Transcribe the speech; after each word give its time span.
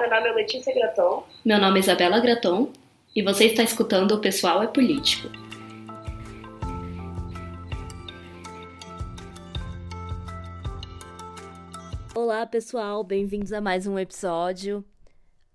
meu 0.00 0.08
nome 0.08 0.28
é 0.28 0.32
Letícia 0.32 0.72
Graton. 0.72 1.26
Meu 1.44 1.58
nome 1.58 1.78
é 1.78 1.80
Isabela 1.80 2.20
Graton 2.20 2.72
e 3.14 3.22
você 3.22 3.44
está 3.44 3.62
escutando 3.62 4.12
O 4.12 4.18
Pessoal 4.18 4.62
é 4.62 4.66
Político. 4.66 5.28
Olá, 12.14 12.46
pessoal, 12.46 13.04
bem-vindos 13.04 13.52
a 13.52 13.60
mais 13.60 13.86
um 13.86 13.98
episódio. 13.98 14.82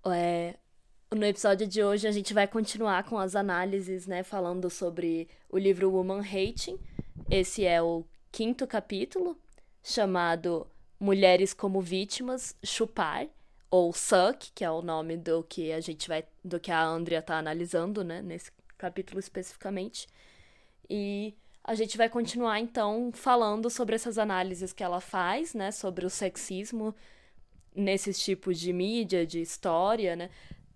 É, 0.05 0.53
no 1.11 1.25
episódio 1.25 1.65
de 1.65 1.83
hoje 1.83 2.07
a 2.07 2.11
gente 2.11 2.31
vai 2.31 2.47
continuar 2.47 3.03
com 3.05 3.17
as 3.17 3.35
análises, 3.35 4.05
né, 4.05 4.21
falando 4.21 4.69
sobre 4.69 5.27
o 5.49 5.57
livro 5.57 5.89
Woman 5.89 6.21
Hating. 6.21 6.77
Esse 7.31 7.65
é 7.65 7.81
o 7.81 8.05
quinto 8.31 8.67
capítulo, 8.67 9.35
chamado 9.81 10.67
Mulheres 10.99 11.51
como 11.51 11.81
Vítimas, 11.81 12.55
Chupar, 12.63 13.27
ou 13.75 13.91
Suck, 13.91 14.51
que 14.53 14.63
é 14.63 14.71
o 14.71 14.81
nome 14.81 15.17
do 15.17 15.43
que 15.43 15.73
a 15.73 15.81
gente 15.81 16.07
vai. 16.07 16.23
do 16.43 16.59
que 16.59 16.71
a 16.71 16.81
Andrea 16.81 17.21
tá 17.21 17.37
analisando, 17.37 18.03
né, 18.05 18.21
nesse 18.21 18.49
capítulo 18.77 19.19
especificamente. 19.19 20.07
E 20.89 21.35
a 21.61 21.75
gente 21.75 21.97
vai 21.97 22.07
continuar 22.07 22.59
então 22.59 23.11
falando 23.13 23.69
sobre 23.69 23.95
essas 23.95 24.17
análises 24.17 24.71
que 24.71 24.83
ela 24.83 25.01
faz, 25.01 25.53
né, 25.53 25.71
sobre 25.71 26.05
o 26.05 26.09
sexismo 26.09 26.95
nesses 27.75 28.23
tipos 28.23 28.59
de 28.59 28.71
mídia, 28.71 29.25
de 29.27 29.41
história, 29.41 30.15
né? 30.15 30.29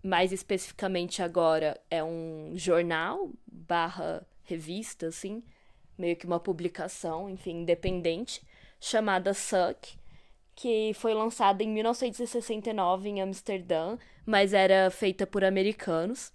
Mais 0.03 0.33
especificamente 0.33 1.21
agora 1.21 1.79
é 1.89 2.03
um 2.03 2.51
jornal 2.55 3.31
barra 3.47 4.25
revista, 4.43 5.07
assim, 5.07 5.43
meio 5.97 6.17
que 6.17 6.25
uma 6.25 6.39
publicação, 6.39 7.29
enfim, 7.29 7.61
independente, 7.61 8.41
chamada 8.79 9.33
Suck, 9.33 9.97
que 10.59 10.91
foi 10.93 11.13
lançada 11.13 11.63
em 11.63 11.69
1969 11.69 13.07
em 13.07 13.21
Amsterdã, 13.21 13.97
mas 14.25 14.53
era 14.53 14.91
feita 14.91 15.25
por 15.25 15.41
americanos. 15.41 16.33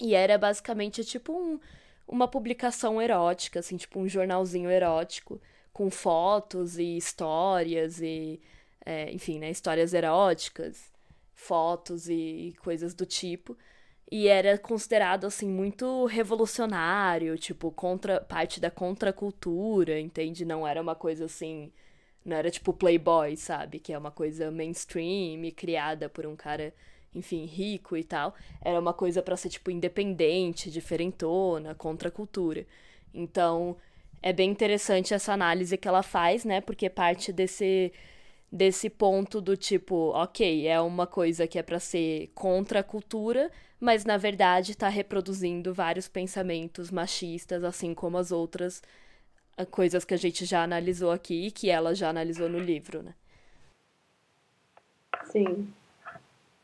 E 0.00 0.16
era 0.16 0.36
basicamente 0.36 1.04
tipo 1.04 1.32
um, 1.32 1.60
uma 2.08 2.26
publicação 2.26 3.00
erótica, 3.00 3.60
assim, 3.60 3.76
tipo 3.76 4.00
um 4.00 4.08
jornalzinho 4.08 4.68
erótico, 4.68 5.40
com 5.72 5.88
fotos 5.90 6.76
e 6.76 6.96
histórias 6.96 8.00
e, 8.00 8.40
é, 8.84 9.12
enfim, 9.12 9.38
né, 9.38 9.48
histórias 9.48 9.94
eróticas, 9.94 10.92
fotos 11.32 12.08
e 12.08 12.52
coisas 12.64 12.94
do 12.94 13.06
tipo. 13.06 13.56
E 14.10 14.26
era 14.26 14.58
considerado, 14.58 15.24
assim, 15.24 15.48
muito 15.48 16.04
revolucionário, 16.06 17.38
tipo, 17.38 17.70
contra 17.70 18.20
parte 18.20 18.58
da 18.60 18.72
contracultura, 18.72 20.00
entende? 20.00 20.44
Não 20.44 20.66
era 20.66 20.82
uma 20.82 20.96
coisa 20.96 21.26
assim. 21.26 21.72
Não 22.26 22.36
era 22.36 22.50
tipo 22.50 22.72
Playboy, 22.74 23.36
sabe? 23.36 23.78
Que 23.78 23.92
é 23.92 23.98
uma 23.98 24.10
coisa 24.10 24.50
mainstream 24.50 25.50
criada 25.56 26.08
por 26.08 26.26
um 26.26 26.36
cara 26.36 26.74
enfim, 27.14 27.46
rico 27.46 27.96
e 27.96 28.04
tal, 28.04 28.34
era 28.62 28.78
uma 28.78 28.92
coisa 28.92 29.22
para 29.22 29.36
ser, 29.36 29.48
tipo, 29.48 29.70
independente, 29.70 30.70
diferentona, 30.70 31.74
contra 31.74 32.08
a 32.08 32.12
cultura. 32.12 32.66
Então, 33.14 33.76
é 34.22 34.32
bem 34.32 34.50
interessante 34.50 35.14
essa 35.14 35.32
análise 35.32 35.76
que 35.78 35.88
ela 35.88 36.02
faz, 36.02 36.44
né? 36.44 36.60
Porque 36.60 36.90
parte 36.90 37.32
desse 37.32 37.92
desse 38.50 38.88
ponto 38.88 39.40
do 39.40 39.56
tipo, 39.56 40.10
ok, 40.14 40.66
é 40.68 40.80
uma 40.80 41.06
coisa 41.06 41.46
que 41.48 41.58
é 41.58 41.62
para 41.62 41.80
ser 41.80 42.30
contra 42.34 42.80
a 42.80 42.82
cultura, 42.82 43.50
mas 43.80 44.04
na 44.04 44.16
verdade 44.16 44.72
está 44.72 44.88
reproduzindo 44.88 45.74
vários 45.74 46.08
pensamentos 46.08 46.90
machistas, 46.90 47.64
assim 47.64 47.92
como 47.92 48.16
as 48.16 48.30
outras 48.30 48.82
coisas 49.64 50.04
que 50.04 50.14
a 50.14 50.18
gente 50.18 50.44
já 50.44 50.62
analisou 50.62 51.10
aqui 51.10 51.46
e 51.46 51.50
que 51.50 51.70
ela 51.70 51.94
já 51.94 52.08
analisou 52.08 52.48
no 52.48 52.58
livro, 52.58 53.02
né? 53.02 53.14
Sim, 55.24 55.72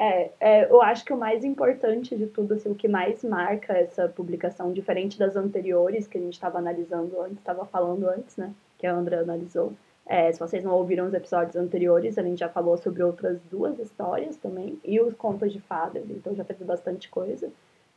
é, 0.03 0.33
é, 0.41 0.65
eu 0.69 0.83
acho 0.83 1.05
que 1.05 1.13
o 1.13 1.17
mais 1.17 1.45
importante 1.45 2.17
de 2.17 2.27
tudo, 2.27 2.55
assim, 2.55 2.69
o 2.69 2.75
que 2.75 2.89
mais 2.89 3.23
marca 3.23 3.73
essa 3.75 4.09
publicação, 4.09 4.73
diferente 4.73 5.17
das 5.17 5.37
anteriores 5.37 6.09
que 6.09 6.19
a 6.19 6.21
gente 6.21 6.33
estava 6.33 6.59
analisando 6.59 7.21
antes, 7.21 7.39
estava 7.39 7.65
falando 7.65 8.09
antes, 8.09 8.37
né? 8.37 8.53
Que 8.79 8.85
a 8.85 8.93
Andra 8.93 9.21
analisou. 9.21 9.73
É, 10.05 10.33
se 10.33 10.41
vocês 10.41 10.65
não 10.65 10.73
ouviram 10.75 11.07
os 11.07 11.15
episódios 11.15 11.55
anteriores, 11.55 12.19
a 12.19 12.23
gente 12.25 12.41
já 12.41 12.49
falou 12.49 12.77
sobre 12.77 13.01
outras 13.05 13.41
duas 13.49 13.79
histórias 13.79 14.37
também, 14.37 14.77
e 14.85 15.01
os 15.01 15.15
contos 15.15 15.53
de 15.53 15.61
fadas, 15.61 16.03
então 16.11 16.35
já 16.35 16.43
teve 16.43 16.65
bastante 16.65 17.09
coisa. 17.09 17.49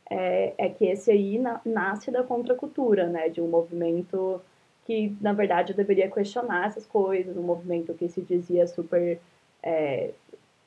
É, 0.08 0.54
é 0.58 0.68
que 0.68 0.84
esse 0.86 1.10
aí 1.10 1.40
na, 1.40 1.60
nasce 1.64 2.12
da 2.12 2.22
contracultura, 2.22 3.08
né? 3.08 3.28
De 3.28 3.40
um 3.40 3.48
movimento 3.48 4.40
que, 4.86 5.16
na 5.20 5.32
verdade, 5.32 5.74
deveria 5.74 6.08
questionar 6.08 6.66
essas 6.66 6.86
coisas, 6.86 7.36
um 7.36 7.42
movimento 7.42 7.92
que 7.92 8.08
se 8.08 8.22
dizia 8.22 8.66
super 8.68 9.18
é, 9.62 10.10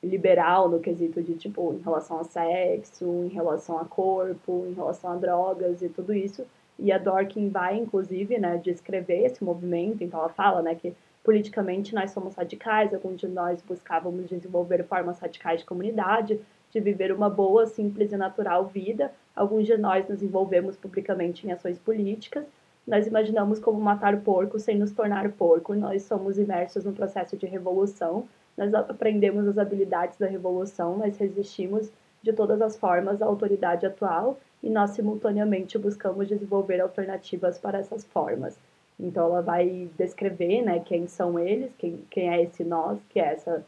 liberal 0.02 0.68
no 0.68 0.78
quesito 0.78 1.22
de, 1.22 1.34
tipo, 1.34 1.72
em 1.72 1.82
relação 1.82 2.20
a 2.20 2.24
sexo, 2.24 3.04
em 3.24 3.28
relação 3.28 3.78
a 3.78 3.84
corpo, 3.86 4.66
em 4.68 4.74
relação 4.74 5.12
a 5.12 5.16
drogas 5.16 5.80
e 5.80 5.88
tudo 5.88 6.12
isso. 6.12 6.46
E 6.78 6.92
a 6.92 6.98
Dorkin 6.98 7.48
vai, 7.48 7.78
inclusive, 7.78 8.38
né, 8.38 8.58
descrever 8.58 9.24
esse 9.24 9.42
movimento, 9.42 10.04
então 10.04 10.20
ela 10.20 10.28
fala, 10.28 10.62
né, 10.62 10.74
que 10.74 10.94
politicamente 11.24 11.94
nós 11.94 12.10
somos 12.10 12.34
radicais, 12.34 12.92
alguns 12.92 13.20
de 13.20 13.28
nós 13.28 13.62
buscávamos 13.62 14.28
desenvolver 14.28 14.84
formas 14.84 15.18
radicais 15.18 15.60
de 15.60 15.66
comunidade, 15.66 16.40
de 16.70 16.80
viver 16.80 17.12
uma 17.12 17.28
boa, 17.28 17.66
simples 17.66 18.12
e 18.12 18.16
natural 18.16 18.66
vida, 18.66 19.12
alguns 19.34 19.66
de 19.66 19.76
nós 19.76 20.08
nos 20.08 20.22
envolvemos 20.22 20.76
publicamente 20.76 21.46
em 21.46 21.52
ações 21.52 21.78
políticas, 21.78 22.46
nós 22.90 23.06
imaginamos 23.06 23.60
como 23.60 23.80
matar 23.80 24.16
o 24.16 24.20
porco 24.20 24.58
sem 24.58 24.76
nos 24.76 24.90
tornar 24.90 25.30
porco, 25.30 25.74
nós 25.76 26.02
somos 26.02 26.38
imersos 26.38 26.84
no 26.84 26.92
processo 26.92 27.36
de 27.36 27.46
revolução, 27.46 28.26
nós 28.58 28.74
aprendemos 28.74 29.46
as 29.46 29.56
habilidades 29.58 30.18
da 30.18 30.26
revolução, 30.26 30.98
nós 30.98 31.16
resistimos 31.16 31.88
de 32.20 32.32
todas 32.32 32.60
as 32.60 32.76
formas 32.76 33.22
à 33.22 33.26
autoridade 33.26 33.86
atual 33.86 34.36
e 34.60 34.68
nós 34.68 34.90
simultaneamente 34.90 35.78
buscamos 35.78 36.26
desenvolver 36.26 36.80
alternativas 36.80 37.58
para 37.58 37.78
essas 37.78 38.04
formas. 38.04 38.58
Então 38.98 39.26
ela 39.26 39.40
vai 39.40 39.88
descrever, 39.96 40.60
né, 40.62 40.80
quem 40.80 41.06
são 41.06 41.38
eles, 41.38 41.70
quem, 41.78 42.00
quem 42.10 42.28
é 42.28 42.42
esse 42.42 42.64
nós, 42.64 42.98
que 43.08 43.20
é 43.20 43.34
essa 43.34 43.64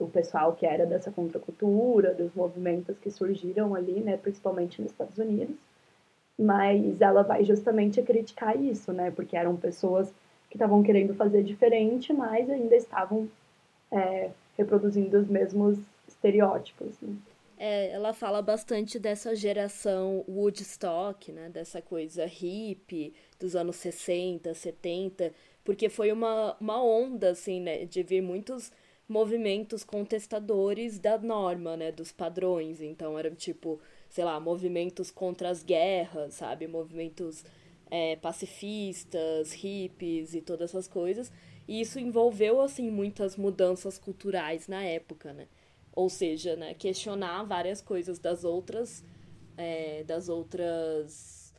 o 0.00 0.08
pessoal 0.08 0.54
que 0.54 0.66
era 0.66 0.84
dessa 0.84 1.12
contracultura, 1.12 2.12
dos 2.12 2.34
movimentos 2.34 2.98
que 2.98 3.12
surgiram 3.12 3.76
ali, 3.76 4.00
né, 4.00 4.16
principalmente 4.16 4.82
nos 4.82 4.90
Estados 4.90 5.16
Unidos. 5.16 5.54
Mas 6.38 7.00
ela 7.00 7.22
vai 7.22 7.44
justamente 7.44 8.00
criticar 8.02 8.56
isso, 8.56 8.92
né, 8.92 9.10
porque 9.10 9.36
eram 9.36 9.56
pessoas 9.56 10.08
que 10.48 10.56
estavam 10.56 10.82
querendo 10.82 11.14
fazer 11.14 11.42
diferente, 11.42 12.12
mas 12.12 12.48
ainda 12.48 12.76
estavam 12.76 13.28
é, 13.90 14.30
reproduzindo 14.56 15.18
os 15.18 15.28
mesmos 15.28 15.78
estereótipos. 16.06 16.94
Né? 17.02 17.16
É, 17.58 17.90
ela 17.90 18.12
fala 18.12 18.40
bastante 18.40 18.98
dessa 18.98 19.34
geração 19.34 20.24
Woodstock, 20.28 21.32
né? 21.32 21.48
Dessa 21.48 21.82
coisa 21.82 22.24
hippie 22.24 23.12
dos 23.38 23.56
anos 23.56 23.76
60, 23.76 24.54
70, 24.54 25.32
porque 25.64 25.88
foi 25.88 26.12
uma, 26.12 26.56
uma 26.60 26.82
onda, 26.82 27.30
assim, 27.30 27.60
né? 27.60 27.84
De 27.84 28.02
vir 28.02 28.22
muitos 28.22 28.72
movimentos 29.08 29.82
contestadores 29.82 31.00
da 31.00 31.18
norma, 31.18 31.76
né? 31.76 31.90
Dos 31.90 32.12
padrões. 32.12 32.80
Então, 32.80 33.18
eram, 33.18 33.34
tipo, 33.34 33.80
sei 34.08 34.24
lá, 34.24 34.38
movimentos 34.40 35.10
contra 35.10 35.50
as 35.50 35.62
guerras, 35.62 36.34
sabe? 36.34 36.66
Movimentos 36.66 37.44
é, 37.90 38.16
pacifistas, 38.16 39.52
hippies 39.52 40.34
e 40.34 40.40
todas 40.40 40.70
essas 40.70 40.88
coisas. 40.88 41.30
E 41.66 41.80
isso 41.80 41.98
envolveu, 41.98 42.60
assim, 42.60 42.90
muitas 42.90 43.36
mudanças 43.36 43.98
culturais 43.98 44.68
na 44.68 44.82
época, 44.82 45.32
né? 45.32 45.46
Ou 45.92 46.08
seja, 46.08 46.56
né, 46.56 46.74
questionar 46.74 47.42
várias 47.44 47.82
coisas 47.82 48.18
das 48.18 48.44
outras. 48.44 49.04
É, 49.56 50.04
das 50.04 50.28
outras. 50.28 51.52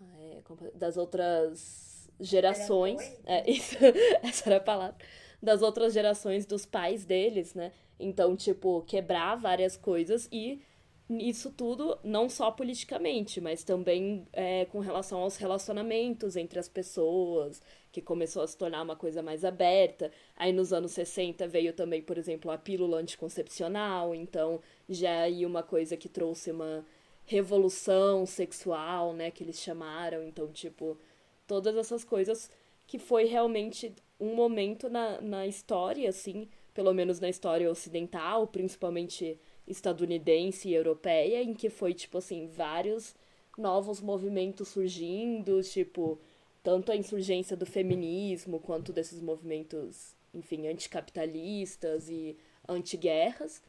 É, 0.00 0.40
das 0.74 0.96
outras 0.96 2.08
gerações. 2.20 3.00
É, 3.26 3.50
isso, 3.50 3.76
essa 4.22 4.48
era 4.48 4.56
a 4.56 4.60
palavra. 4.60 4.96
Das 5.42 5.60
outras 5.60 5.92
gerações 5.92 6.46
dos 6.46 6.64
pais 6.64 7.04
deles, 7.04 7.54
né? 7.54 7.72
Então, 7.98 8.34
tipo, 8.36 8.82
quebrar 8.82 9.36
várias 9.36 9.76
coisas 9.76 10.28
e 10.32 10.62
isso 11.10 11.50
tudo 11.50 11.98
não 12.02 12.28
só 12.30 12.50
politicamente, 12.50 13.40
mas 13.40 13.62
também 13.62 14.26
é, 14.32 14.64
com 14.66 14.78
relação 14.78 15.20
aos 15.20 15.36
relacionamentos 15.36 16.34
entre 16.34 16.58
as 16.58 16.68
pessoas, 16.68 17.60
que 17.92 18.00
começou 18.00 18.42
a 18.42 18.46
se 18.46 18.56
tornar 18.56 18.82
uma 18.82 18.96
coisa 18.96 19.22
mais 19.22 19.44
aberta. 19.44 20.10
Aí 20.34 20.52
nos 20.52 20.72
anos 20.72 20.92
60 20.92 21.46
veio 21.46 21.72
também, 21.74 22.00
por 22.02 22.16
exemplo, 22.16 22.50
a 22.50 22.58
pílula 22.58 22.98
anticoncepcional, 22.98 24.14
então 24.14 24.60
já 24.88 25.22
aí 25.22 25.44
uma 25.44 25.62
coisa 25.62 25.96
que 25.96 26.08
trouxe 26.08 26.50
uma 26.50 26.84
revolução 27.26 28.26
sexual, 28.26 29.12
né, 29.12 29.30
que 29.30 29.44
eles 29.44 29.60
chamaram. 29.60 30.22
Então, 30.22 30.48
tipo, 30.48 30.98
todas 31.46 31.76
essas 31.76 32.02
coisas 32.02 32.50
que 32.86 32.98
foi 32.98 33.24
realmente 33.24 33.94
um 34.18 34.34
momento 34.34 34.88
na, 34.88 35.20
na 35.20 35.46
história, 35.46 36.08
assim, 36.08 36.48
pelo 36.72 36.92
menos 36.92 37.20
na 37.20 37.28
história 37.28 37.70
ocidental, 37.70 38.46
principalmente 38.46 39.38
estadunidense 39.66 40.68
e 40.68 40.74
europeia, 40.74 41.42
em 41.42 41.54
que 41.54 41.70
foi, 41.70 41.94
tipo 41.94 42.18
assim, 42.18 42.46
vários 42.46 43.14
novos 43.56 44.00
movimentos 44.00 44.68
surgindo, 44.68 45.62
tipo, 45.62 46.18
tanto 46.62 46.90
a 46.90 46.96
insurgência 46.96 47.56
do 47.56 47.66
feminismo 47.66 48.58
quanto 48.60 48.92
desses 48.92 49.20
movimentos, 49.20 50.14
enfim, 50.32 50.66
anticapitalistas 50.66 52.08
e 52.08 52.36
antiguerras. 52.68 53.62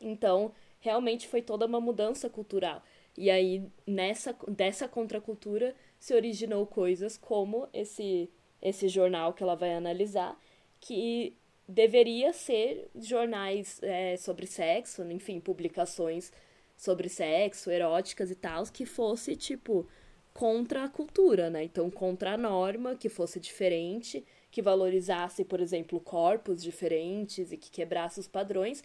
Então, 0.00 0.52
realmente 0.80 1.28
foi 1.28 1.42
toda 1.42 1.66
uma 1.66 1.80
mudança 1.80 2.28
cultural. 2.30 2.82
E 3.16 3.30
aí, 3.30 3.62
nessa, 3.86 4.34
dessa 4.48 4.88
contracultura, 4.88 5.74
se 5.98 6.14
originou 6.14 6.66
coisas 6.66 7.16
como 7.16 7.68
esse, 7.72 8.30
esse 8.62 8.88
jornal 8.88 9.34
que 9.34 9.42
ela 9.42 9.54
vai 9.54 9.74
analisar, 9.74 10.40
que 10.80 11.36
deveria 11.70 12.32
ser 12.32 12.90
jornais 12.94 13.80
é, 13.82 14.16
sobre 14.16 14.46
sexo, 14.46 15.02
enfim, 15.10 15.40
publicações 15.40 16.32
sobre 16.76 17.08
sexo, 17.08 17.70
eróticas 17.70 18.30
e 18.30 18.34
tal, 18.34 18.64
que 18.64 18.86
fosse, 18.86 19.36
tipo, 19.36 19.86
contra 20.32 20.84
a 20.84 20.88
cultura, 20.88 21.50
né? 21.50 21.64
Então, 21.64 21.90
contra 21.90 22.32
a 22.32 22.38
norma, 22.38 22.96
que 22.96 23.08
fosse 23.08 23.38
diferente, 23.38 24.24
que 24.50 24.62
valorizasse, 24.62 25.44
por 25.44 25.60
exemplo, 25.60 26.00
corpos 26.00 26.62
diferentes 26.62 27.52
e 27.52 27.56
que 27.56 27.70
quebrasse 27.70 28.18
os 28.18 28.26
padrões, 28.26 28.82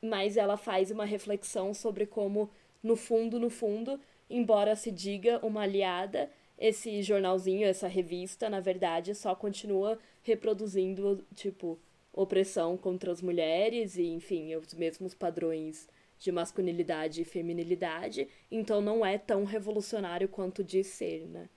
mas 0.00 0.36
ela 0.36 0.56
faz 0.56 0.90
uma 0.90 1.04
reflexão 1.04 1.74
sobre 1.74 2.06
como, 2.06 2.50
no 2.82 2.94
fundo, 2.94 3.40
no 3.40 3.50
fundo, 3.50 3.98
embora 4.30 4.76
se 4.76 4.92
diga 4.92 5.44
uma 5.44 5.62
aliada, 5.62 6.30
esse 6.58 7.02
jornalzinho, 7.02 7.66
essa 7.66 7.88
revista, 7.88 8.50
na 8.50 8.60
verdade, 8.60 9.14
só 9.14 9.34
continua 9.34 9.98
reproduzindo, 10.22 11.24
tipo, 11.34 11.78
opressão 12.20 12.76
contra 12.76 13.12
as 13.12 13.22
mulheres 13.22 13.96
e, 13.96 14.06
enfim, 14.06 14.54
os 14.56 14.74
mesmos 14.74 15.14
padrões 15.14 15.88
de 16.18 16.32
masculinidade 16.32 17.22
e 17.22 17.24
feminilidade, 17.24 18.28
então 18.50 18.80
não 18.80 19.06
é 19.06 19.16
tão 19.16 19.44
revolucionário 19.44 20.28
quanto 20.28 20.64
diz 20.64 20.88
ser, 20.88 21.26
né? 21.28 21.48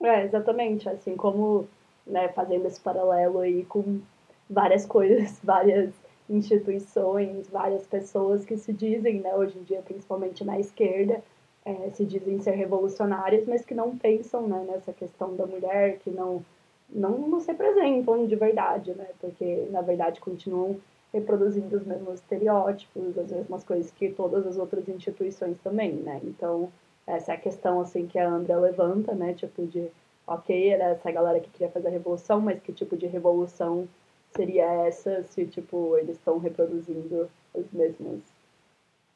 É, 0.00 0.24
exatamente, 0.24 0.88
assim 0.88 1.16
como, 1.16 1.68
né, 2.06 2.28
fazendo 2.28 2.66
esse 2.66 2.80
paralelo 2.80 3.40
aí 3.40 3.64
com 3.64 4.00
várias 4.48 4.86
coisas, 4.86 5.38
várias 5.42 5.92
instituições, 6.30 7.48
várias 7.48 7.84
pessoas 7.86 8.44
que 8.44 8.56
se 8.56 8.72
dizem, 8.72 9.20
né, 9.20 9.34
hoje 9.34 9.58
em 9.58 9.64
dia, 9.64 9.82
principalmente 9.82 10.44
na 10.44 10.60
esquerda, 10.60 11.22
é, 11.64 11.90
se 11.90 12.04
dizem 12.04 12.40
ser 12.40 12.52
revolucionárias, 12.52 13.46
mas 13.46 13.64
que 13.64 13.74
não 13.74 13.96
pensam, 13.98 14.46
né, 14.46 14.64
nessa 14.68 14.92
questão 14.92 15.34
da 15.34 15.44
mulher, 15.44 15.98
que 15.98 16.10
não, 16.10 16.44
não, 16.92 17.40
se 17.40 17.50
apresentam 17.50 18.26
de 18.26 18.36
verdade, 18.36 18.92
né, 18.94 19.08
porque, 19.20 19.66
na 19.70 19.80
verdade, 19.80 20.20
continuam 20.20 20.78
reproduzindo 21.12 21.76
os 21.76 21.84
mesmos 21.84 22.14
estereótipos, 22.14 23.18
as 23.18 23.30
mesmas 23.30 23.64
coisas 23.64 23.90
que 23.90 24.10
todas 24.10 24.46
as 24.46 24.56
outras 24.56 24.88
instituições 24.88 25.58
também, 25.62 25.92
né? 25.92 26.20
Então, 26.24 26.72
essa 27.06 27.32
é 27.32 27.34
a 27.34 27.38
questão, 27.38 27.80
assim, 27.80 28.06
que 28.06 28.18
a 28.18 28.28
Andrea 28.28 28.58
levanta, 28.58 29.14
né? 29.14 29.34
Tipo 29.34 29.66
de, 29.66 29.88
ok, 30.26 30.70
era 30.70 30.84
essa 30.84 31.10
galera 31.10 31.40
que 31.40 31.50
queria 31.50 31.70
fazer 31.70 31.88
a 31.88 31.90
revolução, 31.90 32.40
mas 32.40 32.60
que 32.60 32.72
tipo 32.72 32.96
de 32.96 33.06
revolução 33.06 33.86
seria 34.34 34.64
essa 34.86 35.22
se, 35.24 35.44
tipo, 35.46 35.98
eles 35.98 36.16
estão 36.16 36.38
reproduzindo 36.38 37.28
os 37.52 37.70
mesmos, 37.72 38.20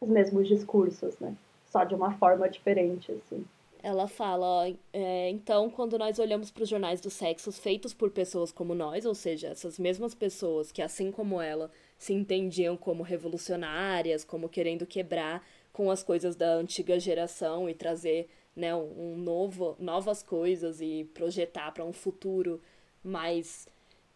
os 0.00 0.08
mesmos 0.08 0.46
discursos, 0.46 1.18
né? 1.18 1.34
Só 1.66 1.84
de 1.84 1.94
uma 1.94 2.12
forma 2.12 2.48
diferente, 2.48 3.12
assim. 3.12 3.44
Ela 3.86 4.08
fala, 4.08 4.68
é, 4.92 5.30
então, 5.30 5.70
quando 5.70 5.96
nós 5.96 6.18
olhamos 6.18 6.50
para 6.50 6.64
os 6.64 6.68
jornais 6.68 7.00
dos 7.00 7.12
sexos 7.12 7.56
feitos 7.56 7.94
por 7.94 8.10
pessoas 8.10 8.50
como 8.50 8.74
nós, 8.74 9.06
ou 9.06 9.14
seja, 9.14 9.46
essas 9.46 9.78
mesmas 9.78 10.12
pessoas 10.12 10.72
que, 10.72 10.82
assim 10.82 11.12
como 11.12 11.40
ela, 11.40 11.70
se 11.96 12.12
entendiam 12.12 12.76
como 12.76 13.04
revolucionárias, 13.04 14.24
como 14.24 14.48
querendo 14.48 14.84
quebrar 14.86 15.46
com 15.72 15.88
as 15.88 16.02
coisas 16.02 16.34
da 16.34 16.54
antiga 16.54 16.98
geração 16.98 17.70
e 17.70 17.74
trazer 17.74 18.28
né, 18.56 18.74
um 18.74 19.16
novo, 19.18 19.76
novas 19.78 20.20
coisas 20.20 20.80
e 20.80 21.08
projetar 21.14 21.70
para 21.70 21.84
um 21.84 21.92
futuro 21.92 22.60
mais 23.04 23.68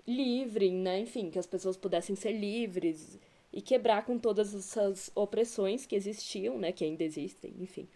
livre, 0.04 0.72
né? 0.72 0.98
Enfim, 0.98 1.30
que 1.30 1.38
as 1.38 1.46
pessoas 1.46 1.76
pudessem 1.76 2.16
ser 2.16 2.32
livres 2.32 3.20
e 3.52 3.62
quebrar 3.62 4.04
com 4.04 4.18
todas 4.18 4.52
essas 4.52 5.12
opressões 5.14 5.86
que 5.86 5.94
existiam, 5.94 6.58
né? 6.58 6.72
Que 6.72 6.84
ainda 6.84 7.04
existem, 7.04 7.54
enfim. 7.60 7.86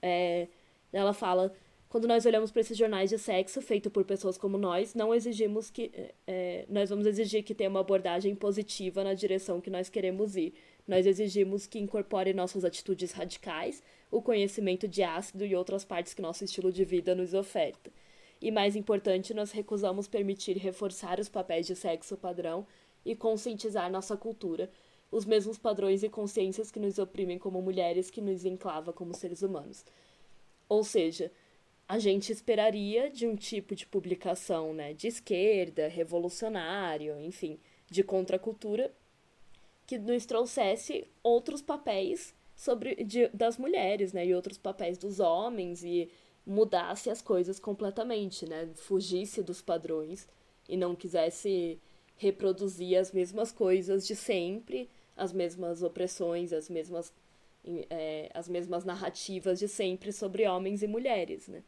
É, 0.00 0.48
ela 0.92 1.12
fala 1.12 1.52
quando 1.90 2.06
nós 2.06 2.24
olhamos 2.24 2.52
para 2.52 2.60
esses 2.60 2.78
jornais 2.78 3.10
de 3.10 3.18
sexo 3.18 3.60
feito 3.60 3.90
por 3.90 4.04
pessoas 4.04 4.38
como 4.38 4.56
nós, 4.56 4.94
não 4.94 5.12
exigimos 5.12 5.70
que 5.70 5.90
é, 6.24 6.64
nós 6.68 6.88
vamos 6.88 7.04
exigir 7.04 7.42
que 7.42 7.52
tenha 7.52 7.68
uma 7.68 7.80
abordagem 7.80 8.32
positiva 8.32 9.02
na 9.02 9.12
direção 9.12 9.60
que 9.60 9.68
nós 9.68 9.88
queremos 9.88 10.36
ir. 10.36 10.54
Nós 10.86 11.04
exigimos 11.04 11.66
que 11.66 11.80
incorpore 11.80 12.32
nossas 12.32 12.64
atitudes 12.64 13.10
radicais, 13.10 13.82
o 14.08 14.22
conhecimento 14.22 14.86
de 14.86 15.02
ácido 15.02 15.44
e 15.44 15.56
outras 15.56 15.84
partes 15.84 16.14
que 16.14 16.22
nosso 16.22 16.44
estilo 16.44 16.70
de 16.70 16.84
vida 16.84 17.12
nos 17.12 17.34
oferta. 17.34 17.90
E 18.40 18.52
mais 18.52 18.76
importante, 18.76 19.34
nós 19.34 19.50
recusamos 19.50 20.06
permitir 20.06 20.56
reforçar 20.58 21.18
os 21.18 21.28
papéis 21.28 21.66
de 21.66 21.74
sexo 21.74 22.16
padrão 22.16 22.64
e 23.04 23.16
conscientizar 23.16 23.90
nossa 23.90 24.16
cultura, 24.16 24.70
os 25.10 25.24
mesmos 25.24 25.58
padrões 25.58 26.04
e 26.04 26.08
consciências 26.08 26.70
que 26.70 26.78
nos 26.78 27.00
oprimem 27.00 27.36
como 27.36 27.60
mulheres 27.60 28.12
que 28.12 28.20
nos 28.20 28.44
enclava 28.44 28.92
como 28.92 29.12
seres 29.12 29.42
humanos. 29.42 29.84
Ou 30.70 30.84
seja, 30.84 31.32
a 31.88 31.98
gente 31.98 32.30
esperaria 32.30 33.10
de 33.10 33.26
um 33.26 33.34
tipo 33.34 33.74
de 33.74 33.84
publicação 33.84 34.72
né, 34.72 34.94
de 34.94 35.08
esquerda, 35.08 35.88
revolucionário, 35.88 37.20
enfim, 37.20 37.58
de 37.90 38.04
contracultura, 38.04 38.94
que 39.84 39.98
nos 39.98 40.24
trouxesse 40.24 41.04
outros 41.24 41.60
papéis 41.60 42.32
sobre 42.54 43.02
de, 43.02 43.26
das 43.30 43.58
mulheres, 43.58 44.12
né, 44.12 44.24
e 44.24 44.32
outros 44.32 44.56
papéis 44.56 44.96
dos 44.96 45.18
homens 45.18 45.82
e 45.82 46.08
mudasse 46.46 47.10
as 47.10 47.20
coisas 47.20 47.58
completamente, 47.58 48.48
né, 48.48 48.70
fugisse 48.76 49.42
dos 49.42 49.60
padrões 49.60 50.28
e 50.68 50.76
não 50.76 50.94
quisesse 50.94 51.80
reproduzir 52.16 52.96
as 52.96 53.10
mesmas 53.10 53.50
coisas 53.50 54.06
de 54.06 54.14
sempre, 54.14 54.88
as 55.16 55.32
mesmas 55.32 55.82
opressões, 55.82 56.52
as 56.52 56.70
mesmas 56.70 57.12
é, 57.90 58.30
as 58.34 58.48
mesmas 58.48 58.84
narrativas 58.84 59.58
de 59.58 59.68
sempre 59.68 60.12
sobre 60.12 60.46
homens 60.46 60.82
e 60.82 60.86
mulheres, 60.86 61.48
né? 61.48 61.62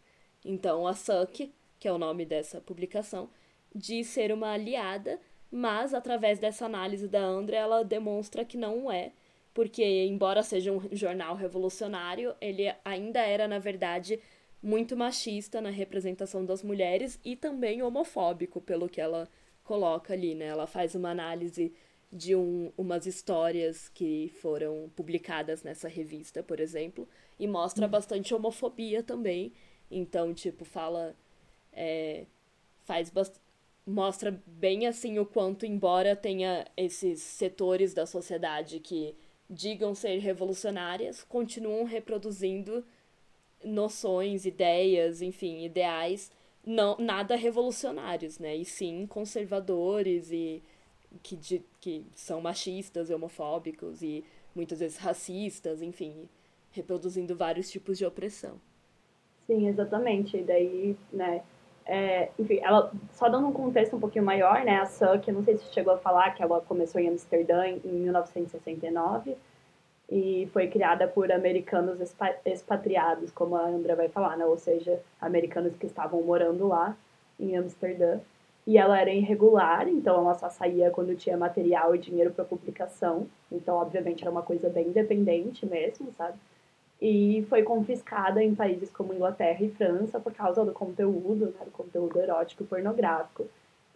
Então, 0.44 0.86
a 0.86 0.94
Suck, 0.94 1.52
que 1.78 1.88
é 1.88 1.92
o 1.92 1.98
nome 1.98 2.24
dessa 2.24 2.60
publicação, 2.60 3.28
diz 3.74 4.08
ser 4.08 4.32
uma 4.32 4.52
aliada, 4.52 5.20
mas 5.50 5.94
através 5.94 6.38
dessa 6.38 6.66
análise 6.66 7.08
da 7.08 7.20
Andrea, 7.20 7.60
ela 7.60 7.84
demonstra 7.84 8.44
que 8.44 8.56
não 8.56 8.90
é, 8.90 9.12
porque, 9.54 9.84
embora 10.04 10.42
seja 10.42 10.72
um 10.72 10.80
jornal 10.92 11.34
revolucionário, 11.34 12.34
ele 12.40 12.74
ainda 12.84 13.20
era, 13.20 13.46
na 13.46 13.58
verdade, 13.58 14.18
muito 14.62 14.96
machista 14.96 15.60
na 15.60 15.70
representação 15.70 16.44
das 16.44 16.62
mulheres 16.62 17.18
e 17.24 17.36
também 17.36 17.82
homofóbico, 17.82 18.60
pelo 18.60 18.88
que 18.88 19.00
ela 19.00 19.28
coloca 19.64 20.12
ali, 20.12 20.34
né? 20.34 20.46
Ela 20.46 20.66
faz 20.66 20.94
uma 20.94 21.10
análise 21.10 21.72
de 22.12 22.36
um, 22.36 22.70
umas 22.76 23.06
histórias 23.06 23.88
que 23.88 24.30
foram 24.40 24.90
publicadas 24.94 25.62
nessa 25.62 25.88
revista, 25.88 26.42
por 26.42 26.60
exemplo, 26.60 27.08
e 27.38 27.46
mostra 27.46 27.86
uhum. 27.86 27.90
bastante 27.90 28.34
homofobia 28.34 29.02
também 29.02 29.52
então, 29.92 30.32
tipo, 30.32 30.64
fala. 30.64 31.14
É, 31.72 32.24
faz 32.84 33.10
bast... 33.10 33.38
mostra 33.86 34.42
bem 34.46 34.86
assim 34.86 35.18
o 35.18 35.26
quanto, 35.26 35.66
embora 35.66 36.16
tenha 36.16 36.66
esses 36.76 37.20
setores 37.20 37.94
da 37.94 38.06
sociedade 38.06 38.80
que 38.80 39.14
digam 39.48 39.94
ser 39.94 40.18
revolucionárias, 40.18 41.22
continuam 41.22 41.84
reproduzindo 41.84 42.84
noções, 43.62 44.46
ideias, 44.46 45.20
enfim, 45.20 45.64
ideais 45.64 46.30
não 46.64 46.96
nada 46.96 47.36
revolucionários, 47.36 48.38
né? 48.38 48.56
E 48.56 48.64
sim 48.64 49.06
conservadores 49.06 50.30
e 50.30 50.62
que, 51.22 51.36
de, 51.36 51.62
que 51.80 52.06
são 52.14 52.40
machistas, 52.40 53.10
homofóbicos 53.10 54.02
e 54.02 54.24
muitas 54.54 54.80
vezes 54.80 54.98
racistas, 54.98 55.82
enfim, 55.82 56.28
reproduzindo 56.70 57.36
vários 57.36 57.70
tipos 57.70 57.98
de 57.98 58.04
opressão. 58.04 58.60
Sim, 59.46 59.68
exatamente. 59.68 60.36
E 60.36 60.42
daí, 60.42 60.96
né, 61.12 61.42
é, 61.84 62.30
enfim, 62.38 62.60
ela, 62.62 62.92
só 63.12 63.28
dando 63.28 63.48
um 63.48 63.52
contexto 63.52 63.96
um 63.96 64.00
pouquinho 64.00 64.24
maior, 64.24 64.64
né, 64.64 64.78
a 64.78 64.86
Suck, 64.86 65.26
eu 65.26 65.34
não 65.34 65.44
sei 65.44 65.56
se 65.58 65.72
chegou 65.72 65.94
a 65.94 65.98
falar 65.98 66.30
que 66.32 66.42
ela 66.42 66.60
começou 66.60 67.00
em 67.00 67.08
Amsterdã 67.08 67.66
em 67.66 67.80
1969 67.88 69.36
e 70.10 70.48
foi 70.52 70.68
criada 70.68 71.08
por 71.08 71.32
americanos 71.32 71.98
expatriados, 72.44 73.30
como 73.30 73.56
a 73.56 73.66
Andrea 73.66 73.96
vai 73.96 74.08
falar, 74.08 74.36
né, 74.36 74.44
ou 74.44 74.58
seja, 74.58 75.00
americanos 75.20 75.74
que 75.76 75.86
estavam 75.86 76.22
morando 76.22 76.68
lá 76.68 76.96
em 77.38 77.56
Amsterdã. 77.56 78.20
E 78.66 78.78
ela 78.78 79.00
era 79.00 79.10
irregular, 79.10 79.88
então 79.88 80.18
ela 80.20 80.34
só 80.34 80.48
saía 80.48 80.90
quando 80.90 81.16
tinha 81.16 81.36
material 81.36 81.94
e 81.94 81.98
dinheiro 81.98 82.32
para 82.32 82.44
publicação. 82.44 83.26
Então, 83.50 83.76
obviamente, 83.76 84.22
era 84.22 84.30
uma 84.30 84.42
coisa 84.42 84.68
bem 84.68 84.88
independente 84.88 85.66
mesmo, 85.66 86.12
sabe? 86.12 86.38
e 87.02 87.44
foi 87.48 87.64
confiscada 87.64 88.40
em 88.40 88.54
países 88.54 88.88
como 88.92 89.12
Inglaterra 89.12 89.64
e 89.64 89.70
França 89.70 90.20
por 90.20 90.32
causa 90.32 90.64
do 90.64 90.72
conteúdo, 90.72 91.46
né, 91.46 91.64
do 91.64 91.72
conteúdo 91.72 92.20
erótico 92.20 92.62
e 92.62 92.66
pornográfico. 92.66 93.44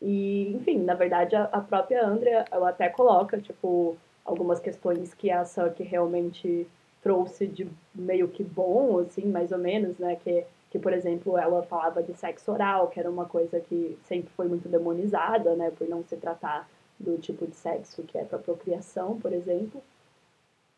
E, 0.02 0.52
enfim, 0.56 0.78
na 0.78 0.94
verdade, 0.94 1.37
a, 1.37 1.44
a 1.44 1.61
própria 1.61 2.04
Andrea, 2.04 2.44
ela 2.50 2.70
até 2.70 2.88
coloca, 2.88 3.40
tipo, 3.40 3.96
algumas 4.25 4.58
questões 4.58 5.14
que 5.14 5.30
a 5.30 5.44
Suck 5.44 5.80
realmente 5.85 6.66
trouxe 7.00 7.46
de 7.46 7.68
meio 7.94 8.26
que 8.26 8.42
bom, 8.42 8.99
assim, 8.99 9.26
mais 9.26 9.52
ou 9.52 9.58
menos, 9.58 9.96
né, 9.99 10.16
que, 10.16 10.44
que, 10.76 10.78
por 10.78 10.92
exemplo, 10.92 11.38
ela 11.38 11.62
falava 11.62 12.02
de 12.02 12.12
sexo 12.14 12.52
oral, 12.52 12.88
que 12.88 13.00
era 13.00 13.11
uma 13.11 13.25
coisa 13.25 13.59
que 13.61 13.99
sempre 14.04 14.30
foi 14.37 14.47
muito 14.47 14.68
demonizada, 14.68 15.54
né, 15.54 15.71
por 15.71 15.88
não 15.88 16.04
se 16.04 16.16
tratar 16.16 16.68
do 17.00 17.16
tipo 17.18 17.47
de 17.47 17.56
sexo 17.56 18.02
que 18.02 18.18
é 18.18 18.25
para 18.25 18.38
procriação, 18.38 19.18
por 19.18 19.33
exemplo. 19.33 19.83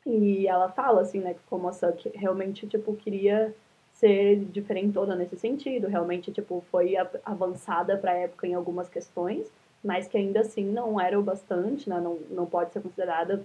E 0.06 0.46
ela 0.46 0.68
fala, 0.68 1.02
assim, 1.02 1.18
né, 1.18 1.34
como 1.50 1.68
a 1.68 1.72
Suck 1.72 2.10
realmente, 2.14 2.66
tipo, 2.66 2.94
queria 2.94 3.52
ser 3.92 4.36
diferentona 4.44 5.16
nesse 5.16 5.36
sentido, 5.36 5.88
realmente, 5.88 6.30
tipo, 6.30 6.64
foi 6.70 6.94
avançada 7.24 7.96
para 7.96 8.12
a 8.12 8.18
época 8.18 8.46
em 8.46 8.54
algumas 8.54 8.88
questões, 8.88 9.50
mas 9.82 10.06
que 10.06 10.16
ainda 10.16 10.40
assim 10.40 10.64
não 10.64 11.00
era 11.00 11.18
o 11.18 11.22
bastante, 11.22 11.90
né, 11.90 12.00
não, 12.00 12.18
não 12.30 12.46
pode 12.46 12.72
ser 12.72 12.80
considerada 12.80 13.44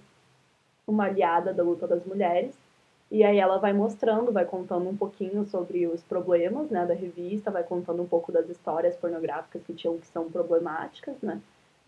uma 0.85 1.05
aliada 1.05 1.51
da 1.51 1.63
luta 1.63 1.87
das 1.87 2.05
mulheres. 2.05 2.55
E 3.11 3.23
aí 3.23 3.37
ela 3.37 3.57
vai 3.57 3.73
mostrando, 3.73 4.31
vai 4.31 4.45
contando 4.45 4.89
um 4.89 4.97
pouquinho 4.97 5.45
sobre 5.45 5.85
os 5.87 6.01
problemas, 6.03 6.69
né, 6.69 6.85
da 6.85 6.93
revista, 6.93 7.51
vai 7.51 7.63
contando 7.63 8.01
um 8.01 8.07
pouco 8.07 8.31
das 8.31 8.49
histórias 8.49 8.95
pornográficas 8.95 9.61
que 9.63 9.73
tinham 9.73 9.97
que 9.99 10.07
são 10.07 10.31
problemáticas, 10.31 11.15
né, 11.21 11.39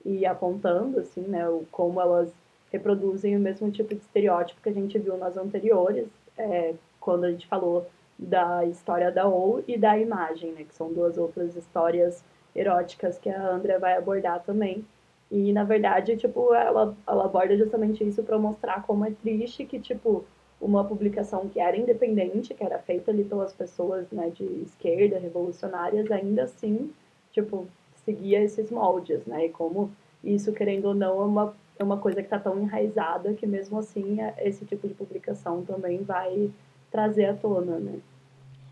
e 0.06 0.26
apontando, 0.26 1.00
assim, 1.00 1.22
né, 1.22 1.48
o, 1.50 1.66
como 1.72 2.00
elas 2.00 2.32
reproduzem 2.72 3.36
o 3.36 3.40
mesmo 3.40 3.72
tipo 3.72 3.96
de 3.96 4.02
estereótipo 4.02 4.62
que 4.62 4.70
a 4.70 4.74
gente 4.74 5.00
viu 5.00 5.18
nas 5.18 5.36
anteriores, 5.36 6.08
é, 6.38 6.76
quando 7.00 7.24
a 7.24 7.32
gente 7.32 7.48
falou 7.48 7.88
da 8.18 8.64
história 8.66 9.12
da 9.12 9.28
ou 9.28 9.64
e 9.68 9.78
da 9.78 9.98
imagem, 9.98 10.52
né, 10.52 10.64
que 10.64 10.76
são 10.76 10.94
duas 10.94 11.18
outras 11.18 11.56
histórias 11.56 12.24
eróticas 12.56 13.18
que 13.18 13.30
a 13.30 13.50
Andrea 13.50 13.80
vai 13.80 13.98
abordar 13.98 14.44
também. 14.44 14.86
E 15.30 15.52
na 15.52 15.64
verdade, 15.64 16.16
tipo, 16.16 16.54
ela, 16.54 16.96
ela 17.08 17.26
aborda 17.26 17.58
justamente 17.58 18.08
isso 18.08 18.24
para 18.24 18.38
mostrar 18.38 18.84
como 18.84 19.06
é 19.06 19.12
triste 19.12 19.66
que, 19.66 19.80
tipo, 19.80 20.24
uma 20.66 20.84
publicação 20.84 21.48
que 21.48 21.60
era 21.60 21.78
independente, 21.78 22.54
que 22.54 22.64
era 22.64 22.80
feita 22.80 23.12
ali 23.12 23.24
pelas 23.24 23.54
pessoas, 23.54 24.10
né, 24.12 24.32
de 24.32 24.44
esquerda, 24.64 25.20
revolucionárias, 25.20 26.10
ainda 26.12 26.44
assim, 26.44 26.92
tipo, 27.32 27.68
seguia 28.04 28.42
esses 28.42 28.72
moldes, 28.72 29.24
né? 29.26 29.46
E 29.46 29.50
como 29.50 29.92
isso, 30.24 30.52
querendo 30.52 30.86
ou 30.86 30.96
não, 30.96 31.22
é 31.22 31.26
uma, 31.26 31.56
é 31.78 31.84
uma 31.84 31.98
coisa 32.00 32.18
que 32.18 32.26
está 32.26 32.40
tão 32.40 32.60
enraizada 32.60 33.34
que 33.34 33.46
mesmo 33.46 33.78
assim 33.78 34.20
é, 34.20 34.34
esse 34.40 34.66
tipo 34.66 34.88
de 34.88 34.96
publicação 34.96 35.64
também 35.64 36.04
vai 36.04 36.50
trazer 36.90 37.26
à 37.26 37.36
tona, 37.36 37.78
né? 37.78 38.00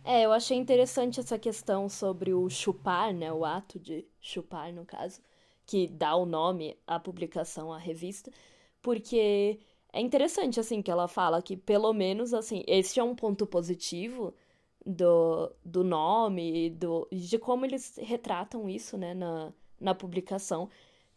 É, 0.04 0.26
eu 0.26 0.34
achei 0.34 0.58
interessante 0.58 1.20
essa 1.20 1.38
questão 1.38 1.88
sobre 1.88 2.34
o 2.34 2.50
chupar, 2.50 3.14
né? 3.14 3.32
O 3.32 3.46
ato 3.46 3.80
de 3.80 4.04
chupar, 4.20 4.74
no 4.74 4.84
caso, 4.84 5.22
que 5.66 5.88
dá 5.88 6.16
o 6.16 6.26
nome 6.26 6.76
à 6.88 7.00
publicação, 7.00 7.72
à 7.72 7.78
revista, 7.78 8.32
porque 8.82 9.60
é 9.94 10.02
interessante, 10.02 10.60
assim, 10.60 10.82
que 10.82 10.92
ela 10.92 11.08
fala 11.08 11.42
que 11.42 11.56
pelo 11.56 11.94
menos, 11.94 12.34
assim, 12.34 12.64
esse 12.68 13.00
é 13.00 13.04
um 13.04 13.16
ponto 13.16 13.46
positivo 13.46 14.34
do, 14.86 15.52
do 15.64 15.84
nome, 15.84 16.72
do, 16.72 17.08
de 17.12 17.38
como 17.38 17.66
eles 17.66 17.96
retratam 18.02 18.68
isso, 18.68 18.98
né, 18.98 19.14
na, 19.14 19.54
na 19.80 19.94
publicação, 19.96 20.70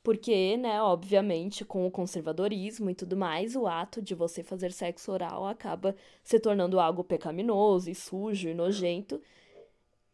porque, 0.02 0.56
né, 0.58 0.80
obviamente, 0.82 1.64
com 1.64 1.86
o 1.86 1.90
conservadorismo 1.90 2.90
e 2.90 2.94
tudo 2.94 3.16
mais, 3.16 3.56
o 3.56 3.66
ato 3.66 4.02
de 4.02 4.14
você 4.14 4.42
fazer 4.42 4.70
sexo 4.72 5.10
oral 5.10 5.46
acaba 5.46 5.96
se 6.22 6.38
tornando 6.38 6.78
algo 6.78 7.02
pecaminoso 7.02 7.90
e 7.90 7.94
sujo 7.94 8.48
e 8.48 8.54
nojento. 8.54 9.20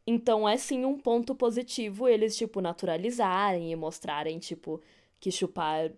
Então 0.06 0.48
é 0.48 0.56
sim 0.56 0.84
um 0.84 0.98
ponto 0.98 1.34
positivo 1.34 2.08
eles, 2.08 2.36
tipo, 2.36 2.60
naturalizarem 2.60 3.70
e 3.72 3.76
mostrarem, 3.76 4.38
tipo, 4.38 4.80
que 5.20 5.30
chupar 5.30 5.92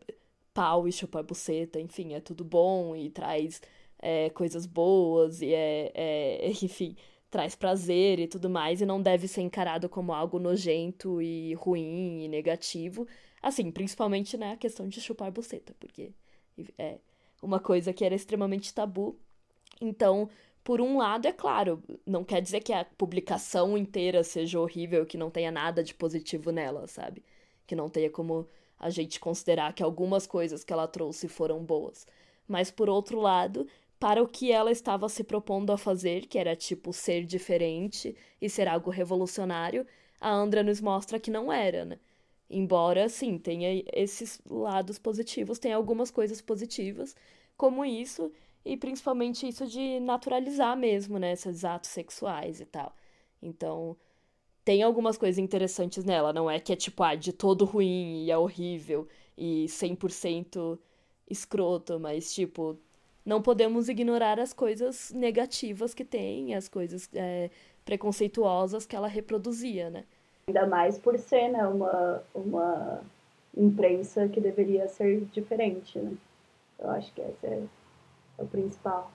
pau 0.55 0.89
e 0.89 0.93
chupar 0.93 1.25
buceta, 1.25 1.81
enfim, 1.81 2.15
é 2.15 2.21
tudo 2.21 2.45
bom 2.45 2.97
e 2.97 3.11
traz 3.11 3.61
é, 3.99 4.31
coisas 4.31 4.67
boas 4.67 5.43
e 5.43 5.53
é, 5.53 5.93
é, 5.95 6.51
enfim, 6.63 6.97
traz 7.31 7.55
prazer 7.55 8.21
e 8.21 8.29
tudo 8.29 8.49
mais, 8.49 8.81
e 8.81 8.87
não 8.87 9.03
deve 9.03 9.29
ser 9.29 9.43
encarado 9.43 9.89
como 9.89 10.13
algo 10.13 10.39
nojento 10.39 11.21
e 11.21 11.53
ruim 11.55 12.25
e 12.25 12.29
negativo 12.29 13.07
Assim, 13.45 13.71
principalmente, 13.71 14.39
né, 14.39 14.53
a 14.53 14.57
questão 14.57 14.89
de 14.89 15.03
chupar 15.03 15.31
buceta, 15.31 15.77
porque 15.79 16.13
é 16.79 16.99
uma 17.43 17.61
coisa 17.61 17.93
que 17.93 18.03
era 18.03 18.15
extremamente 18.15 18.73
tabu. 18.73 19.19
Então, 19.83 20.31
por 20.65 20.81
um 20.81 20.97
lado, 20.97 21.29
é 21.29 21.33
claro, 21.33 21.83
não 22.07 22.25
quer 22.25 22.41
dizer 22.41 22.61
que 22.61 22.73
a 22.73 22.87
publicação 22.97 23.77
inteira 23.77 24.25
seja 24.25 24.59
horrível, 24.59 25.05
que 25.05 25.19
não 25.19 25.31
tenha 25.31 25.51
nada 25.53 25.85
de 25.85 25.93
positivo 25.93 26.51
nela, 26.51 26.87
sabe? 26.87 27.23
Que 27.67 27.77
não 27.77 27.91
tenha 27.91 28.09
como 28.09 28.49
a 28.85 28.91
gente 28.91 29.19
considerar 29.19 29.73
que 29.73 29.83
algumas 29.83 30.27
coisas 30.27 30.63
que 30.63 30.71
ela 30.71 30.87
trouxe 30.87 31.27
foram 31.27 31.65
boas. 31.65 32.07
Mas, 32.47 32.71
por 32.71 32.91
outro 32.91 33.19
lado, 33.19 33.67
para 33.99 34.23
o 34.23 34.29
que 34.29 34.53
ela 34.53 34.71
estava 34.71 35.09
se 35.09 35.25
propondo 35.25 35.73
a 35.73 35.79
fazer, 35.79 36.27
que 36.27 36.39
era 36.39 36.55
tipo 36.55 36.93
ser 36.93 37.25
diferente 37.25 38.15
e 38.43 38.51
ser 38.51 38.69
algo 38.69 38.91
revolucionário, 38.91 39.87
a 40.21 40.31
Andra 40.31 40.63
nos 40.63 40.83
mostra 40.83 41.19
que 41.19 41.31
não 41.31 41.51
era, 41.51 41.87
né? 41.87 41.99
Embora, 42.51 43.09
sim, 43.09 43.39
tenha 43.39 43.83
esses 43.91 44.39
lados 44.47 44.99
positivos, 44.99 45.59
tem 45.59 45.73
algumas 45.73 46.11
coisas 46.11 46.43
positivas, 46.43 47.17
como 47.57 47.87
isso, 47.87 48.31
e 48.67 48.77
principalmente 48.77 49.49
isso 49.49 49.67
de 49.67 49.99
naturalizar 50.01 50.77
mesmo, 50.77 51.19
né, 51.19 51.33
esses 51.33 51.65
atos 51.65 51.89
sexuais 51.89 52.61
e 52.61 52.67
tal. 52.67 52.95
Então, 53.43 53.97
tem 54.65 54.83
algumas 54.83 55.19
coisas 55.19 55.39
interessantes 55.39 56.05
nela, 56.05 56.33
não 56.33 56.51
é 56.51 56.59
que 56.59 56.73
é 56.73 56.77
tipo, 56.77 57.03
ah, 57.03 57.15
de 57.15 57.33
todo 57.33 57.65
ruim 57.65 58.25
e 58.25 58.31
é 58.31 58.39
horrível 58.39 59.07
e 59.37 59.67
100% 59.69 60.79
escroto, 61.29 62.01
mas 62.01 62.33
tipo, 62.33 62.79
não 63.25 63.43
podemos 63.43 63.89
ignorar 63.89 64.39
as 64.41 64.53
coisas 64.53 65.11
negativas 65.13 65.93
que 65.93 66.05
tem, 66.05 66.55
as 66.55 66.69
coisas 66.69 67.09
é, 67.15 67.51
preconceituosas 67.85 68.87
que 68.87 68.97
ela 68.97 69.09
reproduzia, 69.09 69.91
né? 69.91 70.05
Ainda 70.47 70.67
mais 70.67 70.99
por 70.99 71.19
ser 71.19 71.49
né, 71.49 71.67
uma, 71.67 72.23
uma 72.35 73.01
imprensa 73.57 74.29
que 74.29 74.41
deveria 74.41 74.89
ser 74.89 75.25
diferente, 75.33 75.99
né? 75.99 76.13
Eu 76.79 76.91
acho 76.91 77.13
que 77.15 77.21
esse 77.21 77.47
é, 77.47 77.63
é 78.39 78.43
o 78.43 78.47
principal. 78.47 79.11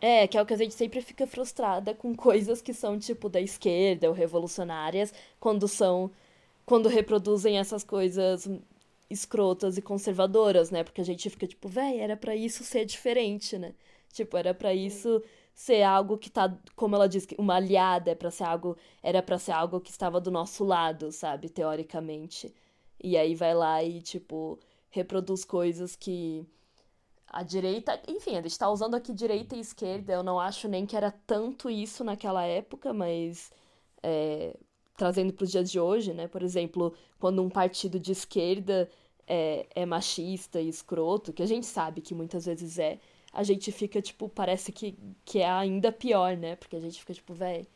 É, 0.00 0.28
que 0.28 0.38
é 0.38 0.42
o 0.42 0.46
que 0.46 0.54
a 0.54 0.56
gente 0.56 0.74
sempre 0.74 1.00
fica 1.00 1.26
frustrada 1.26 1.92
com 1.94 2.14
coisas 2.14 2.62
que 2.62 2.72
são 2.72 2.98
tipo 2.98 3.28
da 3.28 3.40
esquerda 3.40 4.08
ou 4.08 4.14
revolucionárias, 4.14 5.12
quando 5.40 5.66
são. 5.66 6.10
quando 6.66 6.88
reproduzem 6.88 7.58
essas 7.58 7.84
coisas 7.84 8.48
escrotas 9.10 9.78
e 9.78 9.82
conservadoras, 9.82 10.70
né? 10.70 10.84
Porque 10.84 11.00
a 11.00 11.04
gente 11.04 11.30
fica 11.30 11.46
tipo, 11.46 11.68
véi, 11.68 11.98
era 12.00 12.16
para 12.16 12.36
isso 12.36 12.64
ser 12.64 12.84
diferente, 12.84 13.58
né? 13.58 13.74
Tipo, 14.12 14.36
era 14.36 14.54
para 14.54 14.74
isso 14.74 15.22
ser 15.54 15.82
algo 15.82 16.18
que 16.18 16.30
tá, 16.30 16.56
como 16.76 16.94
ela 16.96 17.08
diz, 17.08 17.26
uma 17.38 17.56
aliada, 17.56 18.10
é 18.12 18.14
para 18.14 18.30
ser 18.30 18.44
algo, 18.44 18.76
era 19.02 19.22
para 19.22 19.38
ser 19.38 19.52
algo 19.52 19.80
que 19.80 19.90
estava 19.90 20.20
do 20.20 20.30
nosso 20.30 20.64
lado, 20.64 21.10
sabe, 21.12 21.48
teoricamente. 21.48 22.54
E 23.02 23.16
aí 23.16 23.34
vai 23.34 23.54
lá 23.54 23.82
e 23.82 24.00
tipo 24.02 24.58
reproduz 24.90 25.44
coisas 25.44 25.94
que 25.96 26.46
a 27.30 27.42
direita, 27.42 28.00
enfim, 28.08 28.36
a 28.36 28.42
gente 28.42 28.58
tá 28.58 28.70
usando 28.70 28.94
aqui 28.94 29.12
direita 29.12 29.54
e 29.56 29.60
esquerda, 29.60 30.12
eu 30.14 30.22
não 30.22 30.40
acho 30.40 30.68
nem 30.68 30.86
que 30.86 30.96
era 30.96 31.10
tanto 31.10 31.68
isso 31.68 32.02
naquela 32.04 32.44
época, 32.44 32.92
mas 32.92 33.50
é, 34.02 34.56
trazendo 34.96 35.32
para 35.32 35.44
os 35.44 35.50
dias 35.50 35.70
de 35.70 35.78
hoje, 35.78 36.12
né? 36.14 36.26
Por 36.28 36.42
exemplo, 36.42 36.94
quando 37.20 37.42
um 37.42 37.50
partido 37.50 38.00
de 38.00 38.12
esquerda 38.12 38.88
é, 39.26 39.66
é 39.74 39.86
machista 39.86 40.60
e 40.60 40.68
escroto, 40.68 41.32
que 41.32 41.42
a 41.42 41.46
gente 41.46 41.66
sabe 41.66 42.00
que 42.00 42.14
muitas 42.14 42.46
vezes 42.46 42.78
é, 42.78 42.98
a 43.32 43.42
gente 43.42 43.70
fica, 43.72 44.00
tipo, 44.02 44.28
parece 44.28 44.72
que, 44.72 44.98
que 45.24 45.40
é 45.40 45.50
ainda 45.50 45.92
pior, 45.92 46.36
né? 46.36 46.56
Porque 46.56 46.76
a 46.76 46.80
gente 46.80 46.98
fica, 47.00 47.14
tipo, 47.14 47.34
velho, 47.34 47.66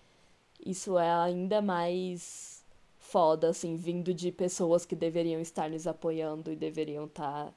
isso 0.65 0.99
é 0.99 1.11
ainda 1.13 1.61
mais 1.63 2.65
foda, 2.99 3.51
assim, 3.51 3.77
vindo 3.77 4.15
de 4.15 4.33
pessoas 4.33 4.87
que 4.87 4.97
deveriam 4.97 5.41
estar 5.41 5.69
nos 5.71 5.87
apoiando 5.87 6.51
e 6.51 6.57
deveriam 6.57 7.05
estar 7.07 7.47
tá 7.47 7.55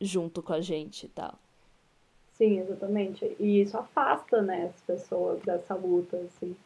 junto 0.00 0.42
com 0.42 0.52
a 0.52 0.60
gente 0.60 1.06
e 1.06 1.08
tal. 1.08 1.34
Sim, 2.34 2.60
exatamente. 2.60 3.36
E 3.38 3.60
isso 3.60 3.76
afasta, 3.76 4.40
né, 4.40 4.70
as 4.74 4.80
pessoas 4.82 5.42
dessa 5.42 5.74
luta, 5.74 6.16
assim. 6.16 6.56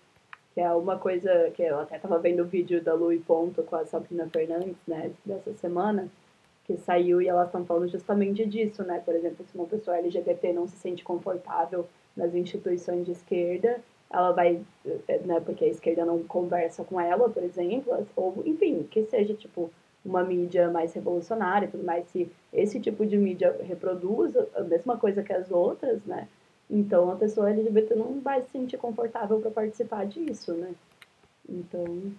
Que 0.55 0.61
é 0.61 0.71
uma 0.73 0.99
coisa 0.99 1.50
que 1.50 1.62
eu 1.62 1.81
até 1.81 1.99
tava 1.99 2.19
vendo 2.21 2.43
o 2.43 2.47
vídeo 2.47 2.81
da 2.81 2.95
Lu 2.95 3.12
e 3.12 3.19
Ponto 3.19 3.62
com 3.64 3.75
a 3.75 3.85
Sabrina 3.85 4.29
Fernandes, 4.33 4.76
né, 4.87 5.11
dessa 5.25 5.53
semana 5.55 6.09
que 6.64 6.76
saiu 6.79 7.21
e 7.21 7.29
elas 7.29 7.47
estão 7.47 7.64
falando 7.64 7.91
justamente 7.91 8.45
disso, 8.47 8.83
né? 8.83 8.99
Por 9.05 9.14
exemplo, 9.14 9.45
se 9.45 9.55
uma 9.55 9.67
pessoa 9.67 9.99
LGBT 9.99 10.53
não 10.53 10.67
se 10.67 10.76
sente 10.76 11.05
confortável 11.05 11.87
nas 12.17 12.35
instituições 12.35 13.05
de 13.05 13.12
esquerda, 13.12 13.81
ela 14.11 14.33
vai, 14.33 14.61
eh, 14.87 15.19
né, 15.25 15.41
porque 15.41 15.64
a 15.64 15.69
esquerda 15.69 16.05
não 16.05 16.23
conversa 16.23 16.85
com 16.85 17.00
ela, 17.00 17.29
por 17.29 17.43
exemplo, 17.43 18.07
ou 18.17 18.43
enfim, 18.47 18.85
que 18.91 19.05
seja 19.05 19.35
tipo 19.35 19.71
uma 20.04 20.23
mídia 20.23 20.70
mais 20.70 20.92
revolucionária 20.92 21.66
e 21.66 21.70
tudo 21.70 21.84
mais, 21.84 22.06
se 22.08 22.30
esse 22.52 22.78
tipo 22.80 23.06
de 23.06 23.16
mídia 23.16 23.56
reproduz 23.62 24.34
a 24.54 24.61
mesma 24.61 24.96
coisa 24.96 25.23
que 25.23 25.32
as 25.32 25.50
outras, 25.50 26.04
né? 26.04 26.28
Então 26.70 27.11
a 27.11 27.16
pessoa 27.16 27.50
LGBT 27.50 27.94
não 27.94 28.20
vai 28.20 28.42
se 28.42 28.50
sentir 28.50 28.76
confortável 28.76 29.40
para 29.40 29.50
participar 29.50 30.06
disso, 30.06 30.52
né? 30.54 30.75
Então, 31.49 32.12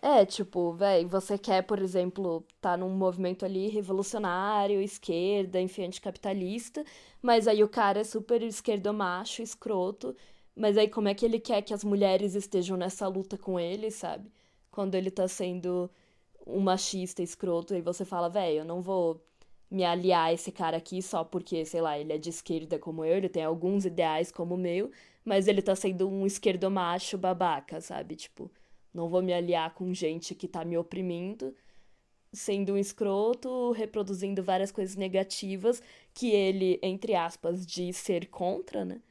é, 0.00 0.24
tipo, 0.24 0.72
velho, 0.72 1.08
você 1.08 1.36
quer, 1.36 1.62
por 1.62 1.80
exemplo, 1.80 2.44
tá 2.60 2.76
num 2.76 2.90
movimento 2.90 3.44
ali 3.44 3.68
revolucionário, 3.68 4.80
esquerda, 4.80 5.60
enfim, 5.60 5.86
anticapitalista, 5.86 6.84
mas 7.20 7.48
aí 7.48 7.64
o 7.64 7.68
cara 7.68 8.00
é 8.00 8.04
super 8.04 8.40
esquerdomacho, 8.42 9.42
escroto, 9.42 10.14
mas 10.54 10.78
aí 10.78 10.88
como 10.88 11.08
é 11.08 11.14
que 11.14 11.24
ele 11.24 11.40
quer 11.40 11.62
que 11.62 11.74
as 11.74 11.82
mulheres 11.82 12.34
estejam 12.36 12.76
nessa 12.76 13.08
luta 13.08 13.36
com 13.36 13.58
ele, 13.58 13.90
sabe? 13.90 14.30
Quando 14.70 14.94
ele 14.94 15.10
tá 15.10 15.26
sendo 15.26 15.90
um 16.48 16.60
machista 16.60 17.22
escroto, 17.22 17.74
aí 17.74 17.82
você 17.82 18.04
fala, 18.04 18.28
velho, 18.28 18.58
eu 18.58 18.64
não 18.64 18.80
vou 18.80 19.22
me 19.70 19.84
aliar 19.84 20.28
a 20.28 20.32
esse 20.32 20.50
cara 20.50 20.78
aqui 20.78 21.02
só 21.02 21.22
porque, 21.22 21.64
sei 21.64 21.80
lá, 21.80 21.98
ele 21.98 22.12
é 22.12 22.18
de 22.18 22.30
esquerda 22.30 22.78
como 22.78 23.04
eu, 23.04 23.16
ele 23.18 23.28
tem 23.28 23.44
alguns 23.44 23.84
ideais 23.84 24.32
como 24.32 24.54
o 24.54 24.58
meu, 24.58 24.90
mas 25.24 25.46
ele 25.46 25.60
tá 25.60 25.76
sendo 25.76 26.08
um 26.08 26.26
esquerdomacho 26.26 27.18
babaca, 27.18 27.80
sabe? 27.80 28.16
Tipo, 28.16 28.50
não 28.94 29.08
vou 29.08 29.22
me 29.22 29.32
aliar 29.32 29.74
com 29.74 29.92
gente 29.92 30.34
que 30.34 30.48
tá 30.48 30.64
me 30.64 30.78
oprimindo, 30.78 31.54
sendo 32.32 32.72
um 32.72 32.78
escroto, 32.78 33.72
reproduzindo 33.72 34.42
várias 34.42 34.72
coisas 34.72 34.96
negativas 34.96 35.82
que 36.14 36.30
ele, 36.30 36.78
entre 36.82 37.14
aspas, 37.14 37.66
diz 37.66 37.96
ser 37.96 38.26
contra, 38.28 38.84
né? 38.84 39.02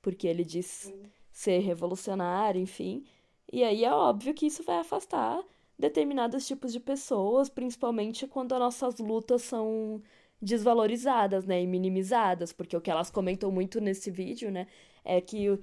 Porque 0.00 0.26
ele 0.26 0.44
diz 0.44 0.92
ser 1.30 1.60
revolucionário, 1.60 2.60
enfim. 2.60 3.04
E 3.52 3.62
aí 3.62 3.84
é 3.84 3.92
óbvio 3.92 4.34
que 4.34 4.46
isso 4.46 4.64
vai 4.64 4.78
afastar 4.78 5.42
determinados 5.82 6.46
tipos 6.46 6.72
de 6.72 6.78
pessoas, 6.78 7.48
principalmente 7.48 8.28
quando 8.28 8.52
as 8.52 8.60
nossas 8.60 8.98
lutas 9.00 9.42
são 9.42 10.00
desvalorizadas, 10.40 11.44
né, 11.44 11.60
e 11.60 11.66
minimizadas, 11.66 12.52
porque 12.52 12.76
o 12.76 12.80
que 12.80 12.90
elas 12.90 13.10
comentam 13.10 13.50
muito 13.50 13.80
nesse 13.80 14.08
vídeo, 14.08 14.48
né, 14.50 14.68
é 15.04 15.20
que 15.20 15.58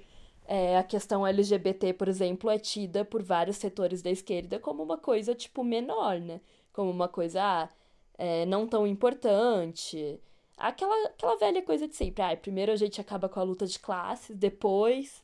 é, 0.45 0.77
a 0.77 0.83
questão 0.83 1.25
LGBT, 1.25 1.93
por 1.93 2.09
exemplo, 2.09 2.49
é 2.49 2.59
tida 2.59 3.05
por 3.05 3.23
vários 3.23 3.55
setores 3.57 4.01
da 4.01 4.09
esquerda 4.11 4.59
como 4.59 4.83
uma 4.83 4.97
coisa, 4.97 5.33
tipo, 5.33 5.63
menor, 5.63 6.19
né, 6.19 6.41
como 6.73 6.91
uma 6.91 7.07
coisa, 7.07 7.41
ah, 7.41 7.69
é, 8.17 8.45
não 8.45 8.67
tão 8.67 8.85
importante, 8.85 10.19
aquela, 10.57 11.07
aquela 11.07 11.37
velha 11.37 11.61
coisa 11.61 11.87
de 11.87 11.95
sempre, 11.95 12.21
ah, 12.23 12.35
primeiro 12.35 12.73
a 12.73 12.75
gente 12.75 12.99
acaba 12.99 13.29
com 13.29 13.39
a 13.39 13.43
luta 13.43 13.65
de 13.65 13.79
classes, 13.79 14.35
depois 14.35 15.23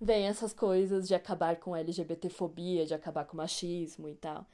vem 0.00 0.26
essas 0.26 0.52
coisas 0.52 1.08
de 1.08 1.14
acabar 1.14 1.56
com 1.56 1.74
LGBTfobia, 1.76 2.86
de 2.86 2.94
acabar 2.94 3.24
com 3.24 3.36
machismo 3.36 4.08
e 4.08 4.14
tal. 4.14 4.46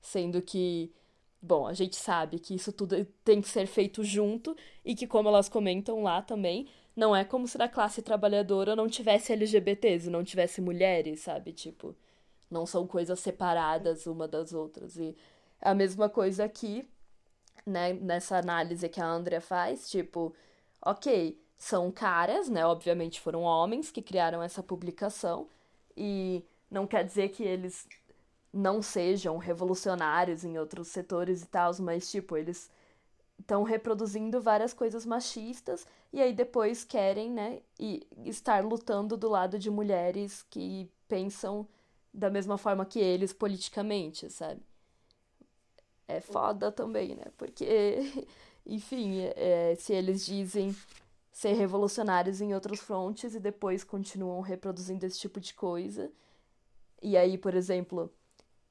Sendo 0.00 0.42
que, 0.42 0.92
bom, 1.40 1.66
a 1.66 1.72
gente 1.72 1.96
sabe 1.96 2.38
que 2.38 2.54
isso 2.54 2.72
tudo 2.72 3.04
tem 3.24 3.40
que 3.40 3.48
ser 3.48 3.66
feito 3.66 4.04
junto 4.04 4.56
e 4.84 4.94
que, 4.94 5.06
como 5.06 5.28
elas 5.28 5.48
comentam 5.48 6.02
lá 6.02 6.22
também, 6.22 6.68
não 6.94 7.16
é 7.16 7.24
como 7.24 7.48
se 7.48 7.56
na 7.58 7.68
classe 7.68 8.02
trabalhadora 8.02 8.76
não 8.76 8.88
tivesse 8.88 9.32
LGBTs 9.32 10.10
não 10.10 10.24
tivesse 10.24 10.60
mulheres, 10.60 11.20
sabe? 11.20 11.52
Tipo, 11.52 11.96
não 12.50 12.66
são 12.66 12.86
coisas 12.86 13.18
separadas 13.20 14.06
uma 14.06 14.28
das 14.28 14.52
outras. 14.52 14.96
E 14.96 15.16
a 15.60 15.74
mesma 15.74 16.08
coisa 16.08 16.44
aqui, 16.44 16.86
né, 17.66 17.94
nessa 17.94 18.36
análise 18.38 18.88
que 18.88 19.00
a 19.00 19.06
Andrea 19.06 19.40
faz, 19.40 19.90
tipo, 19.90 20.34
ok, 20.84 21.38
são 21.62 21.92
caras, 21.92 22.48
né? 22.48 22.66
Obviamente 22.66 23.20
foram 23.20 23.42
homens 23.42 23.88
que 23.88 24.02
criaram 24.02 24.42
essa 24.42 24.64
publicação 24.64 25.46
e 25.96 26.44
não 26.68 26.88
quer 26.88 27.04
dizer 27.04 27.28
que 27.28 27.44
eles 27.44 27.86
não 28.52 28.82
sejam 28.82 29.38
revolucionários 29.38 30.44
em 30.44 30.58
outros 30.58 30.88
setores 30.88 31.40
e 31.42 31.46
tal, 31.46 31.70
mas 31.78 32.10
tipo, 32.10 32.36
eles 32.36 32.68
estão 33.38 33.62
reproduzindo 33.62 34.42
várias 34.42 34.74
coisas 34.74 35.06
machistas 35.06 35.86
e 36.12 36.20
aí 36.20 36.32
depois 36.32 36.82
querem, 36.82 37.30
né, 37.30 37.60
e 37.78 38.04
estar 38.24 38.64
lutando 38.64 39.16
do 39.16 39.28
lado 39.28 39.56
de 39.56 39.70
mulheres 39.70 40.44
que 40.50 40.90
pensam 41.06 41.64
da 42.12 42.28
mesma 42.28 42.58
forma 42.58 42.84
que 42.84 42.98
eles 42.98 43.32
politicamente, 43.32 44.28
sabe? 44.30 44.60
É 46.08 46.20
foda 46.20 46.72
também, 46.72 47.14
né? 47.14 47.26
Porque, 47.38 48.26
enfim, 48.66 49.20
é, 49.36 49.76
se 49.78 49.92
eles 49.92 50.26
dizem 50.26 50.74
ser 51.32 51.54
revolucionários 51.54 52.40
em 52.40 52.54
outros 52.54 52.80
frontes 52.80 53.34
e 53.34 53.40
depois 53.40 53.82
continuam 53.82 54.40
reproduzindo 54.42 55.06
esse 55.06 55.18
tipo 55.18 55.40
de 55.40 55.54
coisa. 55.54 56.12
E 57.02 57.16
aí, 57.16 57.38
por 57.38 57.54
exemplo, 57.54 58.12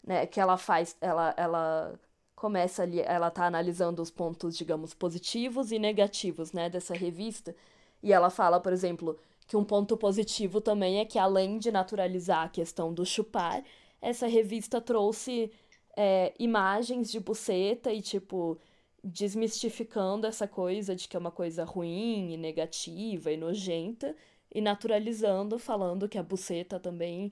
né, 0.03 0.25
que 0.27 0.39
ela 0.39 0.57
faz, 0.57 0.95
ela, 1.01 1.33
ela 1.35 1.99
começa 2.35 2.83
ali, 2.83 3.01
ela 3.01 3.31
tá 3.31 3.45
analisando 3.45 4.01
os 4.01 4.11
pontos, 4.11 4.55
digamos, 4.55 4.93
positivos 4.93 5.71
e 5.71 5.79
negativos, 5.79 6.53
né, 6.53 6.69
dessa 6.69 6.93
revista. 6.93 7.55
E 8.01 8.13
ela 8.13 8.29
fala, 8.29 8.59
por 8.59 8.71
exemplo, 8.71 9.19
que 9.47 9.57
um 9.57 9.63
ponto 9.63 9.97
positivo 9.97 10.61
também 10.61 10.99
é 10.99 11.05
que 11.05 11.19
além 11.19 11.57
de 11.57 11.71
naturalizar 11.71 12.45
a 12.45 12.49
questão 12.49 12.93
do 12.93 13.05
chupar, 13.05 13.63
essa 14.01 14.27
revista 14.27 14.79
trouxe 14.79 15.51
é, 15.97 16.33
imagens 16.39 17.11
de 17.11 17.19
buceta 17.19 17.91
e 17.91 18.01
tipo 18.01 18.57
desmistificando 19.03 20.27
essa 20.27 20.47
coisa 20.47 20.95
de 20.95 21.07
que 21.07 21.15
é 21.15 21.19
uma 21.19 21.31
coisa 21.31 21.63
ruim 21.63 22.33
e 22.33 22.37
negativa 22.37 23.31
e 23.31 23.37
nojenta 23.37 24.15
e 24.53 24.61
naturalizando, 24.61 25.57
falando 25.57 26.09
que 26.09 26.17
a 26.17 26.23
buceta 26.23 26.79
também 26.79 27.31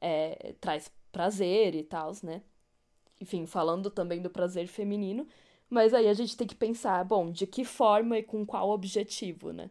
é, 0.00 0.54
traz 0.60 0.92
prazer 1.10 1.74
e 1.74 1.82
tal, 1.82 2.12
né? 2.22 2.42
Enfim, 3.20 3.46
falando 3.46 3.90
também 3.90 4.22
do 4.22 4.30
prazer 4.30 4.68
feminino, 4.68 5.26
mas 5.68 5.92
aí 5.92 6.08
a 6.08 6.14
gente 6.14 6.36
tem 6.36 6.46
que 6.46 6.54
pensar, 6.54 7.04
bom, 7.04 7.30
de 7.30 7.46
que 7.46 7.64
forma 7.64 8.18
e 8.18 8.22
com 8.22 8.46
qual 8.46 8.70
objetivo, 8.70 9.52
né? 9.52 9.70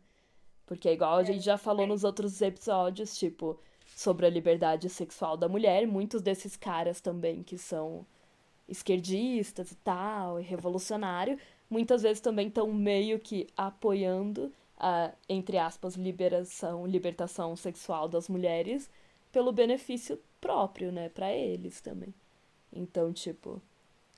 Porque 0.65 0.89
é 0.89 0.93
igual 0.93 1.17
a 1.17 1.23
gente 1.23 1.39
já 1.39 1.57
falou 1.57 1.87
nos 1.87 2.03
outros 2.03 2.41
episódios, 2.41 3.17
tipo, 3.17 3.57
sobre 3.95 4.25
a 4.25 4.29
liberdade 4.29 4.89
sexual 4.89 5.37
da 5.37 5.47
mulher, 5.47 5.87
muitos 5.87 6.21
desses 6.21 6.57
caras 6.57 6.99
também 6.99 7.41
que 7.41 7.57
são 7.57 8.05
esquerdistas 8.67 9.71
e 9.71 9.75
tal, 9.75 10.39
e 10.39 10.43
revolucionário, 10.43 11.39
muitas 11.69 12.01
vezes 12.01 12.19
também 12.21 12.47
estão 12.47 12.71
meio 12.73 13.19
que 13.19 13.47
apoiando 13.55 14.51
a, 14.77 15.11
entre 15.27 15.57
aspas, 15.57 15.95
liberação, 15.95 16.85
libertação 16.85 17.55
sexual 17.55 18.07
das 18.07 18.29
mulheres 18.29 18.89
pelo 19.31 19.51
benefício 19.51 20.19
próprio, 20.39 20.91
né, 20.91 21.09
para 21.09 21.31
eles 21.31 21.81
também. 21.81 22.13
Então, 22.71 23.11
tipo, 23.13 23.61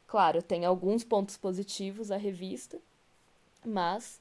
claro, 0.08 0.42
tem 0.42 0.66
alguns 0.66 1.04
pontos 1.04 1.38
positivos 1.38 2.12
a 2.12 2.18
revista, 2.18 2.80
mas 3.66 4.20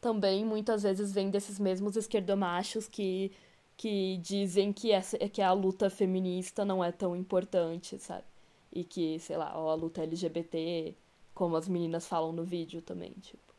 também 0.00 0.44
muitas 0.44 0.82
vezes 0.82 1.12
vem 1.12 1.30
desses 1.30 1.58
mesmos 1.58 1.96
esquerdomachos 1.96 2.88
que 2.88 3.32
que 3.76 4.18
dizem 4.18 4.74
que 4.74 4.92
essa 4.92 5.16
que 5.30 5.40
a 5.40 5.52
luta 5.54 5.88
feminista 5.88 6.66
não 6.66 6.84
é 6.84 6.92
tão 6.92 7.16
importante, 7.16 7.98
sabe? 7.98 8.24
E 8.72 8.84
que, 8.84 9.18
sei 9.18 9.36
lá, 9.36 9.52
ó, 9.54 9.70
a 9.70 9.74
luta 9.74 10.02
LGBT, 10.02 10.94
como 11.34 11.56
as 11.56 11.68
meninas 11.68 12.06
falam 12.06 12.32
no 12.32 12.44
vídeo 12.44 12.80
também, 12.80 13.12
tipo. 13.20 13.54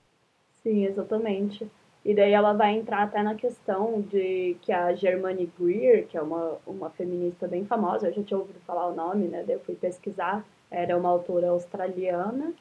Sim, 0.63 0.85
exatamente. 0.85 1.69
E 2.03 2.15
daí 2.15 2.31
ela 2.31 2.53
vai 2.53 2.75
entrar 2.75 3.03
até 3.03 3.21
na 3.21 3.35
questão 3.35 4.01
de 4.01 4.57
que 4.61 4.71
a 4.71 4.93
Germany 4.93 5.51
Greer, 5.59 6.07
que 6.07 6.17
é 6.17 6.21
uma, 6.21 6.57
uma 6.65 6.89
feminista 6.89 7.47
bem 7.47 7.65
famosa, 7.65 8.07
eu 8.07 8.13
já 8.13 8.23
tinha 8.23 8.39
ouvido 8.39 8.59
falar 8.61 8.87
o 8.87 8.95
nome, 8.95 9.27
né? 9.27 9.43
Daí 9.45 9.55
eu 9.55 9.59
fui 9.59 9.75
pesquisar, 9.75 10.43
era 10.69 10.97
uma 10.97 11.09
autora 11.09 11.49
australiana, 11.49 12.53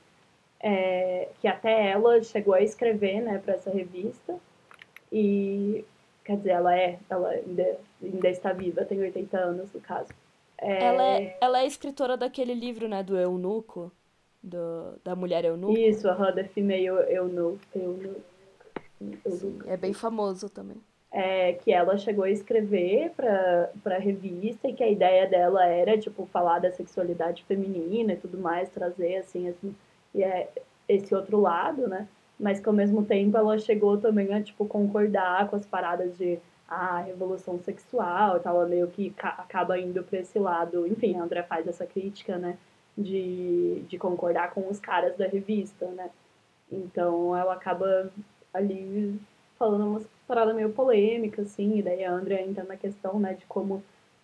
é, 0.60 1.28
que 1.40 1.48
até 1.48 1.90
ela 1.90 2.22
chegou 2.22 2.52
a 2.52 2.60
escrever, 2.60 3.22
né, 3.22 3.38
para 3.38 3.54
essa 3.54 3.70
revista. 3.70 4.38
E, 5.10 5.84
quer 6.24 6.36
dizer, 6.36 6.50
ela 6.50 6.76
é, 6.76 6.98
ela 7.08 7.30
ainda, 7.30 7.78
ainda 8.02 8.28
está 8.28 8.52
viva, 8.52 8.84
tem 8.84 9.00
80 9.00 9.38
anos 9.38 9.72
no 9.72 9.80
caso. 9.80 10.10
É... 10.60 10.84
Ela, 10.84 11.04
é, 11.04 11.38
ela 11.40 11.60
é 11.62 11.66
escritora 11.66 12.16
daquele 12.16 12.54
livro, 12.54 12.86
né, 12.88 13.02
do 13.02 13.16
Eunuco, 13.16 13.90
do, 14.42 14.98
da 15.02 15.16
mulher 15.16 15.44
Eunuco. 15.44 15.76
Isso, 15.76 16.08
a 16.08 16.32
The 16.32 16.44
Female 16.44 16.86
Eunuco. 16.86 17.58
eunuco, 17.74 18.20
eunuco. 19.24 19.68
é 19.68 19.76
bem 19.76 19.92
famoso 19.92 20.48
também. 20.48 20.76
É, 21.12 21.54
que 21.54 21.72
ela 21.72 21.98
chegou 21.98 22.24
a 22.24 22.30
escrever 22.30 23.10
para 23.16 23.96
a 23.96 23.98
revista 23.98 24.68
e 24.68 24.72
que 24.72 24.84
a 24.84 24.88
ideia 24.88 25.26
dela 25.26 25.66
era, 25.66 25.98
tipo, 25.98 26.24
falar 26.26 26.60
da 26.60 26.70
sexualidade 26.70 27.42
feminina 27.44 28.12
e 28.12 28.16
tudo 28.16 28.38
mais, 28.38 28.68
trazer, 28.68 29.16
assim, 29.16 29.48
assim 29.48 29.74
e 30.14 30.22
é 30.22 30.48
esse 30.88 31.14
outro 31.14 31.40
lado, 31.40 31.88
né? 31.88 32.06
Mas 32.38 32.60
que 32.60 32.68
ao 32.68 32.74
mesmo 32.74 33.04
tempo 33.04 33.36
ela 33.36 33.58
chegou 33.58 33.98
também 33.98 34.32
a, 34.32 34.42
tipo, 34.42 34.66
concordar 34.66 35.48
com 35.48 35.56
as 35.56 35.66
paradas 35.66 36.16
de 36.16 36.38
a 36.70 37.00
revolução 37.00 37.58
sexual 37.58 38.36
e 38.36 38.40
tal, 38.40 38.56
ela 38.56 38.66
meio 38.66 38.86
que 38.86 39.12
acaba 39.20 39.78
indo 39.78 40.02
para 40.04 40.20
esse 40.20 40.38
lado. 40.38 40.86
Enfim, 40.86 41.16
a 41.16 41.22
André 41.24 41.42
faz 41.42 41.66
essa 41.66 41.84
crítica, 41.84 42.38
né? 42.38 42.56
De, 42.96 43.82
de 43.88 43.98
concordar 43.98 44.52
com 44.52 44.68
os 44.68 44.78
caras 44.78 45.16
da 45.16 45.26
revista, 45.26 45.86
né? 45.86 46.10
Então 46.70 47.36
ela 47.36 47.54
acaba 47.54 48.10
ali 48.54 49.20
falando 49.58 49.86
umas 49.86 50.06
paradas 50.26 50.54
meio 50.54 50.70
polêmicas, 50.70 51.46
assim, 51.46 51.78
e 51.78 51.82
daí 51.82 52.04
a 52.04 52.12
André 52.12 52.42
entra 52.42 52.64
na 52.64 52.76
questão, 52.76 53.18
né, 53.18 53.34
de 53.34 53.44
como 53.46 53.82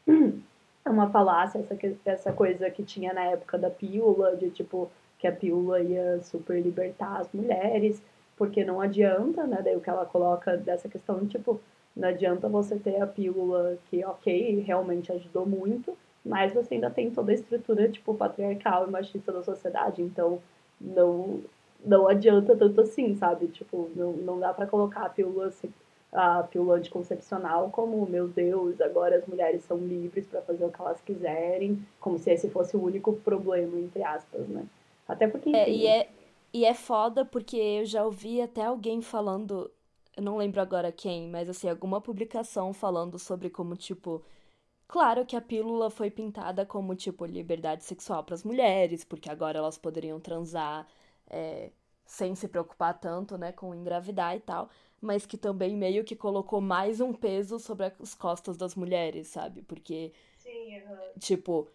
é 0.09 0.89
uma 0.89 1.11
falácia 1.11 1.59
essa, 1.59 1.77
essa 2.05 2.33
coisa 2.33 2.71
que 2.71 2.83
tinha 2.85 3.13
na 3.13 3.25
época 3.25 3.59
da 3.59 3.69
pílula, 3.69 4.37
de 4.37 4.51
tipo, 4.51 4.89
que 5.19 5.27
a 5.27 5.33
pílula 5.33 5.81
ia 5.81 6.21
super 6.23 6.61
libertar 6.61 7.21
as 7.21 7.29
mulheres, 7.33 8.01
porque 8.37 8.65
não 8.65 8.81
adianta, 8.81 9.47
né? 9.47 9.61
Daí 9.63 9.75
o 9.77 9.81
que 9.81 9.91
ela 9.91 10.07
coloca 10.07 10.57
dessa 10.57 10.89
questão, 10.89 11.27
tipo, 11.27 11.61
não 11.97 12.09
adianta 12.09 12.49
você 12.49 12.79
ter 12.79 13.01
a 13.01 13.07
pílula 13.07 13.79
que, 13.91 14.05
ok, 14.05 14.61
realmente 14.61 15.11
ajudou 15.13 15.47
muito, 15.47 15.97
mas 16.25 16.53
você 16.53 16.75
ainda 16.75 16.91
tem 16.91 17.11
toda 17.11 17.33
a 17.33 17.35
estrutura, 17.35 17.89
tipo, 17.91 18.15
patriarcal 18.15 18.87
e 18.87 18.91
machista 18.91 19.33
da 19.33 19.43
sociedade, 19.43 20.03
então 20.03 20.41
não, 20.81 21.43
não 21.85 22.09
adianta 22.09 22.57
tanto 22.57 22.81
assim, 22.83 23.15
sabe? 23.17 23.49
Tipo, 23.49 23.91
não, 23.97 24.13
não 24.15 24.39
dá 24.41 24.53
para 24.53 24.67
colocar 24.67 25.07
a 25.07 25.09
pílula, 25.11 25.51
a 26.13 26.43
pílula 26.45 26.77
anticoncepcional 26.77 27.71
como, 27.71 28.07
meu 28.07 28.29
Deus, 28.29 28.81
agora 28.81 29.17
as 29.17 29.27
mulheres 29.27 29.65
são 29.65 29.79
livres 29.79 30.27
para 30.27 30.43
fazer 30.43 30.65
o 30.65 30.71
que 30.71 30.81
elas 30.81 31.01
quiserem, 31.01 31.87
como 32.01 32.19
se 32.19 32.31
esse 32.31 32.51
fosse 32.51 32.77
o 32.77 32.83
único 32.83 33.13
problema, 33.15 33.79
entre 33.79 34.03
aspas, 34.03 34.49
né? 34.49 34.67
Até 35.09 35.29
porque. 35.29 35.51
É, 35.55 35.71
e, 35.71 35.87
é, 35.87 36.09
E 36.53 36.65
é 36.65 36.75
foda 36.75 37.25
porque 37.25 37.57
eu 37.57 37.85
já 37.85 38.05
ouvi 38.05 38.41
até 38.41 38.65
alguém 38.65 39.03
falando, 39.03 39.71
eu 40.17 40.23
não 40.23 40.37
lembro 40.37 40.61
agora 40.61 40.91
quem, 40.93 41.29
mas 41.29 41.49
assim, 41.49 41.69
alguma 41.69 42.01
publicação 42.01 42.73
falando 42.73 43.19
sobre 43.19 43.51
como, 43.51 43.77
tipo, 43.77 44.25
claro 44.89 45.27
que 45.27 45.37
a 45.37 45.41
pílula 45.41 45.91
foi 45.91 46.11
pintada 46.11 46.67
como, 46.67 46.95
tipo, 46.97 47.25
liberdade 47.27 47.85
sexual 47.85 48.25
para 48.25 48.35
as 48.35 48.45
mulheres, 48.45 49.05
porque 49.05 49.31
agora 49.31 49.59
elas 49.59 49.79
poderiam 49.79 50.21
transar 50.21 50.87
é, 51.29 51.71
sem 52.05 52.35
se 52.35 52.49
preocupar 52.49 52.99
tanto, 52.99 53.37
né, 53.39 53.53
com 53.53 53.75
engravidar 53.75 54.37
e 54.37 54.41
tal, 54.41 54.71
mas 55.01 55.27
que 55.27 55.37
também 55.39 55.77
meio 55.77 56.05
que 56.05 56.17
colocou 56.17 56.61
mais 56.61 57.01
um 57.01 57.13
peso 57.13 57.59
sobre 57.59 57.87
as 57.87 58.15
costas 58.15 58.57
das 58.57 58.75
mulheres, 58.75 59.29
sabe? 59.29 59.63
Porque, 59.63 60.13
Sim, 60.39 60.79
uhum. 60.81 61.19
tipo, 61.19 61.69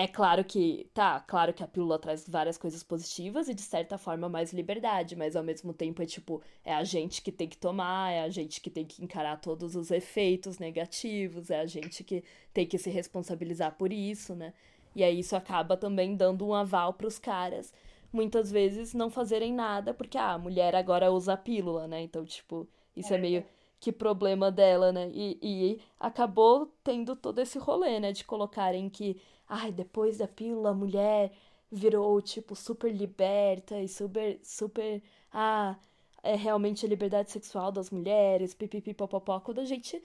é 0.00 0.08
claro 0.08 0.42
que, 0.42 0.88
tá, 0.94 1.20
claro 1.20 1.52
que 1.52 1.62
a 1.62 1.68
pílula 1.68 1.98
traz 1.98 2.26
várias 2.26 2.56
coisas 2.56 2.82
positivas 2.82 3.48
e 3.50 3.54
de 3.54 3.60
certa 3.60 3.98
forma 3.98 4.30
mais 4.30 4.50
liberdade, 4.50 5.14
mas 5.14 5.36
ao 5.36 5.42
mesmo 5.42 5.74
tempo 5.74 6.02
é 6.02 6.06
tipo, 6.06 6.40
é 6.64 6.72
a 6.72 6.82
gente 6.84 7.20
que 7.20 7.30
tem 7.30 7.46
que 7.46 7.58
tomar, 7.58 8.10
é 8.10 8.22
a 8.22 8.30
gente 8.30 8.62
que 8.62 8.70
tem 8.70 8.86
que 8.86 9.04
encarar 9.04 9.38
todos 9.42 9.76
os 9.76 9.90
efeitos 9.90 10.58
negativos, 10.58 11.50
é 11.50 11.60
a 11.60 11.66
gente 11.66 12.02
que 12.02 12.24
tem 12.54 12.66
que 12.66 12.78
se 12.78 12.88
responsabilizar 12.88 13.76
por 13.76 13.92
isso, 13.92 14.34
né? 14.34 14.54
E 14.96 15.04
aí 15.04 15.18
isso 15.20 15.36
acaba 15.36 15.76
também 15.76 16.16
dando 16.16 16.46
um 16.46 16.54
aval 16.54 16.94
para 16.94 17.06
os 17.06 17.18
caras, 17.18 17.70
muitas 18.10 18.50
vezes 18.50 18.94
não 18.94 19.10
fazerem 19.10 19.52
nada, 19.52 19.92
porque 19.92 20.16
ah, 20.16 20.32
a 20.32 20.38
mulher 20.38 20.74
agora 20.74 21.12
usa 21.12 21.34
a 21.34 21.36
pílula, 21.36 21.86
né? 21.86 22.00
Então, 22.00 22.24
tipo, 22.24 22.66
isso 22.96 23.12
é, 23.12 23.18
é 23.18 23.20
meio 23.20 23.44
que 23.78 23.92
problema 23.92 24.50
dela, 24.50 24.92
né? 24.92 25.10
E, 25.12 25.38
e 25.42 25.80
acabou 25.98 26.72
tendo 26.82 27.14
todo 27.14 27.38
esse 27.38 27.58
rolê, 27.58 28.00
né? 28.00 28.12
De 28.12 28.24
colocarem 28.24 28.88
que 28.88 29.20
ai, 29.50 29.72
depois 29.72 30.18
da 30.18 30.28
pílula 30.28 30.70
a 30.70 30.74
mulher 30.74 31.32
virou, 31.70 32.20
tipo, 32.22 32.54
super 32.56 32.92
liberta 32.92 33.80
e 33.80 33.88
super, 33.88 34.38
super, 34.44 35.02
ah, 35.32 35.76
é 36.22 36.36
realmente 36.36 36.86
a 36.86 36.88
liberdade 36.88 37.30
sexual 37.32 37.72
das 37.72 37.90
mulheres, 37.90 38.54
pipipi, 38.54 38.94
popopó, 38.94 39.40
quando 39.40 39.60
a 39.60 39.64
gente 39.64 40.00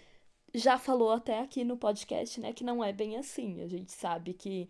já 0.54 0.78
falou 0.80 1.12
até 1.12 1.40
aqui 1.42 1.64
no 1.64 1.78
podcast, 1.78 2.40
né, 2.40 2.54
que 2.54 2.64
não 2.64 2.84
é 2.84 2.94
bem 2.94 3.18
assim. 3.18 3.62
A 3.62 3.68
gente 3.68 3.92
sabe 3.92 4.34
que, 4.34 4.70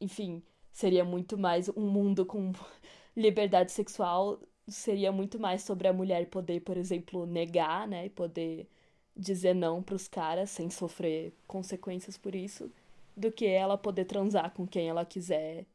enfim, 0.00 0.42
seria 0.72 1.04
muito 1.04 1.38
mais 1.38 1.68
um 1.70 1.82
mundo 1.90 2.26
com 2.26 2.52
liberdade 3.16 3.72
sexual, 3.72 4.40
seria 4.68 5.12
muito 5.12 5.38
mais 5.38 5.62
sobre 5.62 5.88
a 5.88 5.92
mulher 5.92 6.26
poder, 6.30 6.60
por 6.60 6.76
exemplo, 6.76 7.26
negar, 7.26 7.86
né, 7.88 8.06
e 8.06 8.10
poder 8.10 8.68
dizer 9.16 9.54
não 9.54 9.82
para 9.82 9.94
os 9.96 10.08
caras 10.08 10.50
sem 10.50 10.70
sofrer 10.70 11.32
consequências 11.46 12.18
por 12.18 12.34
isso 12.34 12.70
do 13.16 13.30
que 13.30 13.46
ela 13.46 13.78
poder 13.78 14.04
transar 14.04 14.52
com 14.52 14.66
quem 14.66 14.88
ela 14.88 15.04
quiser. 15.04 15.66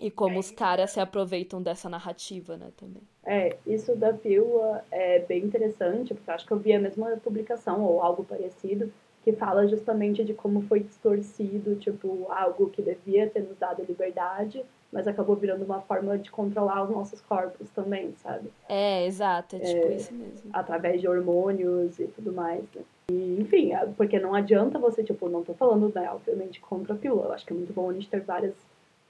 E 0.00 0.10
como 0.10 0.36
é, 0.36 0.38
os 0.38 0.50
caras 0.50 0.90
se 0.90 1.00
aproveitam 1.00 1.62
dessa 1.62 1.88
narrativa, 1.88 2.56
né, 2.56 2.70
também. 2.76 3.02
É, 3.24 3.56
isso 3.66 3.96
da 3.96 4.12
pílula 4.12 4.84
é 4.90 5.18
bem 5.20 5.44
interessante, 5.44 6.14
porque 6.14 6.30
acho 6.30 6.46
que 6.46 6.52
eu 6.52 6.58
vi 6.58 6.72
a 6.72 6.80
mesma 6.80 7.16
publicação 7.16 7.82
ou 7.82 8.00
algo 8.00 8.24
parecido, 8.24 8.92
que 9.24 9.32
fala 9.32 9.66
justamente 9.66 10.24
de 10.24 10.32
como 10.32 10.62
foi 10.62 10.80
distorcido, 10.80 11.76
tipo, 11.76 12.26
algo 12.30 12.70
que 12.70 12.80
devia 12.80 13.28
ter 13.28 13.40
nos 13.40 13.58
dado 13.58 13.84
liberdade, 13.84 14.64
mas 14.92 15.06
acabou 15.06 15.36
virando 15.36 15.64
uma 15.64 15.80
forma 15.82 16.16
de 16.16 16.30
controlar 16.30 16.84
os 16.84 16.90
nossos 16.90 17.20
corpos 17.20 17.68
também, 17.70 18.14
sabe? 18.22 18.50
É, 18.68 19.06
exato, 19.06 19.56
é 19.56 19.58
tipo 19.60 19.86
é, 19.86 19.94
isso 19.96 20.14
mesmo. 20.14 20.50
Através 20.52 21.00
de 21.00 21.08
hormônios 21.08 21.98
e 21.98 22.06
tudo 22.06 22.32
mais, 22.32 22.62
né? 22.74 22.82
E, 23.10 23.40
enfim, 23.40 23.70
porque 23.96 24.18
não 24.18 24.34
adianta 24.34 24.78
você, 24.78 25.02
tipo, 25.02 25.28
não 25.28 25.42
tô 25.42 25.54
falando, 25.54 25.92
né, 25.94 26.10
obviamente, 26.10 26.60
contra 26.60 26.94
a 26.94 26.96
pílula. 26.96 27.26
Eu 27.26 27.32
acho 27.32 27.44
que 27.44 27.52
é 27.52 27.56
muito 27.56 27.72
bom 27.72 27.90
a 27.90 27.92
gente 27.92 28.08
ter 28.08 28.20
várias, 28.20 28.54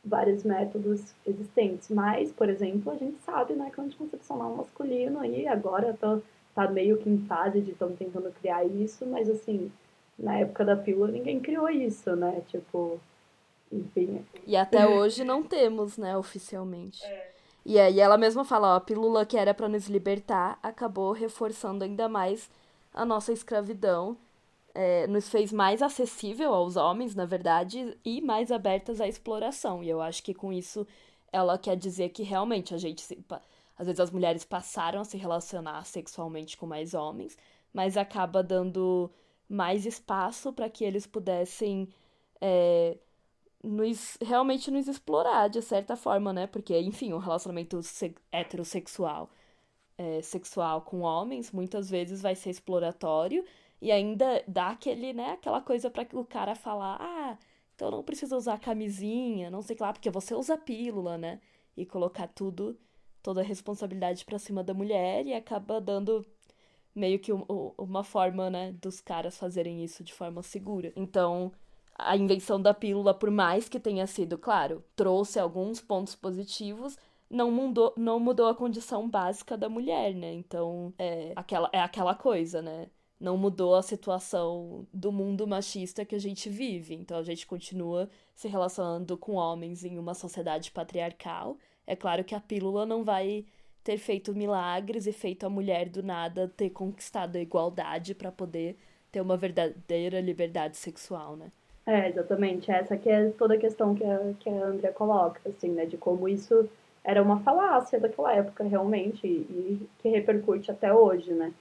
vários 0.04 0.44
métodos 0.44 1.14
existentes. 1.26 1.88
Mas, 1.90 2.32
por 2.32 2.48
exemplo, 2.48 2.92
a 2.92 2.96
gente 2.96 3.18
sabe, 3.22 3.54
né, 3.54 3.70
que 3.72 3.80
o 3.80 3.84
anticoncepcional 3.84 4.56
masculino 4.56 5.20
aí 5.20 5.46
agora 5.46 5.96
tá, 6.00 6.18
tá 6.54 6.68
meio 6.68 6.96
que 6.98 7.08
em 7.08 7.18
fase 7.26 7.60
de 7.60 7.72
estão 7.72 7.90
tentando 7.92 8.32
criar 8.40 8.64
isso, 8.64 9.06
mas 9.06 9.28
assim, 9.28 9.70
na 10.18 10.38
época 10.38 10.64
da 10.64 10.76
pílula 10.76 11.08
ninguém 11.08 11.38
criou 11.40 11.68
isso, 11.68 12.14
né? 12.16 12.42
Tipo, 12.48 13.00
enfim. 13.72 14.24
E 14.46 14.56
até 14.56 14.86
hoje 14.88 15.24
não 15.24 15.42
temos, 15.42 15.96
né, 15.96 16.16
oficialmente. 16.16 17.04
É. 17.04 17.32
E 17.64 17.78
aí 17.78 18.00
ela 18.00 18.16
mesma 18.16 18.44
fala, 18.44 18.74
ó, 18.74 18.76
a 18.76 18.80
pílula 18.80 19.26
que 19.26 19.36
era 19.36 19.52
para 19.52 19.68
nos 19.68 19.88
libertar 19.88 20.58
acabou 20.62 21.12
reforçando 21.12 21.84
ainda 21.84 22.08
mais 22.08 22.50
a 22.94 23.04
nossa 23.04 23.32
escravidão 23.32 24.16
é, 24.74 25.06
nos 25.06 25.28
fez 25.28 25.52
mais 25.52 25.82
acessível 25.82 26.54
aos 26.54 26.76
homens, 26.76 27.14
na 27.14 27.24
verdade, 27.24 27.96
e 28.04 28.20
mais 28.20 28.50
abertas 28.50 29.00
à 29.00 29.08
exploração. 29.08 29.82
E 29.82 29.88
eu 29.88 30.00
acho 30.00 30.22
que 30.22 30.32
com 30.32 30.52
isso 30.52 30.86
ela 31.32 31.58
quer 31.58 31.76
dizer 31.76 32.10
que 32.10 32.22
realmente 32.22 32.74
a 32.74 32.78
gente. 32.78 33.00
Se, 33.02 33.18
às 33.76 33.86
vezes 33.86 34.00
as 34.00 34.10
mulheres 34.10 34.44
passaram 34.44 35.00
a 35.00 35.04
se 35.04 35.16
relacionar 35.16 35.84
sexualmente 35.84 36.56
com 36.56 36.66
mais 36.66 36.94
homens, 36.94 37.36
mas 37.72 37.96
acaba 37.96 38.42
dando 38.42 39.10
mais 39.48 39.86
espaço 39.86 40.52
para 40.52 40.68
que 40.68 40.84
eles 40.84 41.06
pudessem 41.06 41.88
é, 42.40 42.96
nos, 43.62 44.16
realmente 44.22 44.70
nos 44.70 44.88
explorar 44.88 45.48
de 45.48 45.60
certa 45.62 45.96
forma, 45.96 46.32
né? 46.32 46.46
Porque, 46.46 46.78
enfim, 46.80 47.12
um 47.12 47.18
relacionamento 47.18 47.80
heterossexual 48.32 49.30
é, 49.98 50.22
sexual 50.22 50.82
com 50.82 51.00
homens 51.00 51.50
muitas 51.52 51.90
vezes 51.90 52.22
vai 52.22 52.34
ser 52.36 52.50
exploratório 52.50 53.44
e 53.82 53.90
ainda 53.90 54.42
dá 54.46 54.68
aquele, 54.70 55.12
né, 55.12 55.32
aquela 55.32 55.60
coisa 55.60 55.90
para 55.90 56.06
o 56.12 56.24
cara 56.24 56.54
falar: 56.54 56.98
"Ah, 57.00 57.38
então 57.74 57.90
não 57.90 58.02
precisa 58.02 58.36
usar 58.36 58.58
camisinha, 58.60 59.50
não 59.50 59.62
sei 59.62 59.76
lá, 59.78 59.92
porque 59.92 60.10
você 60.10 60.34
usa 60.34 60.56
pílula, 60.56 61.18
né?" 61.18 61.40
E 61.76 61.84
colocar 61.86 62.28
tudo, 62.28 62.78
toda 63.22 63.40
a 63.40 63.44
responsabilidade 63.44 64.24
para 64.24 64.38
cima 64.38 64.64
da 64.64 64.74
mulher 64.74 65.26
e 65.26 65.34
acaba 65.34 65.80
dando 65.80 66.24
meio 66.94 67.18
que 67.20 67.32
uma 67.32 68.04
forma, 68.04 68.50
né, 68.50 68.72
dos 68.82 69.00
caras 69.00 69.38
fazerem 69.38 69.84
isso 69.84 70.02
de 70.04 70.12
forma 70.12 70.42
segura. 70.42 70.92
Então, 70.96 71.52
a 71.98 72.16
invenção 72.16 72.62
da 72.62 72.72
pílula, 72.72 73.12
por 73.12 73.30
mais 73.30 73.68
que 73.68 73.80
tenha 73.80 74.06
sido, 74.06 74.38
claro, 74.38 74.84
trouxe 74.94 75.38
alguns 75.38 75.80
pontos 75.80 76.14
positivos, 76.14 76.96
não 77.28 77.50
mudou, 77.50 77.92
não 77.96 78.20
mudou 78.20 78.46
a 78.46 78.54
condição 78.54 79.08
básica 79.08 79.56
da 79.56 79.68
mulher, 79.68 80.14
né? 80.14 80.32
Então, 80.32 80.94
é 80.98 81.32
aquela, 81.36 81.68
é 81.72 81.80
aquela 81.80 82.14
coisa, 82.14 82.62
né? 82.62 82.88
Não 83.20 83.36
mudou 83.36 83.74
a 83.74 83.82
situação 83.82 84.86
do 84.92 85.10
mundo 85.10 85.46
machista 85.46 86.04
que 86.04 86.14
a 86.14 86.20
gente 86.20 86.48
vive. 86.48 86.94
Então, 86.94 87.18
a 87.18 87.22
gente 87.22 87.46
continua 87.46 88.08
se 88.34 88.46
relacionando 88.48 89.18
com 89.18 89.34
homens 89.34 89.84
em 89.84 89.98
uma 89.98 90.14
sociedade 90.14 90.70
patriarcal. 90.70 91.58
É 91.86 91.96
claro 91.96 92.24
que 92.24 92.34
a 92.34 92.40
pílula 92.40 92.86
não 92.86 93.02
vai 93.04 93.44
ter 93.82 93.98
feito 93.98 94.34
milagres 94.34 95.06
e 95.06 95.12
feito 95.12 95.44
a 95.44 95.50
mulher 95.50 95.88
do 95.88 96.02
nada 96.02 96.48
ter 96.48 96.70
conquistado 96.70 97.36
a 97.36 97.40
igualdade 97.40 98.14
para 98.14 98.30
poder 98.30 98.76
ter 99.10 99.20
uma 99.20 99.36
verdadeira 99.36 100.20
liberdade 100.20 100.76
sexual, 100.76 101.36
né? 101.36 101.50
É, 101.88 102.06
exatamente. 102.10 102.70
Essa 102.70 102.98
que 102.98 103.08
é 103.08 103.30
toda 103.30 103.54
a 103.54 103.58
questão 103.58 103.94
que 103.94 104.04
a, 104.04 104.34
que 104.38 104.48
a 104.50 104.66
Andrea 104.66 104.92
coloca, 104.92 105.40
assim, 105.48 105.70
né? 105.70 105.86
De 105.86 105.96
como 105.96 106.28
isso 106.28 106.68
era 107.02 107.22
uma 107.22 107.40
falácia 107.40 107.98
daquela 107.98 108.34
época, 108.34 108.62
realmente, 108.64 109.26
e 109.26 109.88
que 109.98 110.08
repercute 110.10 110.70
até 110.70 110.92
hoje, 110.92 111.32
né? 111.32 111.54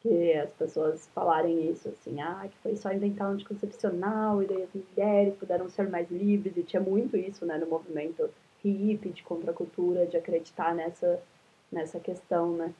Que 0.00 0.34
as 0.34 0.52
pessoas 0.52 1.08
falarem 1.14 1.68
isso, 1.70 1.88
assim, 1.88 2.20
ah, 2.20 2.46
que 2.48 2.56
foi 2.58 2.76
só 2.76 2.92
inventar 2.92 3.28
um 3.28 3.32
anticoncepcional, 3.32 4.40
e 4.42 4.46
daí 4.46 4.62
as 4.62 4.70
mulheres 4.74 5.34
puderam 5.36 5.68
ser 5.68 5.88
mais 5.90 6.08
livres, 6.10 6.56
e 6.56 6.62
tinha 6.62 6.80
muito 6.82 7.16
isso, 7.16 7.44
né, 7.46 7.58
no 7.58 7.66
movimento 7.66 8.30
hippie, 8.62 9.10
de 9.10 9.24
contracultura, 9.24 10.06
de 10.06 10.16
acreditar 10.16 10.74
nessa, 10.74 11.20
nessa 11.72 11.98
questão, 12.00 12.52
né? 12.56 12.72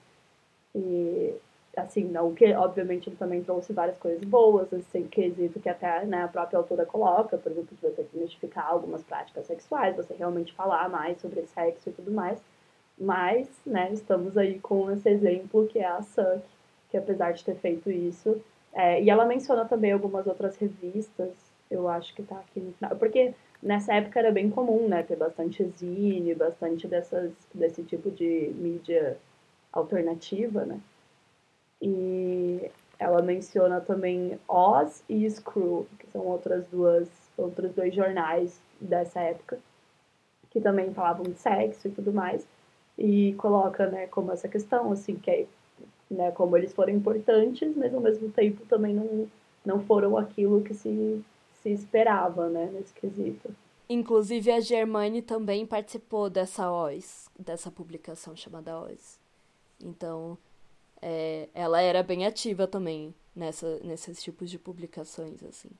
E 0.74 1.34
assim, 1.76 2.04
não 2.04 2.34
que 2.34 2.52
obviamente 2.54 3.08
ele 3.08 3.16
também 3.16 3.42
trouxe 3.42 3.72
várias 3.72 3.98
coisas 3.98 4.24
boas, 4.24 4.72
assim, 4.72 5.06
quesito 5.06 5.60
que 5.60 5.68
até 5.68 6.04
né, 6.06 6.24
a 6.24 6.28
própria 6.28 6.58
autora 6.58 6.86
coloca, 6.86 7.36
por 7.36 7.52
exemplo, 7.52 7.76
de 7.76 7.82
você 7.82 8.02
desmistificar 8.02 8.70
algumas 8.70 9.02
práticas 9.04 9.46
sexuais, 9.46 9.94
você 9.94 10.14
realmente 10.14 10.54
falar 10.54 10.88
mais 10.88 11.20
sobre 11.20 11.42
sexo 11.46 11.90
e 11.90 11.92
tudo 11.92 12.10
mais. 12.10 12.40
Mas, 12.98 13.48
né, 13.66 13.92
estamos 13.92 14.38
aí 14.38 14.58
com 14.58 14.90
esse 14.90 15.08
exemplo 15.08 15.66
que 15.66 15.78
é 15.78 15.86
a 15.86 16.00
Suck, 16.00 16.42
que 16.90 16.96
apesar 16.96 17.32
de 17.32 17.44
ter 17.44 17.56
feito 17.56 17.90
isso, 17.90 18.40
é, 18.72 19.02
e 19.02 19.10
ela 19.10 19.26
menciona 19.26 19.66
também 19.66 19.92
algumas 19.92 20.26
outras 20.26 20.56
revistas, 20.56 21.30
eu 21.70 21.88
acho 21.88 22.14
que 22.14 22.22
tá 22.22 22.36
aqui 22.36 22.60
no 22.60 22.72
final, 22.72 22.96
porque 22.96 23.34
nessa 23.62 23.92
época 23.92 24.18
era 24.18 24.32
bem 24.32 24.48
comum, 24.48 24.88
né, 24.88 25.02
ter 25.02 25.16
bastante 25.16 25.62
zine, 25.76 26.34
bastante 26.34 26.88
dessas, 26.88 27.32
desse 27.52 27.82
tipo 27.82 28.10
de 28.10 28.50
mídia 28.56 29.18
alternativa, 29.72 30.64
né. 30.64 30.80
E 31.80 32.70
ela 32.98 33.22
menciona 33.22 33.80
também 33.80 34.38
Oz 34.48 35.02
e 35.08 35.28
Screw, 35.28 35.86
que 35.98 36.06
são 36.10 36.22
outras 36.22 36.64
duas, 36.68 37.08
outros 37.36 37.72
dois 37.72 37.94
jornais 37.94 38.60
dessa 38.80 39.20
época, 39.20 39.58
que 40.50 40.60
também 40.60 40.92
falavam 40.94 41.24
de 41.24 41.34
sexo 41.34 41.88
e 41.88 41.90
tudo 41.90 42.12
mais. 42.12 42.46
E 42.98 43.34
coloca, 43.34 43.86
né, 43.88 44.06
como 44.06 44.32
essa 44.32 44.48
questão, 44.48 44.90
assim, 44.92 45.16
que 45.16 45.30
é, 45.30 45.46
né, 46.10 46.30
como 46.30 46.56
eles 46.56 46.72
foram 46.72 46.92
importantes, 46.94 47.76
mas 47.76 47.92
ao 47.92 48.00
mesmo 48.00 48.30
tempo 48.30 48.64
também 48.66 48.94
não, 48.94 49.28
não 49.64 49.80
foram 49.84 50.16
aquilo 50.16 50.62
que 50.62 50.72
se, 50.72 51.22
se 51.62 51.70
esperava, 51.70 52.48
né, 52.48 52.70
nesse 52.72 52.94
quesito. 52.94 53.54
Inclusive 53.88 54.50
a 54.50 54.60
Germaine 54.60 55.20
também 55.22 55.66
participou 55.66 56.30
dessa 56.30 56.72
OIS, 56.72 57.28
dessa 57.38 57.70
publicação 57.70 58.34
chamada 58.34 58.80
OIS. 58.80 59.20
Então, 59.80 60.38
é, 61.00 61.48
ela 61.54 61.80
era 61.80 62.02
bem 62.02 62.26
ativa 62.26 62.66
também 62.66 63.14
nessa, 63.34 63.78
nesses 63.80 64.22
tipos 64.22 64.50
de 64.50 64.58
publicações, 64.58 65.42
assim. 65.42 65.70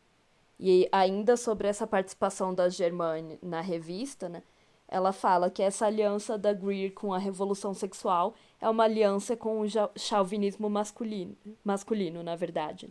E 0.58 0.88
ainda 0.90 1.36
sobre 1.36 1.68
essa 1.68 1.86
participação 1.86 2.54
da 2.54 2.68
Germaine 2.68 3.38
na 3.42 3.60
revista, 3.60 4.28
né? 4.28 4.42
Ela 4.88 5.12
fala 5.12 5.50
que 5.50 5.62
essa 5.62 5.86
aliança 5.86 6.38
da 6.38 6.52
Greer 6.52 6.92
com 6.92 7.12
a 7.12 7.18
revolução 7.18 7.74
sexual 7.74 8.34
é 8.60 8.68
uma 8.68 8.84
aliança 8.84 9.36
com 9.36 9.60
o 9.60 9.66
chauvinismo 9.96 10.70
masculino, 10.70 11.36
masculino 11.64 12.22
na 12.22 12.36
verdade. 12.36 12.88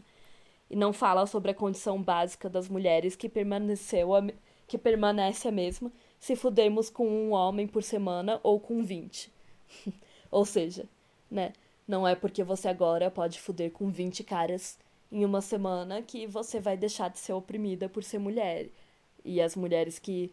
E 0.70 0.76
não 0.76 0.92
fala 0.92 1.26
sobre 1.26 1.52
a 1.52 1.56
condição 1.56 2.02
básica 2.02 2.50
das 2.50 2.68
mulheres 2.68 3.16
que 3.16 3.30
permaneceu 3.30 4.14
a, 4.14 4.22
que 4.68 4.78
permanece 4.78 5.48
a 5.48 5.52
mesma 5.52 5.92
se 6.20 6.36
fudermos 6.36 6.90
com 6.90 7.08
um 7.08 7.32
homem 7.32 7.68
por 7.68 7.82
semana 7.82 8.40
ou 8.44 8.60
com 8.60 8.84
20. 8.84 9.32
ou 10.30 10.44
seja, 10.44 10.86
né? 11.32 11.54
Não 11.88 12.08
é 12.08 12.16
porque 12.16 12.44
você 12.44 12.68
agora 12.68 13.12
pode 13.12 13.40
fuder 13.40 13.72
com 13.72 13.90
20 13.90 14.24
caras 14.24 14.78
em 15.12 15.24
uma 15.24 15.42
semana 15.42 16.02
que 16.02 16.28
você 16.28 16.60
vai 16.60 16.76
deixar 16.78 17.10
de 17.10 17.20
ser 17.20 17.34
oprimida 17.34 17.88
por 17.90 18.04
ser 18.04 18.20
mulher. 18.20 18.70
E 19.24 19.42
as 19.42 19.56
mulheres 19.56 20.00
que 20.00 20.32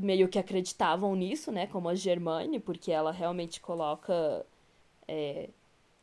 meio 0.00 0.28
que 0.28 0.38
acreditavam 0.38 1.14
nisso, 1.14 1.52
né? 1.52 1.66
Como 1.66 1.88
a 1.88 1.94
Germaine, 1.94 2.58
porque 2.60 2.90
ela 2.92 3.12
realmente 3.12 3.60
coloca 3.60 4.44
é, 5.08 5.48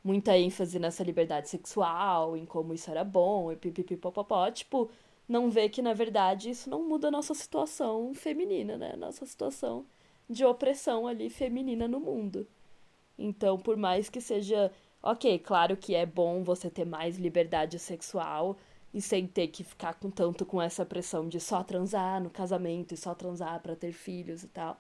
muita 0.04 0.38
ênfase 0.38 0.80
nessa 0.80 1.04
liberdade 1.04 1.50
sexual, 1.50 2.36
em 2.38 2.46
como 2.46 2.74
isso 2.74 2.90
era 2.90 3.04
bom, 3.04 3.52
e 3.52 3.56
pipipipopopó, 3.56 4.50
tipo, 4.52 4.90
não 5.28 5.50
vê 5.50 5.70
que, 5.70 5.82
na 5.82 5.94
verdade, 5.94 6.50
isso 6.50 6.70
não 6.70 6.84
muda 6.88 7.08
a 7.10 7.12
nossa 7.12 7.34
situação 7.34 8.14
feminina, 8.14 8.78
né? 8.78 8.96
Nossa 8.98 9.26
situação 9.26 9.86
de 10.30 10.46
opressão 10.46 11.08
ali 11.08 11.30
feminina 11.30 11.88
no 11.88 12.00
mundo. 12.00 12.48
Então, 13.22 13.58
por 13.58 13.78
mais 13.78 14.10
que 14.10 14.20
seja. 14.20 14.72
Ok, 15.04 15.40
claro 15.40 15.76
que 15.76 15.96
é 15.96 16.06
bom 16.06 16.44
você 16.44 16.70
ter 16.70 16.86
mais 16.86 17.18
liberdade 17.18 17.80
sexual 17.80 18.56
e 18.94 19.02
sem 19.02 19.26
ter 19.26 19.48
que 19.48 19.64
ficar 19.64 19.96
com 19.96 20.12
tanto 20.12 20.46
com 20.46 20.62
essa 20.62 20.86
pressão 20.86 21.28
de 21.28 21.40
só 21.40 21.64
transar 21.64 22.22
no 22.22 22.30
casamento 22.30 22.94
e 22.94 22.98
só 22.98 23.16
transar 23.16 23.60
para 23.62 23.76
ter 23.76 23.94
filhos 23.94 24.44
e 24.44 24.48
tal. 24.48 24.78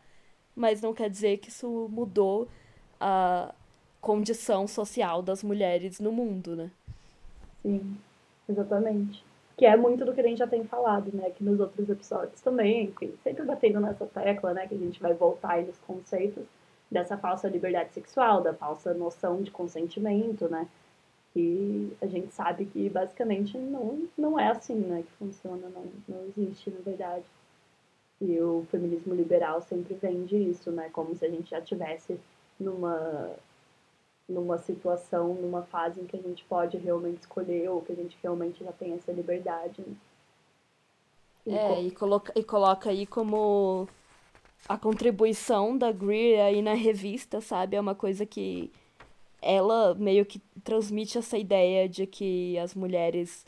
Mas 0.55 0.81
não 0.81 0.93
quer 0.93 1.09
dizer 1.09 1.37
que 1.37 1.49
isso 1.49 1.87
mudou 1.89 2.47
a 2.99 3.53
condição 3.99 4.67
social 4.67 5.23
das 5.23 5.43
mulheres 5.43 5.99
no 5.99 6.11
mundo, 6.11 6.55
né? 6.55 6.71
Sim, 7.63 7.97
exatamente. 8.47 9.23
Que 9.57 9.65
é 9.65 9.75
muito 9.75 10.05
do 10.05 10.13
que 10.13 10.21
a 10.21 10.27
gente 10.27 10.37
já 10.37 10.47
tem 10.47 10.63
falado, 10.65 11.09
né? 11.15 11.27
Aqui 11.27 11.43
nos 11.43 11.59
outros 11.59 11.89
episódios 11.89 12.41
também, 12.41 12.85
enfim, 12.85 13.13
sempre 13.23 13.43
batendo 13.43 13.79
nessa 13.79 14.05
tecla, 14.05 14.53
né? 14.53 14.67
Que 14.67 14.75
a 14.75 14.77
gente 14.77 15.01
vai 15.01 15.13
voltar 15.13 15.53
aí 15.53 15.65
nos 15.65 15.77
conceitos 15.79 16.43
dessa 16.91 17.17
falsa 17.17 17.47
liberdade 17.47 17.93
sexual, 17.93 18.41
da 18.41 18.53
falsa 18.53 18.93
noção 18.93 19.41
de 19.41 19.49
consentimento, 19.49 20.49
né? 20.49 20.67
E 21.33 21.93
a 22.01 22.07
gente 22.07 22.33
sabe 22.33 22.65
que 22.65 22.89
basicamente 22.89 23.57
não, 23.57 24.07
não 24.17 24.37
é 24.37 24.49
assim, 24.49 24.75
né? 24.75 25.03
Que 25.03 25.11
funciona, 25.13 25.69
não, 25.69 25.85
não 26.07 26.25
existe, 26.25 26.69
na 26.69 26.81
verdade. 26.81 27.23
E 28.19 28.39
o 28.41 28.67
feminismo 28.69 29.15
liberal 29.15 29.61
sempre 29.61 29.93
vende 29.93 30.35
isso, 30.35 30.69
né? 30.71 30.89
Como 30.91 31.15
se 31.15 31.25
a 31.25 31.29
gente 31.29 31.49
já 31.49 31.61
tivesse 31.61 32.19
numa 32.59 33.31
numa 34.29 34.57
situação, 34.57 35.33
numa 35.33 35.63
fase 35.63 35.99
em 35.99 36.05
que 36.05 36.15
a 36.15 36.21
gente 36.21 36.43
pode 36.45 36.77
realmente 36.77 37.19
escolher 37.19 37.69
ou 37.69 37.81
que 37.81 37.91
a 37.91 37.95
gente 37.95 38.17
realmente 38.23 38.63
já 38.63 38.71
tem 38.71 38.93
essa 38.93 39.11
liberdade. 39.11 39.81
Né? 39.81 39.95
E 41.45 41.53
é, 41.53 41.81
e 41.81 41.91
coloca, 41.91 42.31
e 42.35 42.43
coloca 42.43 42.89
aí 42.89 43.05
como 43.05 43.89
a 44.67 44.77
contribuição 44.77 45.77
da 45.77 45.91
Greer 45.91 46.45
aí 46.45 46.61
na 46.61 46.73
revista, 46.73 47.41
sabe? 47.41 47.75
É 47.75 47.81
uma 47.81 47.95
coisa 47.95 48.25
que 48.25 48.71
ela 49.41 49.95
meio 49.95 50.25
que 50.25 50.39
transmite 50.63 51.17
essa 51.17 51.37
ideia 51.37 51.89
de 51.89 52.05
que 52.05 52.57
as 52.59 52.75
mulheres 52.75 53.45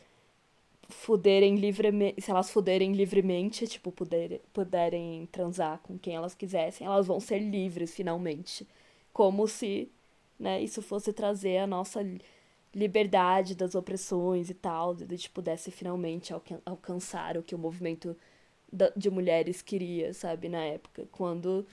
fuderem 0.90 1.56
livremente, 1.56 2.22
se 2.22 2.32
elas 2.32 2.50
fuderem 2.50 2.94
livremente, 2.94 3.68
tipo, 3.68 3.92
puder, 3.92 4.42
puderem 4.52 5.28
transar 5.32 5.80
com 5.80 5.98
quem 5.98 6.16
elas 6.16 6.36
quisessem, 6.36 6.86
elas 6.86 7.08
vão 7.08 7.20
ser 7.20 7.40
livres 7.40 7.94
finalmente. 7.94 8.68
Como 9.12 9.48
se, 9.48 9.90
né, 10.40 10.62
isso 10.62 10.82
fosse 10.82 11.14
trazer 11.14 11.58
a 11.60 11.68
nossa 11.68 12.06
liberdade 12.74 13.56
das 13.56 13.76
opressões 13.76 14.50
e 14.50 14.54
tal, 14.54 14.96
de, 14.96 15.06
de 15.06 15.30
pudesse 15.30 15.72
finalmente 15.72 16.34
alcan 16.34 16.60
alcançar 16.66 17.38
o 17.38 17.44
que 17.44 17.54
o 17.56 17.58
movimento 17.58 18.16
de 18.96 19.10
mulheres 19.10 19.62
queria, 19.62 20.14
sabe, 20.14 20.50
na 20.50 20.64
época. 20.64 21.08
Quando, 21.12 21.66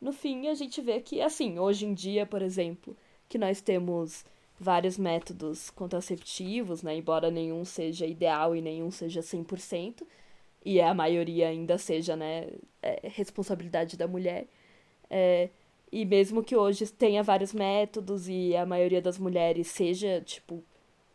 no 0.00 0.12
fim, 0.12 0.48
a 0.48 0.54
gente 0.54 0.80
vê 0.80 1.00
que, 1.00 1.20
assim, 1.20 1.58
hoje 1.58 1.86
em 1.86 1.94
dia, 1.94 2.24
por 2.24 2.42
exemplo, 2.42 2.96
que 3.28 3.38
nós 3.38 3.60
temos 3.60 4.24
vários 4.58 4.96
métodos 4.96 5.70
contraceptivos, 5.70 6.82
né, 6.82 6.96
embora 6.96 7.30
nenhum 7.30 7.64
seja 7.64 8.06
ideal 8.06 8.54
e 8.54 8.60
nenhum 8.62 8.90
seja 8.90 9.20
100%, 9.20 10.06
e 10.64 10.80
a 10.80 10.94
maioria 10.94 11.48
ainda 11.48 11.76
seja, 11.76 12.16
né, 12.16 12.48
é, 12.80 13.08
responsabilidade 13.08 13.96
da 13.96 14.06
mulher. 14.06 14.46
É, 15.10 15.50
e 15.90 16.04
mesmo 16.04 16.42
que 16.42 16.56
hoje 16.56 16.86
tenha 16.92 17.22
vários 17.22 17.52
métodos 17.52 18.28
e 18.28 18.56
a 18.56 18.64
maioria 18.64 19.02
das 19.02 19.18
mulheres 19.18 19.68
seja, 19.68 20.20
tipo, 20.20 20.62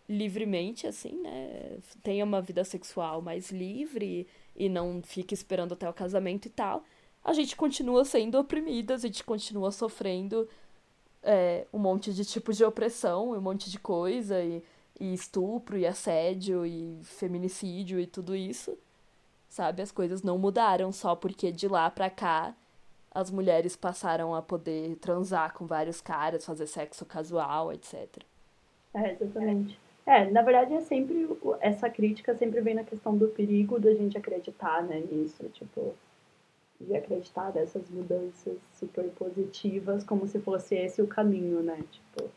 livremente, 0.08 0.86
assim, 0.88 1.14
né, 1.22 1.78
tenha 2.04 2.26
uma 2.26 2.42
vida 2.42 2.64
sexual 2.64 3.22
mais 3.22 3.52
livre 3.52 4.28
e 4.60 4.68
não 4.68 5.02
fica 5.02 5.34
esperando 5.34 5.74
até 5.74 5.90
o 5.90 5.94
casamento 5.94 6.46
e 6.46 6.50
tal, 6.50 6.84
a 7.24 7.34
gente 7.34 7.56
continua 7.56 8.04
sendo 8.04 8.38
oprimidas, 8.38 9.04
a 9.04 9.08
gente 9.08 9.24
continua 9.24 9.72
sofrendo 9.72 10.48
é, 11.24 11.66
um 11.74 11.80
monte 11.80 12.14
de 12.14 12.26
tipos 12.26 12.58
de 12.58 12.64
opressão, 12.64 13.32
um 13.32 13.42
monte 13.42 13.70
de 13.72 13.80
coisa, 13.80 14.42
e, 14.44 14.64
e 15.00 15.14
estupro, 15.14 15.78
e 15.78 15.88
assédio, 15.88 16.66
e 16.66 17.00
feminicídio, 17.04 18.00
e 18.00 18.06
tudo 18.06 18.36
isso. 18.36 18.78
Sabe? 19.48 19.82
As 19.82 19.92
coisas 19.92 20.22
não 20.22 20.38
mudaram 20.38 20.92
só 20.92 21.16
porque 21.16 21.52
de 21.52 21.68
lá 21.68 21.90
pra 21.90 22.10
cá 22.10 22.56
as 23.12 23.32
mulheres 23.32 23.76
passaram 23.76 24.36
a 24.36 24.42
poder 24.42 24.96
transar 24.98 25.54
com 25.54 25.66
vários 25.66 26.00
caras, 26.00 26.46
fazer 26.46 26.68
sexo 26.68 27.06
casual, 27.06 27.74
etc. 27.74 28.24
É, 28.94 29.14
exatamente. 29.14 29.80
É, 30.10 30.28
na 30.32 30.42
verdade 30.42 30.74
é 30.74 30.82
sempre 30.82 31.30
essa 31.62 31.88
crítica 31.88 32.34
sempre 32.34 32.62
vem 32.62 32.74
na 32.74 32.84
questão 32.84 33.16
do 33.16 33.28
perigo 33.28 33.80
da 33.80 33.94
gente 33.94 34.18
acreditar, 34.18 34.82
né, 34.82 35.04
nisso, 35.12 35.48
tipo, 35.50 35.94
de 36.82 36.96
acreditar 36.96 37.52
dessas 37.52 37.88
mudanças 37.92 38.58
super 38.74 39.08
positivas 39.12 40.04
como 40.04 40.28
se 40.28 40.40
fosse 40.40 40.74
esse 40.74 41.00
o 41.00 41.06
caminho, 41.08 41.62
né? 41.62 41.78
Tipo, 41.92 42.28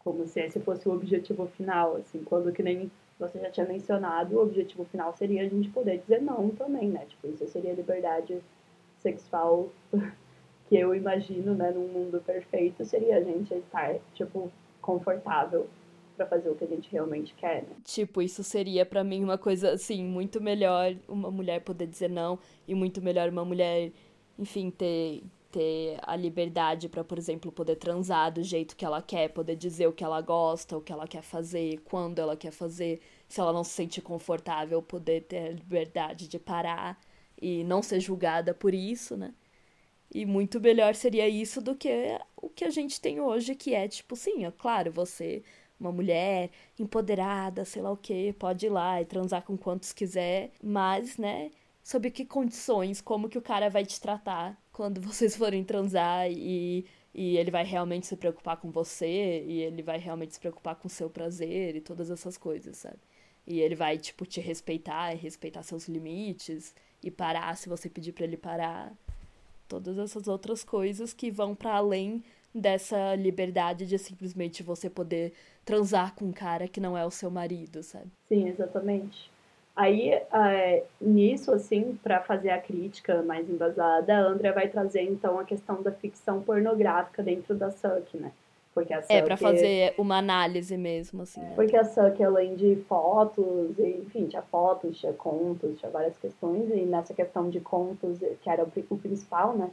como 0.00 0.26
se 0.26 0.40
esse 0.40 0.60
fosse 0.60 0.86
o 0.86 0.92
objetivo 0.92 1.46
final, 1.46 1.96
assim, 1.96 2.22
quando 2.24 2.52
que 2.52 2.62
nem 2.62 2.90
você 3.18 3.38
já 3.38 3.50
tinha 3.50 3.66
mencionado, 3.66 4.36
o 4.36 4.42
objetivo 4.42 4.84
final 4.84 5.14
seria 5.16 5.44
a 5.44 5.48
gente 5.48 5.70
poder 5.70 5.96
dizer 5.98 6.20
não 6.20 6.50
também, 6.50 6.90
né? 6.90 7.06
Tipo, 7.08 7.28
isso 7.28 7.48
seria 7.48 7.72
liberdade 7.72 8.38
sexual 9.00 9.70
que 10.68 10.76
eu 10.76 10.94
imagino, 10.94 11.54
né, 11.54 11.70
num 11.70 11.88
mundo 11.88 12.20
perfeito, 12.20 12.84
seria 12.84 13.16
a 13.16 13.22
gente 13.22 13.54
estar, 13.54 13.94
tipo, 14.12 14.52
confortável 14.82 15.66
para 16.12 16.26
fazer 16.26 16.48
o 16.48 16.54
que 16.54 16.64
a 16.64 16.68
gente 16.68 16.90
realmente 16.90 17.34
quer, 17.34 17.62
né? 17.62 17.76
Tipo, 17.84 18.22
isso 18.22 18.42
seria 18.42 18.84
para 18.86 19.02
mim 19.02 19.22
uma 19.22 19.38
coisa 19.38 19.72
assim, 19.72 20.04
muito 20.04 20.40
melhor 20.40 20.94
uma 21.08 21.30
mulher 21.30 21.60
poder 21.60 21.86
dizer 21.86 22.10
não 22.10 22.38
e 22.66 22.74
muito 22.74 23.00
melhor 23.02 23.28
uma 23.28 23.44
mulher, 23.44 23.92
enfim, 24.38 24.70
ter 24.70 25.22
ter 25.52 25.98
a 26.02 26.16
liberdade 26.16 26.88
para, 26.88 27.04
por 27.04 27.18
exemplo, 27.18 27.52
poder 27.52 27.76
transar 27.76 28.32
do 28.32 28.42
jeito 28.42 28.74
que 28.74 28.84
ela 28.84 29.02
quer, 29.02 29.28
poder 29.28 29.54
dizer 29.54 29.86
o 29.86 29.92
que 29.92 30.02
ela 30.02 30.20
gosta, 30.22 30.76
o 30.76 30.80
que 30.80 30.90
ela 30.90 31.06
quer 31.06 31.22
fazer, 31.22 31.78
quando 31.84 32.18
ela 32.18 32.34
quer 32.34 32.50
fazer, 32.50 33.00
se 33.28 33.38
ela 33.38 33.52
não 33.52 33.62
se 33.62 33.72
sente 33.72 34.00
confortável, 34.00 34.82
poder 34.82 35.24
ter 35.24 35.48
a 35.48 35.52
liberdade 35.52 36.26
de 36.26 36.38
parar 36.38 36.98
e 37.40 37.62
não 37.64 37.82
ser 37.82 38.00
julgada 38.00 38.54
por 38.54 38.72
isso, 38.72 39.16
né? 39.16 39.34
E 40.14 40.26
muito 40.26 40.60
melhor 40.60 40.94
seria 40.94 41.28
isso 41.28 41.60
do 41.60 41.74
que 41.74 42.18
o 42.36 42.48
que 42.48 42.64
a 42.64 42.70
gente 42.70 43.00
tem 43.00 43.20
hoje, 43.20 43.54
que 43.54 43.74
é 43.74 43.86
tipo, 43.88 44.16
sim, 44.16 44.44
é 44.44 44.50
claro, 44.50 44.90
você 44.92 45.42
uma 45.78 45.92
mulher 45.92 46.50
empoderada, 46.78 47.64
sei 47.64 47.82
lá 47.82 47.90
o 47.90 47.96
que, 47.96 48.32
pode 48.34 48.66
ir 48.66 48.70
lá 48.70 49.00
e 49.00 49.04
transar 49.04 49.42
com 49.42 49.56
quantos 49.56 49.92
quiser, 49.92 50.52
mas, 50.62 51.16
né, 51.18 51.50
sob 51.82 52.10
que 52.10 52.24
condições, 52.24 53.00
como 53.00 53.28
que 53.28 53.38
o 53.38 53.42
cara 53.42 53.68
vai 53.68 53.84
te 53.84 54.00
tratar 54.00 54.56
quando 54.72 55.00
vocês 55.02 55.36
forem 55.36 55.64
transar 55.64 56.30
e, 56.30 56.86
e 57.14 57.36
ele 57.36 57.50
vai 57.50 57.64
realmente 57.64 58.06
se 58.06 58.16
preocupar 58.16 58.56
com 58.56 58.70
você 58.70 59.44
e 59.46 59.62
ele 59.62 59.82
vai 59.82 59.98
realmente 59.98 60.34
se 60.34 60.40
preocupar 60.40 60.76
com 60.76 60.86
o 60.88 60.90
seu 60.90 61.10
prazer 61.10 61.76
e 61.76 61.80
todas 61.80 62.10
essas 62.10 62.36
coisas, 62.36 62.76
sabe? 62.78 62.98
E 63.46 63.60
ele 63.60 63.74
vai, 63.74 63.98
tipo, 63.98 64.24
te 64.24 64.40
respeitar 64.40 65.12
e 65.12 65.16
respeitar 65.16 65.62
seus 65.62 65.88
limites 65.88 66.74
e 67.02 67.10
parar 67.10 67.56
se 67.56 67.68
você 67.68 67.88
pedir 67.90 68.12
para 68.12 68.24
ele 68.24 68.36
parar. 68.36 68.96
Todas 69.66 69.98
essas 69.98 70.28
outras 70.28 70.62
coisas 70.62 71.12
que 71.12 71.30
vão 71.30 71.54
para 71.54 71.74
além 71.74 72.22
dessa 72.54 73.14
liberdade 73.14 73.86
de 73.86 73.98
simplesmente 73.98 74.62
você 74.62 74.90
poder 74.90 75.32
transar 75.64 76.14
com 76.14 76.26
um 76.26 76.32
cara 76.32 76.68
que 76.68 76.80
não 76.80 76.96
é 76.96 77.04
o 77.04 77.10
seu 77.10 77.30
marido, 77.30 77.82
sabe? 77.82 78.10
Sim, 78.28 78.48
exatamente. 78.48 79.30
Aí, 79.74 80.10
é, 80.10 80.84
nisso, 81.00 81.50
assim, 81.50 81.98
para 82.02 82.20
fazer 82.20 82.50
a 82.50 82.60
crítica 82.60 83.22
mais 83.22 83.48
embasada, 83.48 84.14
a 84.14 84.26
Andrea 84.26 84.52
vai 84.52 84.68
trazer, 84.68 85.02
então, 85.02 85.38
a 85.38 85.44
questão 85.44 85.80
da 85.82 85.90
ficção 85.90 86.42
pornográfica 86.42 87.22
dentro 87.22 87.54
da 87.54 87.70
Suck, 87.70 88.16
né? 88.18 88.32
Porque 88.74 88.92
a 88.92 89.00
Suck, 89.00 89.14
é, 89.14 89.22
para 89.22 89.36
fazer 89.38 89.94
uma 89.96 90.18
análise 90.18 90.76
mesmo, 90.76 91.22
assim. 91.22 91.40
É. 91.40 91.54
Porque 91.54 91.74
a 91.74 91.84
Suck, 91.84 92.22
além 92.22 92.54
de 92.54 92.76
fotos, 92.86 93.78
enfim, 93.78 94.26
tinha 94.26 94.42
fotos, 94.42 94.98
tinha 94.98 95.12
contos, 95.14 95.78
tinha 95.78 95.90
várias 95.90 96.18
questões, 96.18 96.68
e 96.70 96.82
nessa 96.82 97.14
questão 97.14 97.48
de 97.48 97.60
contos, 97.60 98.18
que 98.42 98.50
era 98.50 98.64
o 98.64 98.98
principal, 98.98 99.56
né? 99.56 99.70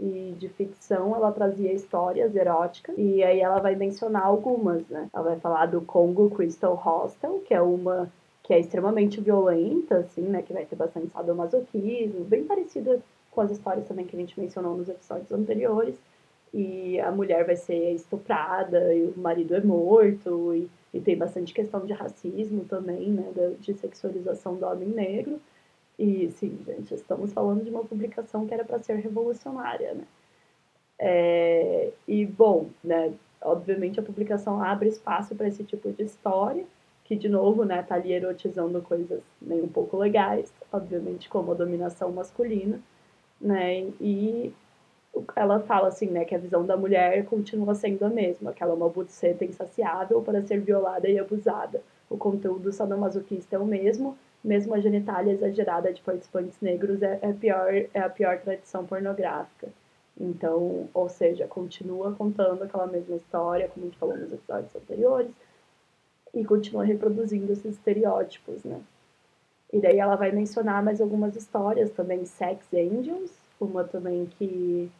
E 0.00 0.34
de 0.38 0.48
ficção, 0.48 1.14
ela 1.14 1.32
trazia 1.32 1.72
histórias 1.72 2.34
eróticas 2.36 2.94
e 2.96 3.22
aí 3.22 3.40
ela 3.40 3.58
vai 3.58 3.74
mencionar 3.74 4.24
algumas, 4.24 4.86
né? 4.88 5.08
Ela 5.12 5.30
vai 5.30 5.40
falar 5.40 5.66
do 5.66 5.80
Congo 5.80 6.30
Crystal 6.30 6.74
Hostel, 6.74 7.42
que 7.46 7.52
é 7.52 7.60
uma 7.60 8.10
que 8.44 8.54
é 8.54 8.60
extremamente 8.60 9.20
violenta, 9.20 9.98
assim, 9.98 10.22
né? 10.22 10.40
Que 10.40 10.54
vai 10.54 10.64
ter 10.64 10.76
bastante 10.76 11.10
sadomasoquismo, 11.10 12.24
bem 12.24 12.44
parecida 12.44 13.02
com 13.30 13.40
as 13.42 13.50
histórias 13.50 13.86
também 13.86 14.06
que 14.06 14.16
a 14.16 14.18
gente 14.18 14.38
mencionou 14.40 14.76
nos 14.76 14.88
episódios 14.88 15.30
anteriores. 15.32 15.96
E 16.54 16.98
a 17.00 17.10
mulher 17.10 17.44
vai 17.44 17.56
ser 17.56 17.92
estuprada 17.92 18.94
e 18.94 19.04
o 19.04 19.18
marido 19.18 19.54
é 19.54 19.60
morto 19.60 20.54
e, 20.54 20.66
e 20.94 21.00
tem 21.00 21.14
bastante 21.14 21.52
questão 21.52 21.84
de 21.84 21.92
racismo 21.92 22.64
também, 22.64 23.10
né? 23.10 23.24
De 23.60 23.74
sexualização 23.74 24.54
do 24.54 24.64
homem 24.64 24.88
negro. 24.88 25.38
E 25.98 26.30
sim, 26.30 26.56
gente, 26.64 26.94
estamos 26.94 27.32
falando 27.32 27.64
de 27.64 27.70
uma 27.70 27.84
publicação 27.84 28.46
que 28.46 28.54
era 28.54 28.64
para 28.64 28.78
ser 28.78 28.96
revolucionária, 28.96 29.94
né? 29.94 30.04
É, 31.00 31.92
e 32.06 32.24
bom, 32.26 32.68
né, 32.82 33.12
obviamente 33.40 34.00
a 34.00 34.02
publicação 34.02 34.62
abre 34.62 34.88
espaço 34.88 35.34
para 35.34 35.48
esse 35.48 35.62
tipo 35.64 35.90
de 35.92 36.02
história, 36.02 36.64
que 37.04 37.16
de 37.16 37.28
novo, 37.28 37.64
né, 37.64 37.82
tá 37.82 37.94
ali 37.94 38.12
erotizando 38.12 38.82
coisas 38.82 39.22
nem 39.40 39.62
um 39.62 39.68
pouco 39.68 39.96
legais, 39.96 40.52
obviamente 40.72 41.28
como 41.28 41.52
a 41.52 41.54
dominação 41.54 42.12
masculina, 42.12 42.80
né? 43.40 43.90
E 44.00 44.52
ela 45.36 45.60
fala 45.60 45.88
assim, 45.88 46.06
né, 46.06 46.24
que 46.24 46.34
a 46.34 46.38
visão 46.38 46.66
da 46.66 46.76
mulher 46.76 47.24
continua 47.26 47.74
sendo 47.74 48.04
a 48.04 48.10
mesma, 48.10 48.52
que 48.52 48.62
ela 48.62 48.72
é 48.72 48.76
uma 48.76 48.88
buceta 48.88 49.44
insaciável 49.44 50.22
para 50.22 50.42
ser 50.42 50.60
violada 50.60 51.08
e 51.08 51.18
abusada. 51.18 51.82
O 52.10 52.16
conteúdo 52.16 52.72
sadomasoquista 52.72 53.56
é 53.56 53.58
o 53.58 53.66
mesmo, 53.66 54.16
mesmo 54.42 54.74
a 54.74 54.80
genitália 54.80 55.32
exagerada 55.32 55.92
de 55.92 56.00
participantes 56.02 56.60
negros 56.60 57.02
é, 57.02 57.18
é, 57.22 57.32
pior, 57.32 57.72
é 57.72 58.00
a 58.00 58.08
pior 58.08 58.38
tradição 58.38 58.86
pornográfica. 58.86 59.68
Então, 60.20 60.88
ou 60.92 61.08
seja, 61.08 61.46
continua 61.46 62.12
contando 62.12 62.64
aquela 62.64 62.86
mesma 62.86 63.16
história, 63.16 63.68
como 63.68 63.86
a 63.86 63.88
gente 63.88 63.98
falou 63.98 64.16
nos 64.16 64.32
episódios 64.32 64.74
anteriores, 64.74 65.30
e 66.34 66.44
continua 66.44 66.84
reproduzindo 66.84 67.52
esses 67.52 67.74
estereótipos, 67.74 68.64
né? 68.64 68.80
E 69.72 69.80
daí 69.80 69.98
ela 69.98 70.16
vai 70.16 70.32
mencionar 70.32 70.82
mais 70.82 71.00
algumas 71.00 71.36
histórias 71.36 71.90
também, 71.90 72.24
Sex 72.24 72.66
Angels, 72.72 73.30
uma 73.60 73.84
também 73.84 74.26
que 74.38 74.90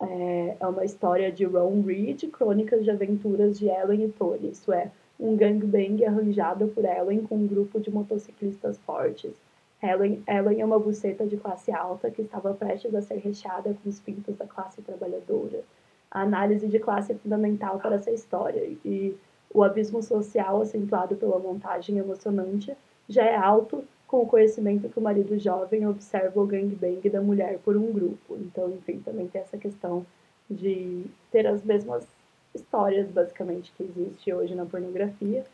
é, 0.00 0.56
é 0.60 0.66
uma 0.66 0.84
história 0.84 1.30
de 1.30 1.44
Ron 1.44 1.82
Reed, 1.82 2.24
Crônicas 2.30 2.84
de 2.84 2.90
Aventuras 2.90 3.58
de 3.58 3.68
Ellen 3.68 4.04
e 4.04 4.08
Tony, 4.08 4.50
isso 4.50 4.72
é, 4.72 4.90
um 5.22 5.36
gangbang 5.36 6.04
arranjado 6.04 6.66
por 6.68 6.84
Ellen 6.84 7.22
com 7.22 7.36
um 7.36 7.46
grupo 7.46 7.78
de 7.78 7.90
motociclistas 7.90 8.76
fortes. 8.78 9.30
Ellen, 9.80 10.20
Ellen 10.26 10.60
é 10.60 10.64
uma 10.64 10.80
buceta 10.80 11.24
de 11.24 11.36
classe 11.36 11.70
alta 11.70 12.10
que 12.10 12.22
estava 12.22 12.52
prestes 12.52 12.92
a 12.92 13.00
ser 13.00 13.18
recheada 13.18 13.74
com 13.82 13.88
os 13.88 14.00
pintos 14.00 14.36
da 14.36 14.46
classe 14.46 14.82
trabalhadora. 14.82 15.62
A 16.10 16.22
análise 16.22 16.66
de 16.66 16.78
classe 16.80 17.12
é 17.12 17.14
fundamental 17.14 17.78
para 17.78 17.94
essa 17.94 18.10
história 18.10 18.62
e 18.84 19.16
o 19.54 19.62
abismo 19.62 20.02
social 20.02 20.60
acentuado 20.60 21.14
pela 21.14 21.38
montagem 21.38 21.98
emocionante 21.98 22.76
já 23.08 23.24
é 23.24 23.36
alto 23.36 23.84
com 24.08 24.22
o 24.22 24.26
conhecimento 24.26 24.88
que 24.88 24.98
o 24.98 25.02
marido 25.02 25.38
jovem 25.38 25.86
observa 25.86 26.40
o 26.40 26.46
gangbang 26.46 27.08
da 27.08 27.20
mulher 27.20 27.58
por 27.64 27.76
um 27.76 27.92
grupo. 27.92 28.36
Então, 28.40 28.70
enfim, 28.70 29.00
também 29.04 29.28
tem 29.28 29.40
essa 29.40 29.56
questão 29.56 30.04
de 30.50 31.06
ter 31.30 31.46
as 31.46 31.62
mesmas 31.62 32.06
histórias, 32.54 33.08
basicamente, 33.10 33.72
que 33.76 33.82
existe 33.82 34.32
hoje 34.32 34.54
na 34.54 34.66
pornografia 34.66 35.44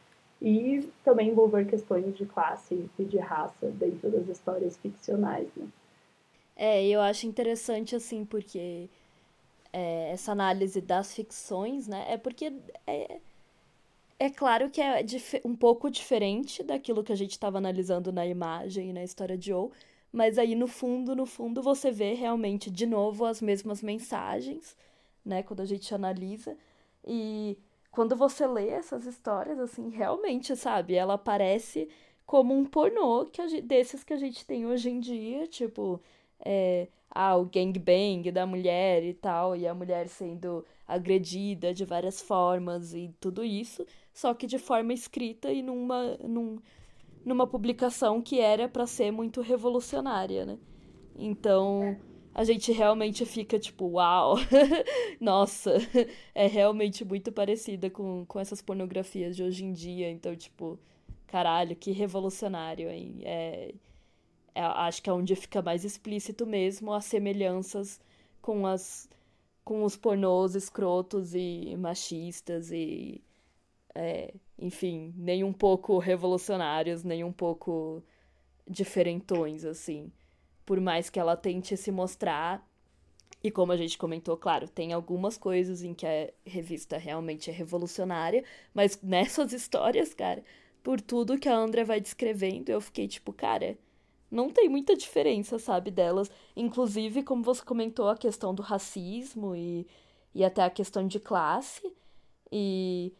e 0.40 0.88
também 1.04 1.30
envolver 1.30 1.66
questões 1.66 2.16
de 2.16 2.24
classe 2.26 2.88
e 2.98 3.04
de 3.04 3.18
raça 3.18 3.70
dentro 3.70 4.10
das 4.10 4.28
histórias 4.28 4.76
ficcionais, 4.76 5.48
né? 5.56 5.66
É, 6.56 6.84
eu 6.86 7.00
acho 7.00 7.26
interessante, 7.26 7.94
assim, 7.94 8.24
porque 8.24 8.88
é, 9.72 10.10
essa 10.10 10.32
análise 10.32 10.80
das 10.80 11.14
ficções, 11.14 11.86
né, 11.86 12.04
é 12.08 12.16
porque 12.16 12.52
é, 12.86 13.20
é 14.18 14.30
claro 14.30 14.68
que 14.68 14.80
é 14.80 15.04
um 15.44 15.54
pouco 15.54 15.88
diferente 15.88 16.62
daquilo 16.62 17.04
que 17.04 17.12
a 17.12 17.16
gente 17.16 17.30
estava 17.32 17.58
analisando 17.58 18.10
na 18.12 18.26
imagem 18.26 18.90
e 18.90 18.92
na 18.92 19.04
história 19.04 19.38
de 19.38 19.52
O, 19.52 19.70
mas 20.12 20.38
aí 20.38 20.54
no 20.54 20.66
fundo, 20.66 21.14
no 21.14 21.26
fundo, 21.26 21.62
você 21.62 21.92
vê 21.92 22.14
realmente 22.14 22.70
de 22.70 22.86
novo 22.86 23.24
as 23.24 23.40
mesmas 23.40 23.82
mensagens, 23.82 24.76
né, 25.24 25.42
quando 25.42 25.60
a 25.60 25.64
gente 25.64 25.94
analisa, 25.94 26.56
e 27.06 27.58
quando 27.90 28.14
você 28.16 28.46
lê 28.46 28.68
essas 28.68 29.06
histórias, 29.06 29.58
assim, 29.58 29.88
realmente, 29.88 30.54
sabe, 30.56 30.94
ela 30.94 31.18
parece 31.18 31.88
como 32.26 32.54
um 32.54 32.64
pornô 32.64 33.26
que 33.26 33.46
gente, 33.48 33.62
desses 33.62 34.04
que 34.04 34.12
a 34.12 34.16
gente 34.16 34.46
tem 34.46 34.66
hoje 34.66 34.90
em 34.90 35.00
dia, 35.00 35.46
tipo, 35.46 36.00
é, 36.40 36.88
ah, 37.10 37.36
o 37.36 37.46
gangbang 37.46 38.30
da 38.30 38.46
mulher 38.46 39.02
e 39.02 39.14
tal, 39.14 39.56
e 39.56 39.66
a 39.66 39.74
mulher 39.74 40.08
sendo 40.08 40.64
agredida 40.86 41.72
de 41.72 41.84
várias 41.84 42.20
formas 42.20 42.94
e 42.94 43.14
tudo 43.18 43.42
isso, 43.42 43.84
só 44.12 44.34
que 44.34 44.46
de 44.46 44.58
forma 44.58 44.92
escrita 44.92 45.50
e 45.50 45.62
numa, 45.62 46.16
num, 46.22 46.58
numa 47.24 47.46
publicação 47.46 48.20
que 48.22 48.40
era 48.40 48.68
para 48.68 48.86
ser 48.86 49.10
muito 49.10 49.40
revolucionária, 49.40 50.44
né? 50.46 50.58
Então, 51.16 51.96
a 52.38 52.44
gente 52.44 52.70
realmente 52.70 53.26
fica 53.26 53.58
tipo, 53.58 53.86
uau, 53.86 54.36
nossa, 55.20 55.72
é 56.32 56.46
realmente 56.46 57.04
muito 57.04 57.32
parecida 57.32 57.90
com, 57.90 58.24
com 58.26 58.38
essas 58.38 58.62
pornografias 58.62 59.34
de 59.34 59.42
hoje 59.42 59.64
em 59.64 59.72
dia. 59.72 60.08
Então, 60.08 60.36
tipo, 60.36 60.78
caralho, 61.26 61.74
que 61.74 61.90
revolucionário, 61.90 62.88
hein? 62.90 63.16
É, 63.24 63.74
é, 64.54 64.62
acho 64.62 65.02
que 65.02 65.10
é 65.10 65.12
onde 65.12 65.34
fica 65.34 65.60
mais 65.60 65.84
explícito 65.84 66.46
mesmo 66.46 66.92
as 66.92 67.06
semelhanças 67.06 68.00
com 68.40 68.64
as 68.68 69.08
com 69.64 69.82
os 69.84 69.96
pornôs 69.96 70.54
escrotos 70.54 71.34
e 71.34 71.76
machistas 71.76 72.70
e 72.70 73.20
é, 73.96 74.32
enfim, 74.56 75.12
nem 75.16 75.42
um 75.42 75.52
pouco 75.52 75.98
revolucionários, 75.98 77.02
nem 77.02 77.24
um 77.24 77.32
pouco 77.32 78.00
diferentões, 78.68 79.64
assim 79.64 80.12
por 80.68 80.78
mais 80.82 81.08
que 81.08 81.18
ela 81.18 81.34
tente 81.34 81.74
se 81.78 81.90
mostrar. 81.90 82.62
E 83.42 83.50
como 83.50 83.72
a 83.72 83.76
gente 83.78 83.96
comentou, 83.96 84.36
claro, 84.36 84.68
tem 84.68 84.92
algumas 84.92 85.38
coisas 85.38 85.82
em 85.82 85.94
que 85.94 86.06
a 86.06 86.30
revista 86.44 86.98
realmente 86.98 87.48
é 87.48 87.52
revolucionária, 87.54 88.44
mas 88.74 89.00
nessas 89.00 89.54
histórias, 89.54 90.12
cara, 90.12 90.44
por 90.82 91.00
tudo 91.00 91.38
que 91.38 91.48
a 91.48 91.56
Andrea 91.56 91.86
vai 91.86 92.02
descrevendo, 92.02 92.68
eu 92.68 92.82
fiquei 92.82 93.08
tipo, 93.08 93.32
cara, 93.32 93.78
não 94.30 94.50
tem 94.50 94.68
muita 94.68 94.94
diferença, 94.94 95.58
sabe, 95.58 95.90
delas. 95.90 96.30
Inclusive, 96.54 97.22
como 97.22 97.42
você 97.42 97.64
comentou, 97.64 98.10
a 98.10 98.18
questão 98.18 98.54
do 98.54 98.60
racismo 98.60 99.56
e, 99.56 99.86
e 100.34 100.44
até 100.44 100.62
a 100.62 100.68
questão 100.68 101.06
de 101.06 101.18
classe. 101.18 101.90
E, 102.52 103.14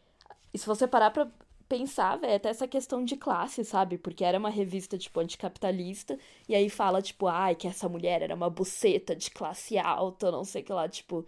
e 0.53 0.59
se 0.59 0.67
você 0.67 0.87
parar 0.87 1.13
pra 1.13 1.33
pensar, 1.68 2.16
velho, 2.16 2.37
até 2.37 2.48
essa 2.48 2.66
questão 2.66 3.04
de 3.04 3.16
classe, 3.16 3.64
sabe? 3.64 3.98
Porque 3.98 4.24
era 4.24 4.38
uma 4.38 4.50
revista, 4.50 4.96
tipo, 4.98 5.20
anticapitalista, 5.20 6.18
e 6.48 6.54
aí 6.54 6.70
fala, 6.70 7.02
tipo, 7.02 7.26
ai, 7.26 7.54
que 7.54 7.68
essa 7.68 7.88
mulher 7.88 8.22
era 8.22 8.35
uma 8.35 8.50
buceta 8.50 9.14
de 9.14 9.31
classe 9.31 9.78
alta, 9.78 10.31
não 10.31 10.44
sei 10.44 10.62
o 10.62 10.64
que 10.64 10.72
lá, 10.72 10.88
tipo, 10.88 11.26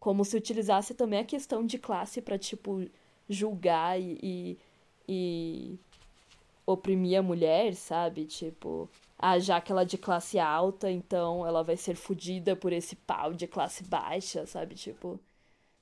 como 0.00 0.24
se 0.24 0.36
utilizasse 0.36 0.94
também 0.94 1.20
a 1.20 1.24
questão 1.24 1.64
de 1.66 1.78
classe 1.78 2.22
para 2.22 2.38
tipo, 2.38 2.88
julgar 3.28 4.00
e, 4.00 4.18
e, 4.22 4.58
e 5.08 5.78
oprimir 6.66 7.18
a 7.18 7.22
mulher, 7.22 7.74
sabe? 7.74 8.24
Tipo, 8.26 8.88
ah, 9.18 9.38
já 9.38 9.60
que 9.60 9.72
ela 9.72 9.82
é 9.82 9.84
de 9.84 9.98
classe 9.98 10.38
alta, 10.38 10.90
então 10.90 11.46
ela 11.46 11.62
vai 11.62 11.76
ser 11.76 11.96
fodida 11.96 12.56
por 12.56 12.72
esse 12.72 12.96
pau 12.96 13.32
de 13.34 13.46
classe 13.46 13.84
baixa, 13.84 14.46
sabe? 14.46 14.74
Tipo 14.74 15.18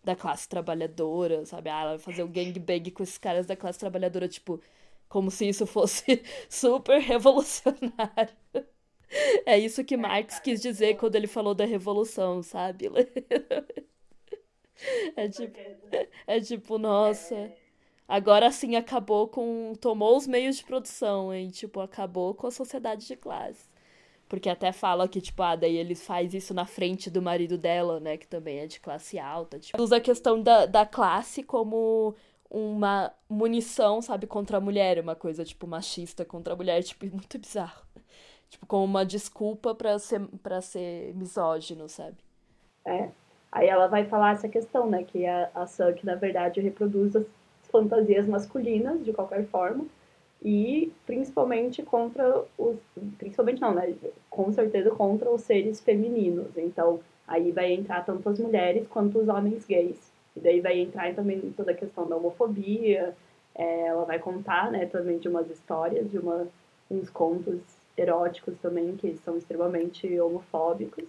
da 0.05 0.15
classe 0.17 0.49
trabalhadora, 0.49 1.45
sabe? 1.47 1.71
Ah, 1.71 1.81
ela 1.83 1.91
vai 1.91 1.99
fazer 1.99 2.23
o 2.23 2.29
gangbang 2.29 2.91
com 2.91 3.03
esses 3.03 3.19
caras 3.19 3.47
da 3.47 3.57
classe 3.57 3.79
trabalhadora, 3.79 4.29
tipo, 4.29 4.61
como 5.09 5.31
se 5.31 5.49
isso 5.49 5.67
fosse 5.67 6.23
super 6.49 7.01
revolucionário. 7.01 8.35
É 9.47 9.59
isso 9.59 9.85
que 9.85 9.97
Marx 9.97 10.41
quis 10.41 10.61
dizer 10.61 10.97
quando 10.97 11.15
ele 11.17 11.27
falou 11.27 11.55
da 11.55 11.65
revolução, 11.65 12.43
sabe? 12.43 12.89
É 15.17 15.29
tipo, 15.29 15.59
é 16.27 16.41
tipo, 16.41 16.79
nossa. 16.79 17.53
Agora 18.09 18.51
sim 18.53 18.77
acabou 18.77 19.29
com. 19.29 19.73
Tomou 19.81 20.17
os 20.17 20.27
meios 20.27 20.57
de 20.57 20.65
produção, 20.65 21.33
hein? 21.33 21.51
Tipo, 21.51 21.81
acabou 21.81 22.35
com 22.35 22.47
a 22.47 22.51
sociedade 22.51 23.07
de 23.07 23.17
classe. 23.17 23.69
Porque 24.29 24.49
até 24.49 24.73
fala 24.73 25.07
que, 25.07 25.21
tipo, 25.21 25.43
ah, 25.43 25.55
daí 25.55 25.77
ele 25.77 25.95
faz 25.95 26.35
isso 26.35 26.55
na 26.55 26.65
frente 26.65 27.11
do 27.11 27.23
marido 27.23 27.59
dela, 27.59 28.01
né? 28.01 28.17
Que 28.17 28.27
também 28.27 28.59
é 28.61 28.67
de 28.67 28.81
classe 28.81 29.19
alta. 29.19 29.59
Tipo, 29.59 29.81
usa 29.81 29.97
a 29.97 30.01
questão 30.01 30.43
da, 30.43 30.67
da 30.67 30.87
classe 30.87 31.43
como 31.43 32.15
uma 32.51 33.13
munição, 33.29 34.01
sabe, 34.01 34.27
contra 34.27 34.59
a 34.59 34.61
mulher, 34.61 34.99
uma 34.99 35.15
coisa, 35.15 35.45
tipo, 35.45 35.67
machista 35.67 36.25
contra 36.25 36.55
a 36.55 36.57
mulher, 36.57 36.83
tipo, 36.83 37.05
muito 37.11 37.39
bizarro. 37.39 37.83
Tipo, 38.49 38.67
como 38.67 38.85
uma 38.85 39.05
desculpa 39.05 39.75
para 39.75 39.99
ser, 39.99 40.21
pra 40.43 40.61
ser 40.61 41.15
misógino, 41.15 41.89
sabe? 41.89 42.17
É. 42.87 43.11
Aí 43.51 43.69
ela 43.69 43.87
vai 43.87 44.05
falar 44.05 44.33
essa 44.33 44.49
questão, 44.49 44.89
né, 44.89 45.05
que 45.05 45.27
a, 45.27 45.51
a 45.55 45.67
Suck, 45.67 46.05
na 46.05 46.15
verdade, 46.15 46.61
reproduz 46.61 47.15
as 47.15 47.25
fantasias 47.71 48.27
masculinas, 48.27 49.05
de 49.05 49.13
qualquer 49.13 49.47
forma, 49.47 49.87
e 50.45 50.93
principalmente 51.07 51.83
contra 51.83 52.45
os... 52.59 52.77
Principalmente 53.19 53.61
não, 53.61 53.75
né, 53.75 53.95
com 54.29 54.53
certeza 54.53 54.91
contra 54.91 55.31
os 55.31 55.41
seres 55.41 55.81
femininos. 55.81 56.57
Então, 56.57 57.01
aí 57.27 57.51
vai 57.51 57.73
entrar 57.73 58.05
tanto 58.05 58.29
as 58.29 58.39
mulheres 58.39 58.87
quanto 58.87 59.19
os 59.19 59.29
homens 59.29 59.65
gays. 59.65 60.13
E 60.37 60.41
daí 60.41 60.61
vai 60.61 60.79
entrar 60.79 61.15
também 61.15 61.41
toda 61.57 61.71
a 61.71 61.77
questão 61.77 62.07
da 62.07 62.17
homofobia. 62.17 63.17
É, 63.55 63.87
ela 63.87 64.05
vai 64.05 64.19
contar, 64.19 64.71
né, 64.71 64.85
também 64.85 65.19
de 65.19 65.29
umas 65.29 65.49
histórias, 65.51 66.11
de 66.11 66.19
uma, 66.19 66.47
uns 66.91 67.09
contos 67.09 67.61
eróticos 67.97 68.55
também 68.61 68.97
que 68.97 69.17
são 69.25 69.39
extremamente 69.39 70.19
homofóbicos 70.21 71.05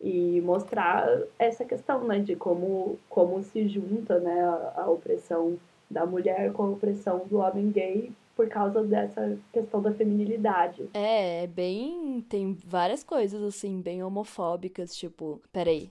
e 0.00 0.40
mostrar 0.40 1.06
essa 1.38 1.64
questão, 1.64 2.04
né, 2.04 2.18
de 2.18 2.34
como, 2.34 2.98
como 3.08 3.42
se 3.42 3.68
junta, 3.68 4.18
né, 4.18 4.42
a, 4.42 4.82
a 4.82 4.90
opressão 4.90 5.56
da 5.88 6.04
mulher 6.04 6.52
com 6.52 6.64
a 6.64 6.70
opressão 6.70 7.26
do 7.28 7.38
homem 7.38 7.70
gay 7.70 8.12
por 8.40 8.48
causa 8.48 8.82
dessa 8.82 9.38
questão 9.52 9.82
da 9.82 9.92
feminilidade. 9.92 10.88
É, 10.94 11.44
é 11.44 11.46
bem. 11.46 12.24
Tem 12.26 12.56
várias 12.64 13.04
coisas, 13.04 13.42
assim, 13.42 13.82
bem 13.82 14.02
homofóbicas, 14.02 14.96
tipo. 14.96 15.42
Peraí. 15.52 15.90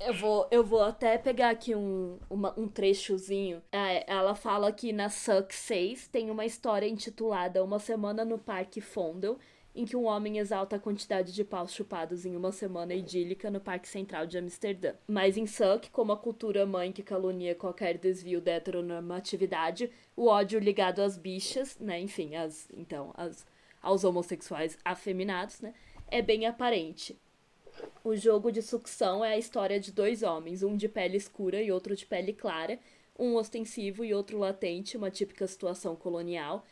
Eu 0.00 0.12
vou, 0.14 0.48
eu 0.50 0.64
vou 0.64 0.82
até 0.82 1.16
pegar 1.16 1.50
aqui 1.50 1.72
um, 1.76 2.18
uma, 2.28 2.52
um 2.58 2.66
trechozinho. 2.66 3.62
É, 3.70 4.12
ela 4.12 4.34
fala 4.34 4.72
que 4.72 4.92
na 4.92 5.08
Suck 5.08 5.54
6 5.54 6.08
tem 6.08 6.32
uma 6.32 6.44
história 6.44 6.88
intitulada 6.88 7.62
Uma 7.62 7.78
Semana 7.78 8.24
no 8.24 8.38
Parque 8.38 8.80
Fondel, 8.80 9.38
em 9.74 9.86
que 9.86 9.96
um 9.96 10.04
homem 10.04 10.38
exalta 10.38 10.76
a 10.76 10.78
quantidade 10.78 11.32
de 11.32 11.42
paus 11.42 11.72
chupados 11.72 12.26
em 12.26 12.36
uma 12.36 12.52
semana 12.52 12.94
idílica 12.94 13.50
no 13.50 13.60
Parque 13.60 13.88
Central 13.88 14.26
de 14.26 14.36
Amsterdã. 14.36 14.94
Mas 15.06 15.36
em 15.36 15.46
Suck, 15.46 15.90
como 15.90 16.12
a 16.12 16.16
cultura 16.16 16.66
mãe 16.66 16.92
que 16.92 17.02
calunia 17.02 17.54
qualquer 17.54 17.96
desvio 17.96 18.40
da 18.40 18.52
heteronormatividade, 18.52 19.90
o 20.14 20.26
ódio 20.26 20.60
ligado 20.60 21.00
às 21.00 21.16
bichas, 21.16 21.78
né, 21.78 22.00
enfim, 22.00 22.36
as, 22.36 22.68
então, 22.76 23.12
as, 23.16 23.46
aos 23.80 24.04
homossexuais 24.04 24.78
afeminados, 24.84 25.60
né, 25.60 25.72
é 26.08 26.20
bem 26.20 26.46
aparente. 26.46 27.18
O 28.04 28.14
jogo 28.14 28.52
de 28.52 28.60
sucção 28.60 29.24
é 29.24 29.32
a 29.32 29.38
história 29.38 29.80
de 29.80 29.90
dois 29.90 30.22
homens, 30.22 30.62
um 30.62 30.76
de 30.76 30.88
pele 30.88 31.16
escura 31.16 31.62
e 31.62 31.72
outro 31.72 31.96
de 31.96 32.04
pele 32.04 32.34
clara, 32.34 32.78
um 33.18 33.36
ostensivo 33.36 34.04
e 34.04 34.12
outro 34.12 34.38
latente, 34.38 34.98
uma 34.98 35.10
típica 35.10 35.46
situação 35.46 35.96
colonial, 35.96 36.66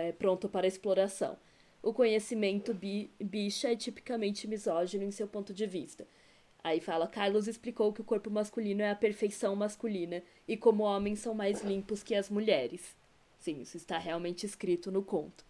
é, 0.00 0.12
pronto 0.12 0.48
para 0.48 0.66
exploração. 0.66 1.36
O 1.82 1.92
conhecimento 1.92 2.74
bi 2.74 3.10
bicha 3.18 3.72
é 3.72 3.76
tipicamente 3.76 4.46
misógino 4.46 5.04
em 5.04 5.10
seu 5.10 5.26
ponto 5.26 5.54
de 5.54 5.66
vista. 5.66 6.06
Aí 6.62 6.78
fala, 6.80 7.06
Carlos 7.06 7.48
explicou 7.48 7.92
que 7.92 8.02
o 8.02 8.04
corpo 8.04 8.30
masculino 8.30 8.82
é 8.82 8.90
a 8.90 8.94
perfeição 8.94 9.56
masculina 9.56 10.22
e 10.46 10.56
como 10.56 10.82
homens 10.82 11.20
são 11.20 11.34
mais 11.34 11.62
limpos 11.62 12.02
que 12.02 12.14
as 12.14 12.28
mulheres. 12.28 12.94
Sim, 13.38 13.62
isso 13.62 13.78
está 13.78 13.96
realmente 13.96 14.44
escrito 14.44 14.92
no 14.92 15.02
conto. 15.02 15.42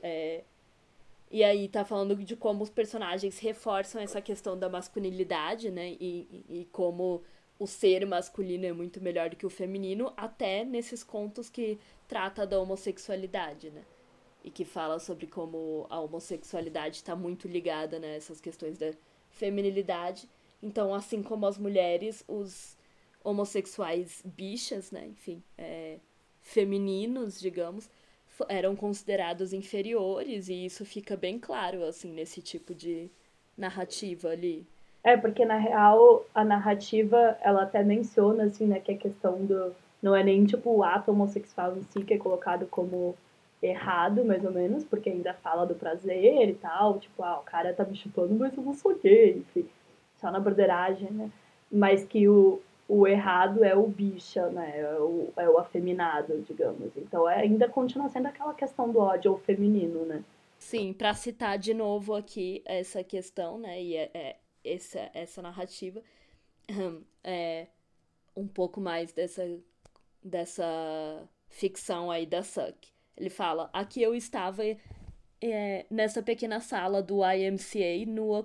É, 0.00 0.44
e 1.30 1.42
aí 1.42 1.68
tá 1.68 1.84
falando 1.84 2.14
de 2.14 2.36
como 2.36 2.62
os 2.62 2.70
personagens 2.70 3.38
reforçam 3.40 4.00
essa 4.00 4.22
questão 4.22 4.56
da 4.56 4.68
masculinidade, 4.68 5.70
né? 5.70 5.96
E, 6.00 6.44
e 6.48 6.68
como 6.70 7.24
o 7.58 7.66
ser 7.66 8.06
masculino 8.06 8.66
é 8.66 8.72
muito 8.72 9.00
melhor 9.00 9.30
do 9.30 9.36
que 9.36 9.46
o 9.46 9.50
feminino, 9.50 10.12
até 10.16 10.64
nesses 10.64 11.02
contos 11.02 11.50
que 11.50 11.78
trata 12.06 12.46
da 12.46 12.60
homossexualidade, 12.60 13.70
né? 13.70 13.82
E 14.46 14.50
que 14.50 14.64
fala 14.64 14.98
sobre 14.98 15.26
como 15.26 15.86
a 15.90 16.00
homossexualidade 16.00 16.96
está 16.96 17.14
muito 17.14 17.46
ligada 17.46 17.98
né, 17.98 18.18
questões 18.40 18.78
da 18.78 18.92
feminilidade. 19.28 20.26
Então, 20.62 20.94
assim 20.94 21.22
como 21.22 21.46
as 21.46 21.58
mulheres, 21.58 22.24
os 22.26 22.78
homossexuais 23.22 24.22
bichas, 24.24 24.92
né? 24.92 25.04
Enfim, 25.08 25.42
é, 25.58 25.98
femininos, 26.40 27.40
digamos, 27.40 27.90
eram 28.48 28.76
considerados 28.76 29.52
inferiores 29.52 30.48
e 30.48 30.64
isso 30.64 30.84
fica 30.84 31.16
bem 31.16 31.38
claro 31.38 31.84
assim 31.84 32.12
nesse 32.12 32.40
tipo 32.40 32.74
de 32.74 33.10
narrativa 33.56 34.28
ali. 34.28 34.66
É, 35.02 35.16
porque 35.16 35.44
na 35.44 35.56
real 35.56 36.24
a 36.34 36.44
narrativa 36.44 37.36
ela 37.40 37.62
até 37.62 37.82
menciona 37.82 38.44
assim, 38.44 38.66
né, 38.66 38.80
que 38.80 38.92
a 38.92 38.96
questão 38.96 39.44
do 39.44 39.74
não 40.02 40.14
é 40.14 40.22
nem 40.22 40.44
tipo 40.44 40.70
o 40.70 40.82
ato 40.84 41.10
homossexual 41.10 41.76
em 41.76 41.82
si 41.84 42.04
que 42.04 42.14
é 42.14 42.18
colocado 42.18 42.66
como 42.66 43.16
errado, 43.62 44.24
mais 44.24 44.44
ou 44.44 44.52
menos, 44.52 44.84
porque 44.84 45.10
ainda 45.10 45.34
fala 45.34 45.66
do 45.66 45.74
prazer 45.74 46.48
e 46.48 46.54
tal, 46.54 46.98
tipo, 46.98 47.22
ah, 47.22 47.38
o 47.38 47.44
cara 47.44 47.72
tá 47.72 47.84
me 47.84 47.96
chupando, 47.96 48.34
mas 48.34 48.56
eu 48.56 48.62
não 48.62 48.74
sou 48.74 48.94
gay, 48.98 49.38
enfim, 49.38 49.68
só 50.16 50.30
na 50.30 50.40
broderagem, 50.40 51.10
né? 51.10 51.30
Mas 51.70 52.04
que 52.04 52.28
o, 52.28 52.60
o 52.88 53.06
errado 53.06 53.64
é 53.64 53.74
o 53.74 53.86
bicha, 53.86 54.48
né? 54.50 54.80
É 54.80 54.98
o, 55.00 55.32
é 55.36 55.48
o 55.48 55.58
afeminado, 55.58 56.44
digamos. 56.46 56.96
Então 56.96 57.28
é, 57.28 57.40
ainda 57.40 57.68
continua 57.68 58.08
sendo 58.08 58.26
aquela 58.26 58.54
questão 58.54 58.90
do 58.90 58.98
ódio 58.98 59.32
ao 59.32 59.38
feminino, 59.38 60.04
né? 60.04 60.22
Sim, 60.58 60.92
para 60.92 61.12
citar 61.14 61.58
de 61.58 61.74
novo 61.74 62.14
aqui 62.14 62.62
essa 62.64 63.02
questão, 63.02 63.58
né? 63.58 63.82
E 63.82 63.96
é, 63.96 64.10
é 64.14 64.36
essa, 64.64 65.10
essa 65.14 65.42
narrativa, 65.42 66.02
é 67.24 67.66
um 68.34 68.46
pouco 68.46 68.80
mais 68.80 69.12
dessa, 69.12 69.42
dessa 70.22 71.28
ficção 71.48 72.10
aí 72.10 72.26
da 72.26 72.42
Suck. 72.42 72.95
Ele 73.16 73.30
fala: 73.30 73.70
aqui 73.72 74.02
eu 74.02 74.14
estava 74.14 74.62
é, 75.40 75.86
nessa 75.90 76.22
pequena 76.22 76.60
sala 76.60 77.02
do 77.02 77.20
IMCA, 77.24 78.04
nua 78.06 78.44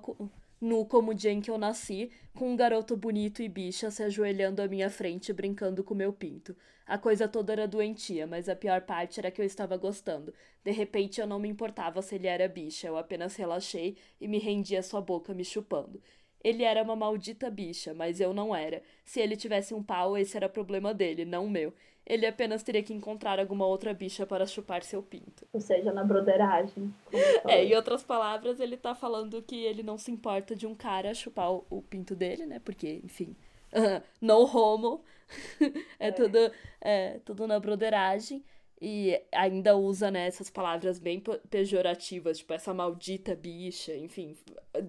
nu 0.62 0.86
como 0.86 1.12
o 1.12 1.14
dia 1.16 1.32
em 1.32 1.42
que 1.42 1.50
eu 1.50 1.58
nasci, 1.58 2.12
com 2.36 2.52
um 2.52 2.56
garoto 2.56 2.96
bonito 2.96 3.42
e 3.42 3.50
bicha 3.50 3.90
se 3.90 4.04
ajoelhando 4.04 4.62
à 4.62 4.68
minha 4.68 4.92
frente 4.92 5.34
brincando 5.34 5.84
com 5.84 5.96
meu 5.96 6.14
pinto. 6.14 6.56
A 6.86 6.98
coisa 6.98 7.28
toda 7.28 7.54
era 7.54 7.68
doentia, 7.68 8.28
mas 8.28 8.48
a 8.48 8.56
pior 8.56 8.82
parte 8.82 9.20
era 9.20 9.32
que 9.32 9.42
eu 9.42 9.46
estava 9.46 9.76
gostando. 9.76 10.34
De 10.64 10.72
repente 10.72 11.20
eu 11.20 11.26
não 11.26 11.40
me 11.40 11.50
importava 11.50 12.02
se 12.02 12.16
ele 12.16 12.28
era 12.28 12.48
bicha, 12.48 12.88
eu 12.88 12.98
apenas 12.98 13.36
relaxei 13.36 13.98
e 14.20 14.28
me 14.28 14.38
rendi 14.38 14.78
à 14.78 14.84
sua 14.84 15.02
boca 15.02 15.34
me 15.34 15.44
chupando. 15.44 16.00
Ele 16.44 16.64
era 16.64 16.82
uma 16.84 16.96
maldita 16.96 17.50
bicha, 17.50 17.94
mas 17.94 18.20
eu 18.20 18.34
não 18.34 18.56
era. 18.56 18.82
Se 19.04 19.20
ele 19.20 19.36
tivesse 19.36 19.74
um 19.74 19.82
pau, 19.84 20.18
esse 20.18 20.36
era 20.36 20.50
problema 20.50 20.94
dele, 20.94 21.24
não 21.24 21.48
meu. 21.48 21.74
Ele 22.06 22.26
apenas 22.26 22.64
teria 22.64 22.84
que 22.84 22.94
encontrar 22.94 23.40
alguma 23.40 23.66
outra 23.66 23.94
bicha 23.94 24.26
para 24.26 24.46
chupar 24.46 24.84
seu 24.84 25.02
pinto. 25.04 25.48
Ou 25.54 25.62
seja, 25.62 25.92
na 25.94 26.04
broderagem. 26.04 26.94
É, 27.48 27.64
em 27.64 27.76
outras 27.76 28.04
palavras, 28.04 28.60
ele 28.60 28.78
tá 28.78 28.94
falando 28.94 29.42
que 29.42 29.64
ele 29.64 29.84
não 29.84 29.98
se 29.98 30.12
importa 30.12 30.56
de 30.56 30.68
um 30.68 30.76
cara 30.76 31.14
chupar 31.14 31.52
o, 31.52 31.66
o 31.70 31.82
pinto 31.82 32.16
dele, 32.16 32.46
né? 32.46 32.60
Porque, 32.60 33.02
enfim, 33.04 33.36
uh, 33.74 34.02
no 34.22 34.46
homo. 34.46 35.04
é, 36.00 36.08
é, 36.08 36.12
Tudo, 36.12 36.38
é 36.82 37.20
tudo 37.26 37.48
na 37.48 37.60
broderagem. 37.60 38.44
E 38.82 39.22
ainda 39.32 39.78
usa, 39.78 40.10
né, 40.10 40.26
essas 40.26 40.50
palavras 40.50 40.98
bem 40.98 41.22
pejorativas, 41.52 42.40
tipo 42.40 42.52
essa 42.52 42.74
maldita 42.74 43.36
bicha, 43.36 43.96
enfim, 43.96 44.36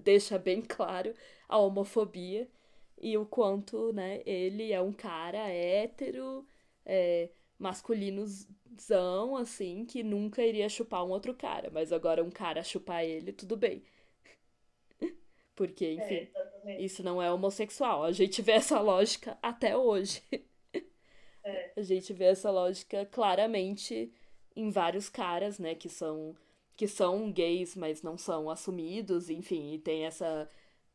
deixa 0.03 0.39
bem 0.39 0.63
claro 0.63 1.13
a 1.47 1.59
homofobia 1.59 2.49
e 2.99 3.15
o 3.17 3.25
quanto, 3.25 3.93
né, 3.93 4.21
ele 4.25 4.71
é 4.71 4.81
um 4.81 4.91
cara 4.91 5.47
hétero, 5.49 6.43
é, 6.85 7.29
masculinozão, 7.57 9.37
assim, 9.37 9.85
que 9.85 10.03
nunca 10.03 10.43
iria 10.45 10.69
chupar 10.69 11.05
um 11.05 11.09
outro 11.09 11.33
cara. 11.33 11.69
Mas 11.71 11.91
agora 11.91 12.23
um 12.23 12.31
cara 12.31 12.63
chupar 12.63 13.03
ele, 13.03 13.31
tudo 13.33 13.55
bem. 13.57 13.83
Porque, 15.55 15.85
é, 15.85 15.93
enfim, 15.93 16.31
é, 16.65 16.81
isso 16.81 17.03
não 17.03 17.21
é 17.21 17.31
homossexual. 17.31 18.03
A 18.03 18.11
gente 18.11 18.41
vê 18.41 18.53
essa 18.53 18.79
lógica 18.79 19.37
até 19.41 19.77
hoje. 19.77 20.21
É. 21.43 21.73
A 21.75 21.81
gente 21.81 22.13
vê 22.13 22.25
essa 22.25 22.49
lógica 22.49 23.05
claramente 23.05 24.09
em 24.55 24.69
vários 24.69 25.09
caras, 25.09 25.59
né, 25.59 25.75
que 25.75 25.89
são 25.89 26.35
que 26.75 26.87
são 26.87 27.31
gays, 27.31 27.75
mas 27.75 28.01
não 28.01 28.17
são 28.17 28.49
assumidos, 28.49 29.29
enfim, 29.29 29.73
e 29.73 29.79
tem 29.79 30.05
essa 30.05 30.49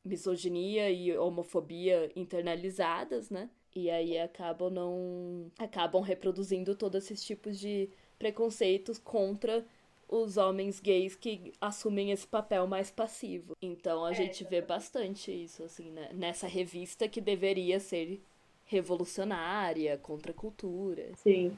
misoginia 0.05 0.91
e 0.91 1.17
homofobia 1.17 2.11
internalizadas, 2.17 3.31
né? 3.31 3.51
E 3.75 3.91
aí 3.91 4.19
acabam 4.19 4.71
não 4.71 5.51
acabam 5.59 6.03
reproduzindo 6.03 6.75
todos 6.75 7.05
esses 7.05 7.23
tipos 7.25 7.59
de 7.59 7.89
preconceitos 8.19 8.99
contra 8.99 9.65
os 10.09 10.39
homens 10.39 10.81
gays 10.81 11.15
que 11.15 11.53
assumem 11.61 12.11
esse 12.11 12.27
papel 12.27 12.67
mais 12.67 12.91
passivo. 12.91 13.55
Então 13.61 14.05
a 14.05 14.13
é, 14.13 14.15
gente 14.15 14.43
vê 14.45 14.63
bastante 14.63 15.31
isso 15.31 15.63
assim, 15.63 15.91
né? 15.91 16.09
nessa 16.13 16.47
revista 16.47 17.07
que 17.07 17.21
deveria 17.21 17.79
ser 17.79 18.21
revolucionária, 18.65 19.99
contra 19.99 20.33
a 20.33 20.35
cultura. 20.35 21.11
Sim. 21.17 21.57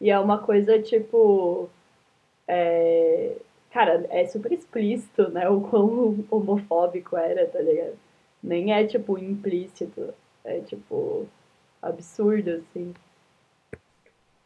E 0.00 0.10
é 0.10 0.18
uma 0.18 0.38
coisa 0.38 0.80
tipo 0.82 1.68
é... 2.46 3.36
cara, 3.70 4.04
é 4.10 4.26
super 4.26 4.52
explícito, 4.52 5.28
né, 5.30 5.48
o 5.48 5.60
quão 5.60 6.24
homofóbico 6.30 7.16
era, 7.16 7.46
tá 7.46 7.60
ligado? 7.60 7.96
Nem 8.42 8.72
é 8.72 8.84
tipo 8.84 9.16
implícito, 9.16 10.12
é 10.44 10.58
tipo 10.60 11.28
absurdo, 11.82 12.50
assim. 12.50 12.94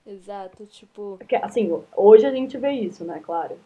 Exato, 0.07 0.64
tipo. 0.66 1.16
Porque, 1.18 1.37
assim, 1.37 1.68
hoje 1.97 2.24
a 2.24 2.32
gente 2.32 2.57
vê 2.57 2.70
isso, 2.72 3.05
né? 3.05 3.20
Claro. 3.22 3.59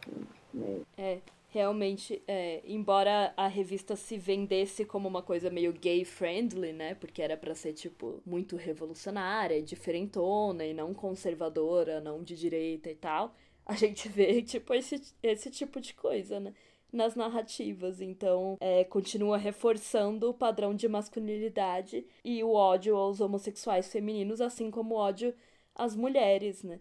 É, 0.96 1.18
realmente, 1.48 2.22
é, 2.26 2.62
embora 2.64 3.32
a 3.36 3.46
revista 3.46 3.94
se 3.94 4.16
vendesse 4.16 4.84
como 4.84 5.06
uma 5.06 5.22
coisa 5.22 5.50
meio 5.50 5.72
gay 5.72 6.04
friendly, 6.04 6.72
né? 6.72 6.94
Porque 6.94 7.20
era 7.20 7.36
para 7.36 7.54
ser, 7.54 7.74
tipo, 7.74 8.22
muito 8.24 8.56
revolucionária, 8.56 9.62
diferentona 9.62 10.64
e 10.64 10.72
não 10.72 10.94
conservadora, 10.94 12.00
não 12.00 12.22
de 12.22 12.34
direita 12.36 12.90
e 12.90 12.94
tal. 12.94 13.34
A 13.66 13.74
gente 13.74 14.08
vê, 14.10 14.42
tipo, 14.42 14.72
esse, 14.72 15.00
esse 15.22 15.50
tipo 15.50 15.80
de 15.80 15.92
coisa, 15.94 16.40
né? 16.40 16.54
Nas 16.92 17.14
narrativas. 17.14 18.00
Então, 18.00 18.56
é, 18.60 18.84
continua 18.84 19.36
reforçando 19.36 20.30
o 20.30 20.34
padrão 20.34 20.74
de 20.74 20.88
masculinidade 20.88 22.06
e 22.24 22.42
o 22.42 22.52
ódio 22.52 22.96
aos 22.96 23.20
homossexuais 23.20 23.90
femininos, 23.90 24.40
assim 24.40 24.70
como 24.70 24.94
o 24.94 24.98
ódio 24.98 25.34
às 25.74 25.94
mulheres, 25.94 26.62
né? 26.62 26.80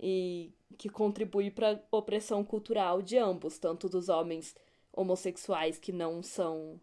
E 0.00 0.52
que 0.76 0.88
contribui 0.88 1.50
para 1.50 1.72
a 1.72 1.96
opressão 1.96 2.44
cultural 2.44 3.02
de 3.02 3.18
ambos, 3.18 3.58
tanto 3.58 3.88
dos 3.88 4.08
homens 4.08 4.54
homossexuais 4.92 5.78
que 5.78 5.92
não 5.92 6.22
são 6.22 6.80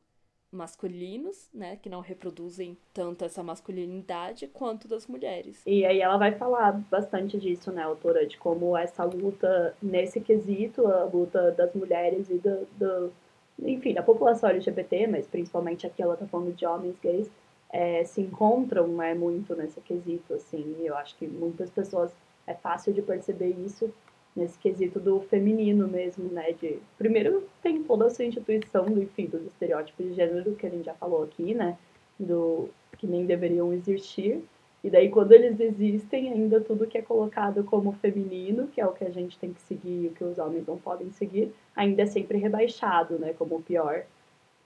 masculinos, 0.55 1.49
né, 1.53 1.77
que 1.81 1.89
não 1.89 1.99
reproduzem 1.99 2.77
tanto 2.93 3.25
essa 3.25 3.43
masculinidade, 3.43 4.47
quanto 4.47 4.87
das 4.87 5.05
mulheres. 5.05 5.61
E 5.65 5.85
aí 5.85 6.01
ela 6.01 6.17
vai 6.17 6.31
falar 6.33 6.71
bastante 6.89 7.37
disso, 7.37 7.71
né, 7.71 7.83
autora, 7.83 8.25
de 8.25 8.37
como 8.37 8.75
essa 8.75 9.03
luta 9.03 9.75
nesse 9.81 10.19
quesito, 10.21 10.87
a 10.87 11.03
luta 11.03 11.51
das 11.51 11.73
mulheres 11.73 12.29
e 12.29 12.35
do, 12.35 12.67
do 12.77 13.11
enfim, 13.59 13.93
da 13.93 14.03
população 14.03 14.49
LGBT, 14.49 15.07
mas 15.07 15.27
principalmente 15.27 15.85
aqui 15.85 16.01
ela 16.01 16.17
tá 16.17 16.25
falando 16.25 16.53
de 16.53 16.65
homens 16.65 16.95
gays, 17.01 17.29
é, 17.71 18.03
se 18.03 18.21
encontram, 18.21 18.87
né, 18.87 19.13
muito 19.13 19.55
nesse 19.55 19.81
quesito, 19.81 20.33
assim, 20.33 20.75
eu 20.79 20.95
acho 20.95 21.15
que 21.17 21.27
muitas 21.27 21.69
pessoas 21.69 22.11
é 22.47 22.53
fácil 22.53 22.93
de 22.93 23.01
perceber 23.01 23.49
isso 23.65 23.91
nesse 24.35 24.59
quesito 24.59 24.99
do 24.99 25.21
feminino 25.21 25.87
mesmo, 25.87 26.29
né? 26.31 26.51
De, 26.53 26.79
primeiro 26.97 27.47
tem 27.61 27.81
toda 27.83 28.07
essa 28.07 28.23
instituição 28.23 28.85
do, 28.85 29.01
enfim, 29.01 29.27
dos 29.27 29.43
estereótipos 29.45 30.05
de 30.05 30.13
gênero 30.13 30.55
que 30.55 30.67
a 30.67 30.69
gente 30.69 30.85
já 30.85 30.93
falou 30.93 31.23
aqui, 31.23 31.53
né? 31.53 31.77
Do 32.19 32.69
que 32.97 33.07
nem 33.07 33.25
deveriam 33.25 33.71
existir. 33.73 34.43
E 34.83 34.89
daí 34.89 35.09
quando 35.09 35.31
eles 35.31 35.59
existem, 35.59 36.31
ainda 36.31 36.61
tudo 36.61 36.85
que 36.85 36.97
é 36.97 37.01
colocado 37.01 37.63
como 37.63 37.93
feminino, 37.93 38.67
que 38.67 38.79
é 38.79 38.85
o 38.85 38.93
que 38.93 39.03
a 39.03 39.09
gente 39.09 39.37
tem 39.39 39.51
que 39.51 39.61
seguir, 39.61 40.07
o 40.07 40.11
que 40.11 40.23
os 40.23 40.37
homens 40.37 40.67
não 40.67 40.77
podem 40.77 41.09
seguir, 41.11 41.51
ainda 41.75 42.03
é 42.03 42.05
sempre 42.05 42.37
rebaixado, 42.37 43.17
né? 43.17 43.33
Como 43.33 43.55
o 43.55 43.63
pior 43.63 44.03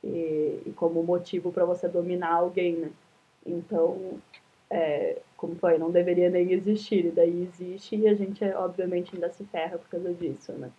e, 0.03 0.61
e 0.65 0.74
como 0.76 1.03
motivo 1.03 1.51
para 1.51 1.65
você 1.65 1.88
dominar 1.88 2.34
alguém, 2.34 2.76
né? 2.76 2.91
Então, 3.45 4.20
é, 4.70 5.22
como 5.39 5.55
foi, 5.55 5.77
não 5.77 5.89
deveria 5.89 6.29
nem 6.29 6.51
existir, 6.51 7.05
e 7.05 7.11
daí 7.11 7.43
existe 7.43 7.95
e 7.95 8.07
a 8.07 8.13
gente, 8.13 8.43
obviamente, 8.51 9.15
ainda 9.15 9.29
se 9.29 9.45
ferra 9.45 9.77
por 9.77 9.87
causa 9.87 10.13
disso, 10.13 10.51
né? 10.51 10.69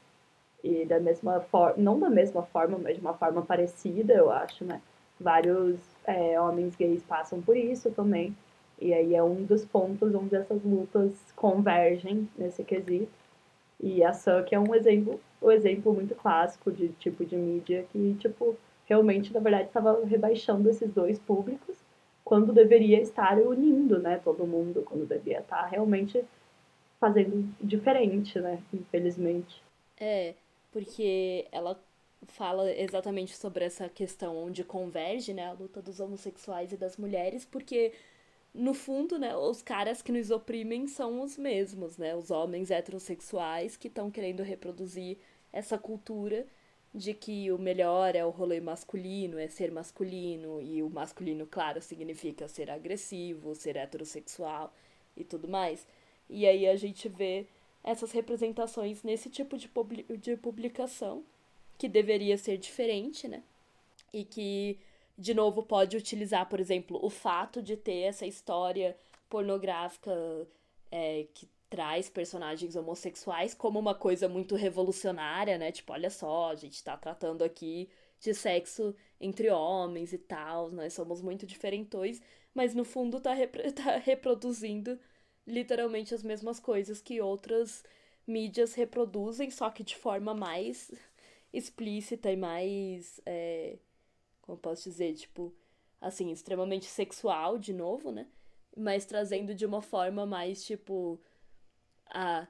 E 0.62 0.84
da 0.84 1.00
mesma 1.00 1.40
forma, 1.40 1.74
não 1.78 1.98
da 1.98 2.10
mesma 2.10 2.42
forma, 2.42 2.78
mas 2.78 2.96
de 2.96 3.00
uma 3.00 3.14
forma 3.14 3.40
parecida, 3.40 4.12
eu 4.12 4.30
acho, 4.30 4.62
né? 4.64 4.82
Vários 5.18 5.80
é, 6.04 6.38
homens 6.38 6.76
gays 6.76 7.02
passam 7.02 7.40
por 7.40 7.56
isso 7.56 7.90
também, 7.90 8.36
e 8.78 8.92
aí 8.92 9.14
é 9.14 9.22
um 9.22 9.42
dos 9.44 9.64
pontos 9.64 10.14
onde 10.14 10.36
essas 10.36 10.62
lutas 10.62 11.12
convergem 11.34 12.28
nesse 12.36 12.62
quesito. 12.62 13.12
E 13.82 14.04
a 14.04 14.12
Suck 14.12 14.54
é 14.54 14.60
um 14.60 14.74
exemplo, 14.74 15.18
um 15.40 15.50
exemplo 15.50 15.94
muito 15.94 16.14
clássico 16.14 16.70
de 16.70 16.88
tipo 16.88 17.24
de 17.24 17.34
mídia 17.34 17.86
que, 17.90 18.14
tipo, 18.20 18.56
realmente, 18.84 19.32
na 19.32 19.40
verdade, 19.40 19.68
estava 19.68 20.04
rebaixando 20.04 20.68
esses 20.68 20.90
dois 20.92 21.18
públicos 21.18 21.79
quando 22.30 22.52
deveria 22.52 23.00
estar 23.00 23.40
unindo, 23.40 23.98
né, 23.98 24.20
todo 24.22 24.46
mundo, 24.46 24.82
quando 24.82 25.04
deveria 25.04 25.40
estar 25.40 25.66
realmente 25.66 26.24
fazendo 27.00 27.52
diferente, 27.60 28.38
né, 28.38 28.62
infelizmente. 28.72 29.60
É, 29.98 30.34
porque 30.70 31.48
ela 31.50 31.76
fala 32.28 32.70
exatamente 32.70 33.36
sobre 33.36 33.64
essa 33.64 33.88
questão 33.88 34.36
onde 34.36 34.62
converge, 34.62 35.34
né, 35.34 35.48
a 35.48 35.52
luta 35.54 35.82
dos 35.82 35.98
homossexuais 35.98 36.70
e 36.70 36.76
das 36.76 36.96
mulheres, 36.96 37.44
porque 37.44 37.92
no 38.54 38.74
fundo, 38.74 39.18
né, 39.18 39.36
os 39.36 39.60
caras 39.60 40.00
que 40.00 40.12
nos 40.12 40.30
oprimem 40.30 40.86
são 40.86 41.22
os 41.22 41.36
mesmos, 41.36 41.98
né, 41.98 42.14
os 42.14 42.30
homens 42.30 42.70
heterossexuais 42.70 43.76
que 43.76 43.88
estão 43.88 44.08
querendo 44.08 44.44
reproduzir 44.44 45.18
essa 45.52 45.76
cultura 45.76 46.46
de 46.94 47.14
que 47.14 47.50
o 47.52 47.58
melhor 47.58 48.16
é 48.16 48.24
o 48.24 48.30
rolê 48.30 48.60
masculino, 48.60 49.38
é 49.38 49.48
ser 49.48 49.70
masculino, 49.70 50.60
e 50.60 50.82
o 50.82 50.90
masculino, 50.90 51.46
claro, 51.46 51.80
significa 51.80 52.48
ser 52.48 52.70
agressivo, 52.70 53.54
ser 53.54 53.76
heterossexual 53.76 54.74
e 55.16 55.24
tudo 55.24 55.48
mais. 55.48 55.86
E 56.28 56.46
aí 56.46 56.66
a 56.66 56.76
gente 56.76 57.08
vê 57.08 57.46
essas 57.82 58.12
representações 58.12 59.02
nesse 59.02 59.30
tipo 59.30 59.56
de, 59.56 59.70
de 60.18 60.36
publicação, 60.36 61.24
que 61.78 61.88
deveria 61.88 62.36
ser 62.36 62.58
diferente, 62.58 63.26
né? 63.26 63.42
E 64.12 64.24
que, 64.24 64.78
de 65.16 65.32
novo, 65.32 65.62
pode 65.62 65.96
utilizar, 65.96 66.48
por 66.48 66.60
exemplo, 66.60 66.98
o 67.02 67.08
fato 67.08 67.62
de 67.62 67.76
ter 67.76 68.00
essa 68.00 68.26
história 68.26 68.96
pornográfica 69.28 70.12
é, 70.90 71.26
que 71.32 71.48
traz 71.70 72.10
personagens 72.10 72.74
homossexuais 72.74 73.54
como 73.54 73.78
uma 73.78 73.94
coisa 73.94 74.28
muito 74.28 74.56
revolucionária, 74.56 75.56
né? 75.56 75.70
Tipo, 75.70 75.92
olha 75.92 76.10
só, 76.10 76.50
a 76.50 76.56
gente 76.56 76.82
tá 76.82 76.96
tratando 76.96 77.42
aqui 77.44 77.88
de 78.18 78.34
sexo 78.34 78.94
entre 79.20 79.48
homens 79.50 80.12
e 80.12 80.18
tal, 80.18 80.70
nós 80.70 80.92
somos 80.92 81.22
muito 81.22 81.46
diferentões, 81.46 82.20
mas 82.52 82.74
no 82.74 82.84
fundo 82.84 83.20
tá, 83.20 83.34
tá 83.74 83.96
reproduzindo 83.98 84.98
literalmente 85.46 86.14
as 86.14 86.22
mesmas 86.22 86.58
coisas 86.60 87.00
que 87.00 87.20
outras 87.20 87.84
mídias 88.26 88.74
reproduzem, 88.74 89.50
só 89.50 89.70
que 89.70 89.84
de 89.84 89.96
forma 89.96 90.34
mais 90.34 90.90
explícita 91.52 92.30
e 92.30 92.36
mais. 92.36 93.20
É, 93.24 93.78
como 94.42 94.58
posso 94.58 94.88
dizer? 94.88 95.14
Tipo, 95.14 95.54
assim, 96.00 96.30
extremamente 96.32 96.86
sexual, 96.86 97.58
de 97.58 97.72
novo, 97.72 98.10
né? 98.10 98.26
Mas 98.76 99.04
trazendo 99.04 99.54
de 99.54 99.66
uma 99.66 99.82
forma 99.82 100.26
mais, 100.26 100.64
tipo 100.64 101.20
ah, 102.10 102.46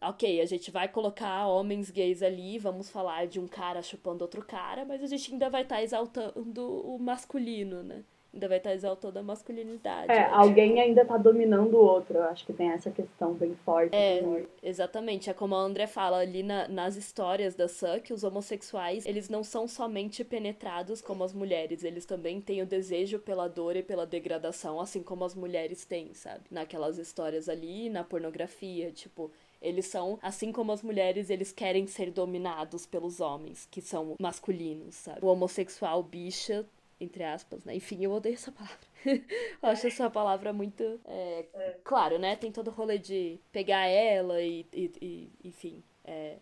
ok, 0.00 0.40
a 0.40 0.46
gente 0.46 0.70
vai 0.70 0.88
colocar 0.88 1.46
homens 1.46 1.90
gays 1.90 2.22
ali, 2.22 2.58
vamos 2.58 2.90
falar 2.90 3.26
de 3.26 3.38
um 3.40 3.46
cara 3.48 3.82
chupando 3.82 4.22
outro 4.24 4.44
cara, 4.44 4.84
mas 4.84 5.02
a 5.02 5.06
gente 5.06 5.32
ainda 5.32 5.50
vai 5.50 5.62
estar 5.62 5.76
tá 5.76 5.82
exaltando 5.82 6.62
o 6.86 6.98
masculino, 6.98 7.82
né? 7.82 8.04
Ainda 8.32 8.48
vai 8.48 8.58
estar 8.58 8.72
exaltando 8.72 9.18
a 9.18 9.22
masculinidade. 9.22 10.12
É, 10.12 10.24
alguém 10.26 10.80
ainda 10.80 11.02
está 11.02 11.16
dominando 11.16 11.74
o 11.74 11.84
outro. 11.84 12.18
Eu 12.18 12.24
acho 12.24 12.46
que 12.46 12.52
tem 12.52 12.70
essa 12.70 12.90
questão 12.90 13.34
bem 13.34 13.54
forte. 13.64 13.94
É, 13.94 14.22
né? 14.22 14.46
exatamente. 14.62 15.28
É 15.28 15.34
como 15.34 15.54
a 15.54 15.58
André 15.58 15.86
fala 15.86 16.18
ali 16.18 16.42
na, 16.42 16.68
nas 16.68 16.96
histórias 16.96 17.54
da 17.54 17.68
Suck, 17.68 18.12
os 18.12 18.24
homossexuais, 18.24 19.04
eles 19.04 19.28
não 19.28 19.42
são 19.42 19.66
somente 19.66 20.24
penetrados 20.24 21.00
como 21.00 21.24
as 21.24 21.32
mulheres, 21.32 21.82
eles 21.82 22.04
também 22.04 22.40
têm 22.40 22.62
o 22.62 22.66
desejo 22.66 23.18
pela 23.18 23.48
dor 23.48 23.76
e 23.76 23.82
pela 23.82 24.06
degradação, 24.06 24.80
assim 24.80 25.02
como 25.02 25.24
as 25.24 25.34
mulheres 25.34 25.84
têm, 25.84 26.14
sabe? 26.14 26.44
Naquelas 26.50 26.98
histórias 26.98 27.48
ali, 27.48 27.90
na 27.90 28.04
pornografia, 28.04 28.90
tipo, 28.92 29.30
eles 29.60 29.86
são, 29.86 30.18
assim 30.22 30.52
como 30.52 30.72
as 30.72 30.82
mulheres, 30.82 31.28
eles 31.28 31.52
querem 31.52 31.86
ser 31.86 32.10
dominados 32.10 32.86
pelos 32.86 33.20
homens, 33.20 33.68
que 33.70 33.80
são 33.80 34.14
masculinos, 34.18 34.94
sabe? 34.94 35.18
O 35.22 35.28
homossexual 35.28 36.02
bicha 36.02 36.64
entre 37.00 37.24
aspas, 37.24 37.64
né? 37.64 37.74
Enfim, 37.74 38.04
eu 38.04 38.12
odeio 38.12 38.34
essa 38.34 38.52
palavra. 38.52 38.78
eu 39.04 39.68
acho 39.68 39.86
essa 39.86 40.10
palavra 40.10 40.52
muito. 40.52 41.00
É, 41.06 41.46
é. 41.54 41.78
Claro, 41.82 42.18
né? 42.18 42.36
Tem 42.36 42.52
todo 42.52 42.68
o 42.68 42.72
rolê 42.72 42.98
de 42.98 43.40
pegar 43.50 43.86
ela 43.86 44.40
e, 44.42 44.66
e, 44.72 44.92
e 45.00 45.48
enfim, 45.48 45.82
é, 46.04 46.36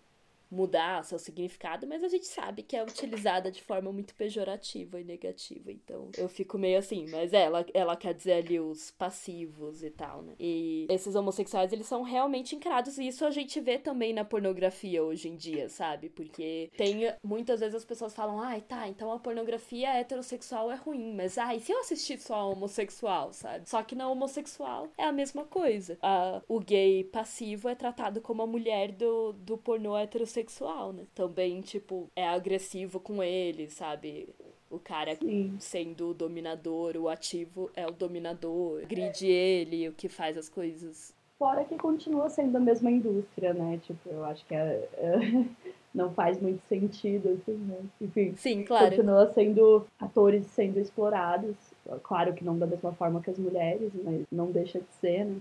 mudar 0.50 1.04
seu 1.04 1.18
significado, 1.18 1.86
mas 1.86 2.02
a 2.02 2.08
gente 2.08 2.26
sabe 2.26 2.62
que 2.62 2.76
é 2.76 2.82
utilizada 2.82 3.50
de 3.50 3.62
forma 3.62 3.92
muito 3.92 4.14
pejorativa 4.14 5.00
e 5.00 5.04
negativa. 5.04 5.70
Então 5.70 6.10
eu 6.16 6.28
fico 6.28 6.56
meio 6.56 6.78
assim, 6.78 7.06
mas 7.10 7.32
é, 7.32 7.44
ela, 7.44 7.66
ela 7.74 7.96
quer 7.96 8.14
dizer 8.14 8.44
ali 8.44 8.58
os 8.58 8.90
passivos 8.90 9.82
e 9.82 9.90
tal, 9.90 10.22
né? 10.22 10.34
E 10.38 10.86
esses 10.88 11.14
homossexuais, 11.14 11.72
eles 11.72 11.86
são 11.86 12.02
realmente 12.02 12.56
encarados, 12.56 12.98
e 12.98 13.06
isso 13.06 13.24
a 13.24 13.30
gente 13.30 13.60
vê 13.60 13.78
também 13.78 14.12
na 14.12 14.24
pornografia 14.24 15.02
hoje 15.02 15.28
em 15.28 15.36
dia, 15.36 15.68
sabe? 15.68 16.08
Porque 16.08 16.70
tem 16.76 16.98
muitas 17.22 17.60
vezes 17.60 17.74
as 17.74 17.84
pessoas 17.84 18.14
falam, 18.14 18.40
ai, 18.40 18.62
tá, 18.62 18.88
então 18.88 19.12
a 19.12 19.18
pornografia 19.18 19.90
heterossexual 19.90 20.70
é 20.72 20.76
ruim, 20.76 21.14
mas 21.14 21.36
ai, 21.36 21.60
se 21.60 21.72
eu 21.72 21.80
assistir 21.80 22.18
só 22.18 22.34
a 22.36 22.46
homossexual, 22.46 23.32
sabe? 23.32 23.68
Só 23.68 23.82
que 23.82 23.94
na 23.94 24.08
homossexual 24.08 24.88
é 24.96 25.04
a 25.04 25.12
mesma 25.12 25.44
coisa. 25.44 25.98
A, 26.00 26.42
o 26.48 26.58
gay 26.58 27.04
passivo 27.04 27.68
é 27.68 27.74
tratado 27.74 28.20
como 28.20 28.42
a 28.42 28.46
mulher 28.46 28.92
do, 28.92 29.32
do 29.32 29.58
pornô 29.58 29.96
heterossexual 29.96 30.37
sexual, 30.38 30.92
né? 30.92 31.04
Também, 31.14 31.60
tipo, 31.60 32.08
é 32.14 32.26
agressivo 32.28 33.00
com 33.00 33.22
ele, 33.22 33.68
sabe? 33.68 34.28
O 34.70 34.78
cara 34.78 35.16
Sim. 35.16 35.56
sendo 35.58 36.10
o 36.10 36.14
dominador, 36.14 36.96
o 36.96 37.08
ativo 37.08 37.70
é 37.74 37.86
o 37.86 37.90
dominador, 37.90 38.86
gride 38.86 39.26
ele, 39.26 39.88
o 39.88 39.92
que 39.92 40.08
faz 40.08 40.36
as 40.36 40.48
coisas. 40.48 41.12
Fora 41.38 41.64
que 41.64 41.76
continua 41.76 42.28
sendo 42.28 42.56
a 42.56 42.60
mesma 42.60 42.90
indústria, 42.90 43.54
né? 43.54 43.80
Tipo, 43.82 44.08
eu 44.10 44.24
acho 44.24 44.44
que 44.46 44.54
é, 44.54 44.88
é, 44.94 45.18
não 45.94 46.12
faz 46.12 46.40
muito 46.40 46.60
sentido, 46.68 47.30
assim, 47.30 47.56
né? 47.56 47.78
Enfim, 48.00 48.34
Sim, 48.36 48.64
claro. 48.64 48.90
continua 48.90 49.32
sendo 49.32 49.86
atores 49.98 50.46
sendo 50.46 50.78
explorados. 50.78 51.56
Claro 52.02 52.34
que 52.34 52.44
não 52.44 52.58
da 52.58 52.66
mesma 52.66 52.92
forma 52.92 53.22
que 53.22 53.30
as 53.30 53.38
mulheres, 53.38 53.92
mas 54.04 54.26
não 54.30 54.50
deixa 54.50 54.78
de 54.80 54.92
ser, 55.00 55.24
né? 55.24 55.40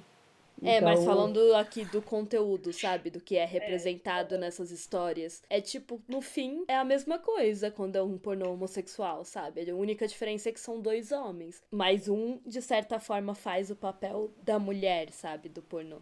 É, 0.63 0.77
então... 0.77 0.89
mas 0.89 1.03
falando 1.03 1.55
aqui 1.55 1.85
do 1.85 2.01
conteúdo, 2.01 2.73
sabe? 2.73 3.09
Do 3.09 3.21
que 3.21 3.35
é 3.35 3.45
representado 3.45 4.35
é. 4.35 4.37
nessas 4.37 4.71
histórias. 4.71 5.41
É 5.49 5.61
tipo, 5.61 6.01
no 6.07 6.21
fim, 6.21 6.63
é 6.67 6.75
a 6.75 6.83
mesma 6.83 7.19
coisa 7.19 7.69
quando 7.69 7.95
é 7.95 8.01
um 8.01 8.17
pornô 8.17 8.51
homossexual, 8.51 9.23
sabe? 9.23 9.69
A 9.69 9.75
única 9.75 10.07
diferença 10.07 10.49
é 10.49 10.51
que 10.51 10.59
são 10.59 10.79
dois 10.79 11.11
homens. 11.11 11.61
Mas 11.71 12.07
um, 12.07 12.39
de 12.45 12.61
certa 12.61 12.99
forma, 12.99 13.35
faz 13.35 13.69
o 13.69 13.75
papel 13.75 14.31
da 14.43 14.57
mulher, 14.57 15.11
sabe? 15.11 15.49
Do 15.49 15.61
pornô. 15.61 16.01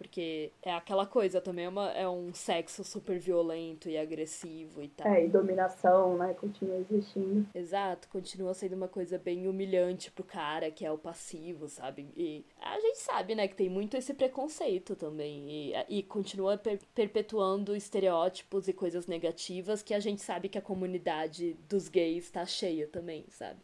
Porque 0.00 0.50
é 0.62 0.72
aquela 0.72 1.04
coisa 1.04 1.42
também, 1.42 1.66
é, 1.66 1.68
uma, 1.68 1.90
é 1.90 2.08
um 2.08 2.32
sexo 2.32 2.82
super 2.82 3.18
violento 3.18 3.86
e 3.86 3.98
agressivo 3.98 4.82
e 4.82 4.88
tal. 4.88 5.06
É, 5.06 5.26
e 5.26 5.28
dominação, 5.28 6.16
né? 6.16 6.32
Continua 6.32 6.78
existindo. 6.78 7.46
Exato, 7.54 8.08
continua 8.08 8.54
sendo 8.54 8.76
uma 8.76 8.88
coisa 8.88 9.18
bem 9.18 9.46
humilhante 9.46 10.10
pro 10.10 10.24
cara, 10.24 10.70
que 10.70 10.86
é 10.86 10.90
o 10.90 10.96
passivo, 10.96 11.68
sabe? 11.68 12.08
E 12.16 12.46
a 12.62 12.80
gente 12.80 12.98
sabe, 12.98 13.34
né, 13.34 13.46
que 13.46 13.54
tem 13.54 13.68
muito 13.68 13.94
esse 13.94 14.14
preconceito 14.14 14.96
também. 14.96 15.50
E, 15.50 15.98
e 15.98 16.02
continua 16.02 16.56
per 16.56 16.80
perpetuando 16.94 17.76
estereótipos 17.76 18.68
e 18.68 18.72
coisas 18.72 19.06
negativas 19.06 19.82
que 19.82 19.92
a 19.92 20.00
gente 20.00 20.22
sabe 20.22 20.48
que 20.48 20.56
a 20.56 20.62
comunidade 20.62 21.58
dos 21.68 21.88
gays 21.88 22.30
tá 22.30 22.46
cheia 22.46 22.86
também, 22.86 23.26
sabe? 23.28 23.60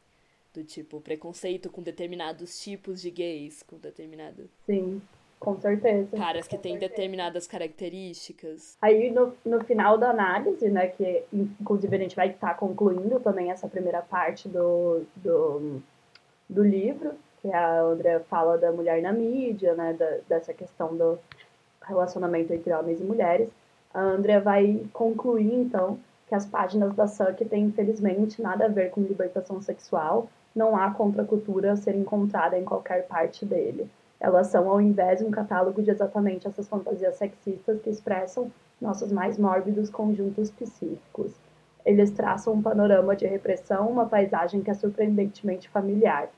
Do 0.53 0.63
tipo, 0.63 1.01
preconceito 1.01 1.71
com 1.71 1.83
determinados 1.83 2.61
tipos 2.61 3.01
de 3.01 3.11
gays, 3.11 3.63
com 3.63 3.79
determinado. 3.79 4.51
Sim. 4.67 5.01
Com 5.39 5.61
certeza. 5.61 6.17
Caras 6.17 6.49
que 6.49 6.57
têm 6.57 6.79
determinadas 6.79 7.47
características. 7.47 8.77
Aí 8.81 9.11
no, 9.11 9.35
no 9.45 9.63
final 9.65 9.99
da 9.99 10.11
análise, 10.11 10.69
né, 10.69 10.89
que 10.89 11.23
inclusive 11.33 11.95
a 11.95 11.99
gente 11.99 12.17
vai 12.17 12.31
estar 12.31 12.49
tá 12.49 12.55
concluindo 12.55 13.21
também 13.21 13.51
essa 13.51 13.69
primeira 13.69 14.01
parte 14.01 14.49
do, 14.49 15.03
do, 15.17 15.83
do 16.49 16.65
livro, 16.65 17.13
que 17.41 17.53
a 17.53 17.81
Andrea 17.83 18.21
fala 18.21 18.57
da 18.57 18.73
mulher 18.73 19.03
na 19.03 19.13
mídia, 19.13 19.75
né, 19.75 19.93
da, 19.93 20.19
dessa 20.29 20.55
questão 20.55 20.97
do 20.97 21.19
relacionamento 21.87 22.53
entre 22.53 22.73
homens 22.73 23.01
e 23.01 23.05
mulheres. 23.05 23.49
A 23.93 24.01
Andrea 24.01 24.41
vai 24.41 24.85
concluir, 24.93 25.53
então, 25.53 25.99
que 26.27 26.35
as 26.35 26.45
páginas 26.45 26.95
da 26.95 27.07
Suck 27.07 27.45
têm, 27.45 27.65
infelizmente, 27.65 28.43
nada 28.43 28.65
a 28.65 28.69
ver 28.69 28.91
com 28.91 29.01
libertação 29.01 29.63
sexual, 29.63 30.29
não 30.55 30.77
há 30.77 30.91
contracultura 30.91 31.73
a 31.73 31.77
ser 31.77 31.95
encontrada 31.95 32.59
em 32.59 32.65
qualquer 32.65 33.07
parte 33.07 33.45
dele. 33.45 33.89
Elas 34.19 34.49
são, 34.49 34.69
ao 34.69 34.81
invés, 34.81 35.21
um 35.21 35.31
catálogo 35.31 35.83
de 35.83 35.91
exatamente 35.91 36.49
essas 36.49 36.69
fantasias 36.69 37.17
sexistas 37.17 37.81
que 37.81 37.91
expressam 37.91 38.51
nossos 38.81 39.13
mais 39.13 39.39
mórbidos 39.39 39.91
conjuntos 39.91 40.51
psíquicos. 40.51 41.33
Eles 41.85 42.11
traçam 42.11 42.55
um 42.55 42.63
panorama 42.63 43.15
de 43.15 43.27
repressão, 43.27 43.89
uma 43.89 44.07
paisagem 44.07 44.63
que 44.63 44.71
é 44.71 44.75
surpreendentemente 44.75 45.69
familiar. 45.69 46.29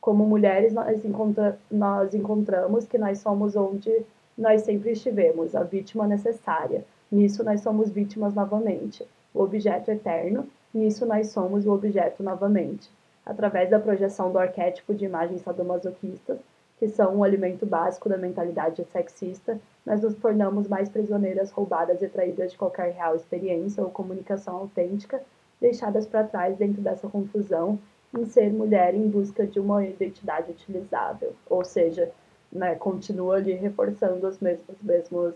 Como 0.00 0.26
mulheres, 0.26 0.72
nós, 0.72 1.04
encontra 1.04 1.58
nós 1.70 2.14
encontramos 2.14 2.86
que 2.86 2.98
nós 2.98 3.18
somos 3.18 3.54
onde 3.54 4.04
nós 4.36 4.62
sempre 4.62 4.92
estivemos, 4.92 5.54
a 5.54 5.62
vítima 5.62 6.06
necessária. 6.06 6.84
Nisso, 7.10 7.44
nós 7.44 7.60
somos 7.60 7.90
vítimas 7.90 8.34
novamente. 8.34 9.06
O 9.34 9.42
objeto 9.42 9.90
eterno, 9.90 10.48
nisso, 10.72 11.06
nós 11.06 11.28
somos 11.28 11.66
o 11.66 11.72
objeto 11.72 12.22
novamente. 12.22 12.90
Através 13.24 13.70
da 13.70 13.78
projeção 13.78 14.32
do 14.32 14.38
arquétipo 14.38 14.94
de 14.94 15.04
imagens 15.04 15.42
sadomasoquistas, 15.42 16.38
que 16.78 16.88
são 16.88 17.16
um 17.16 17.24
alimento 17.24 17.66
básico 17.66 18.08
da 18.08 18.16
mentalidade 18.16 18.84
sexista, 18.92 19.60
nós 19.84 20.00
nos 20.00 20.14
tornamos 20.14 20.68
mais 20.68 20.88
prisioneiras 20.88 21.50
roubadas 21.50 22.02
e 22.02 22.08
traídas 22.08 22.52
de 22.52 22.58
qualquer 22.58 22.92
real 22.92 23.16
experiência 23.16 23.82
ou 23.82 23.90
comunicação 23.90 24.56
autêntica, 24.56 25.20
deixadas 25.60 26.06
para 26.06 26.24
trás 26.24 26.56
dentro 26.56 26.80
dessa 26.80 27.08
confusão 27.08 27.78
em 28.16 28.24
ser 28.24 28.52
mulher 28.52 28.94
em 28.94 29.08
busca 29.08 29.46
de 29.46 29.58
uma 29.58 29.84
identidade 29.84 30.52
utilizável. 30.52 31.34
Ou 31.50 31.64
seja, 31.64 32.10
né, 32.50 32.74
continua 32.76 33.36
ali 33.36 33.52
reforçando 33.52 34.26
os 34.26 34.38
mesmos, 34.38 34.76
mesmos 34.80 35.34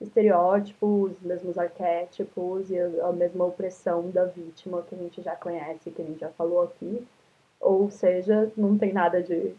estereótipos, 0.00 1.12
os 1.12 1.22
mesmos 1.22 1.58
arquétipos 1.58 2.70
e 2.70 2.78
a 2.78 3.12
mesma 3.12 3.44
opressão 3.44 4.10
da 4.10 4.24
vítima 4.24 4.82
que 4.82 4.94
a 4.94 4.98
gente 4.98 5.22
já 5.22 5.36
conhece, 5.36 5.90
que 5.90 6.02
a 6.02 6.04
gente 6.04 6.20
já 6.20 6.30
falou 6.30 6.62
aqui. 6.62 7.06
Ou 7.60 7.90
seja, 7.90 8.50
não 8.56 8.78
tem 8.78 8.92
nada 8.92 9.22
de 9.22 9.54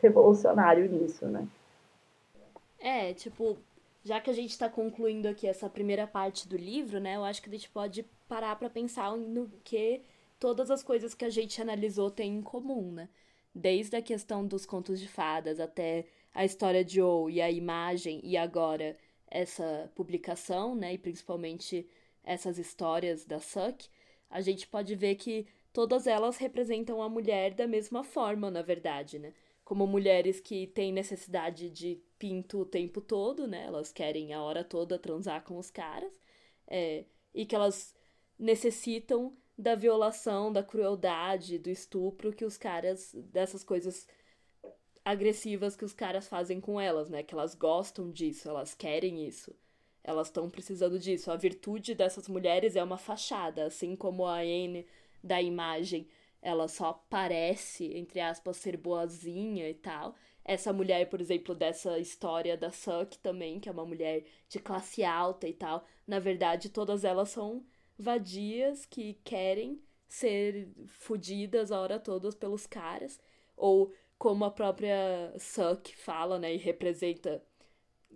revolucionário 0.00 0.90
nisso, 0.90 1.26
né? 1.26 1.46
É, 2.78 3.12
tipo, 3.14 3.58
já 4.04 4.20
que 4.20 4.30
a 4.30 4.32
gente 4.32 4.50
está 4.50 4.68
concluindo 4.68 5.28
aqui 5.28 5.46
essa 5.46 5.68
primeira 5.68 6.06
parte 6.06 6.46
do 6.46 6.56
livro, 6.56 7.00
né, 7.00 7.16
eu 7.16 7.24
acho 7.24 7.42
que 7.42 7.48
a 7.48 7.52
gente 7.52 7.68
pode 7.68 8.04
parar 8.28 8.56
para 8.56 8.70
pensar 8.70 9.16
no 9.16 9.48
que 9.64 10.02
todas 10.38 10.70
as 10.70 10.82
coisas 10.82 11.14
que 11.14 11.24
a 11.24 11.30
gente 11.30 11.60
analisou 11.60 12.10
têm 12.10 12.36
em 12.36 12.42
comum, 12.42 12.92
né? 12.92 13.08
Desde 13.54 13.96
a 13.96 14.02
questão 14.02 14.46
dos 14.46 14.66
contos 14.66 15.00
de 15.00 15.08
fadas 15.08 15.58
até 15.58 16.04
a 16.34 16.44
história 16.44 16.84
de 16.84 17.00
O 17.00 17.30
e 17.30 17.40
a 17.40 17.50
imagem 17.50 18.20
e 18.22 18.36
agora 18.36 18.96
essa 19.28 19.90
publicação, 19.94 20.74
né, 20.74 20.94
e 20.94 20.98
principalmente 20.98 21.88
essas 22.22 22.58
histórias 22.58 23.24
da 23.24 23.40
Suck, 23.40 23.88
a 24.30 24.40
gente 24.40 24.66
pode 24.66 24.94
ver 24.94 25.14
que 25.16 25.46
todas 25.72 26.06
elas 26.06 26.36
representam 26.36 27.02
a 27.02 27.08
mulher 27.08 27.54
da 27.54 27.66
mesma 27.66 28.04
forma, 28.04 28.50
na 28.50 28.62
verdade, 28.62 29.18
né? 29.18 29.32
Como 29.66 29.84
mulheres 29.84 30.38
que 30.38 30.68
têm 30.68 30.92
necessidade 30.92 31.68
de 31.68 32.00
pinto 32.20 32.60
o 32.60 32.64
tempo 32.64 33.00
todo, 33.00 33.48
né? 33.48 33.64
Elas 33.66 33.92
querem 33.92 34.32
a 34.32 34.40
hora 34.40 34.62
toda 34.62 34.96
transar 34.96 35.42
com 35.42 35.58
os 35.58 35.70
caras. 35.72 36.12
É, 36.68 37.04
e 37.34 37.44
que 37.44 37.52
elas 37.52 37.92
necessitam 38.38 39.36
da 39.58 39.74
violação, 39.74 40.52
da 40.52 40.62
crueldade, 40.62 41.58
do 41.58 41.68
estupro 41.68 42.32
que 42.32 42.44
os 42.44 42.56
caras. 42.56 43.12
dessas 43.12 43.64
coisas 43.64 44.06
agressivas 45.04 45.74
que 45.74 45.84
os 45.84 45.92
caras 45.92 46.28
fazem 46.28 46.60
com 46.60 46.80
elas, 46.80 47.10
né? 47.10 47.24
Que 47.24 47.34
elas 47.34 47.56
gostam 47.56 48.08
disso, 48.12 48.48
elas 48.48 48.72
querem 48.72 49.26
isso. 49.26 49.52
Elas 50.04 50.28
estão 50.28 50.48
precisando 50.48 50.96
disso. 50.96 51.32
A 51.32 51.36
virtude 51.36 51.92
dessas 51.92 52.28
mulheres 52.28 52.76
é 52.76 52.84
uma 52.84 52.98
fachada, 52.98 53.64
assim 53.66 53.96
como 53.96 54.26
a 54.26 54.44
N 54.44 54.86
da 55.24 55.42
imagem 55.42 56.06
ela 56.46 56.68
só 56.68 56.92
parece, 57.10 57.92
entre 57.96 58.20
aspas, 58.20 58.56
ser 58.58 58.76
boazinha 58.76 59.68
e 59.68 59.74
tal. 59.74 60.14
Essa 60.44 60.72
mulher, 60.72 61.10
por 61.10 61.20
exemplo, 61.20 61.56
dessa 61.56 61.98
história 61.98 62.56
da 62.56 62.70
Suck 62.70 63.18
também, 63.18 63.58
que 63.58 63.68
é 63.68 63.72
uma 63.72 63.84
mulher 63.84 64.24
de 64.48 64.60
classe 64.60 65.02
alta 65.02 65.48
e 65.48 65.52
tal, 65.52 65.84
na 66.06 66.20
verdade, 66.20 66.68
todas 66.68 67.04
elas 67.04 67.30
são 67.30 67.66
vadias 67.98 68.86
que 68.86 69.14
querem 69.24 69.82
ser 70.06 70.68
fudidas 70.86 71.72
a 71.72 71.80
hora 71.80 71.98
toda 71.98 72.30
pelos 72.30 72.64
caras. 72.64 73.18
Ou 73.56 73.92
como 74.16 74.44
a 74.44 74.50
própria 74.50 75.34
Suck 75.40 75.96
fala, 75.96 76.38
né, 76.38 76.54
e 76.54 76.58
representa, 76.58 77.42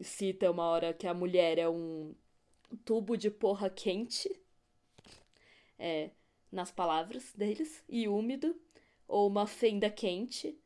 cita 0.00 0.52
uma 0.52 0.68
hora 0.68 0.94
que 0.94 1.08
a 1.08 1.14
mulher 1.14 1.58
é 1.58 1.68
um 1.68 2.14
tubo 2.84 3.16
de 3.16 3.28
porra 3.28 3.68
quente. 3.68 4.30
É, 5.76 6.10
nas 6.50 6.70
palavras 6.70 7.32
deles, 7.34 7.82
e 7.88 8.08
úmido, 8.08 8.56
ou 9.06 9.28
uma 9.28 9.46
fenda 9.46 9.90
quente, 9.90 10.58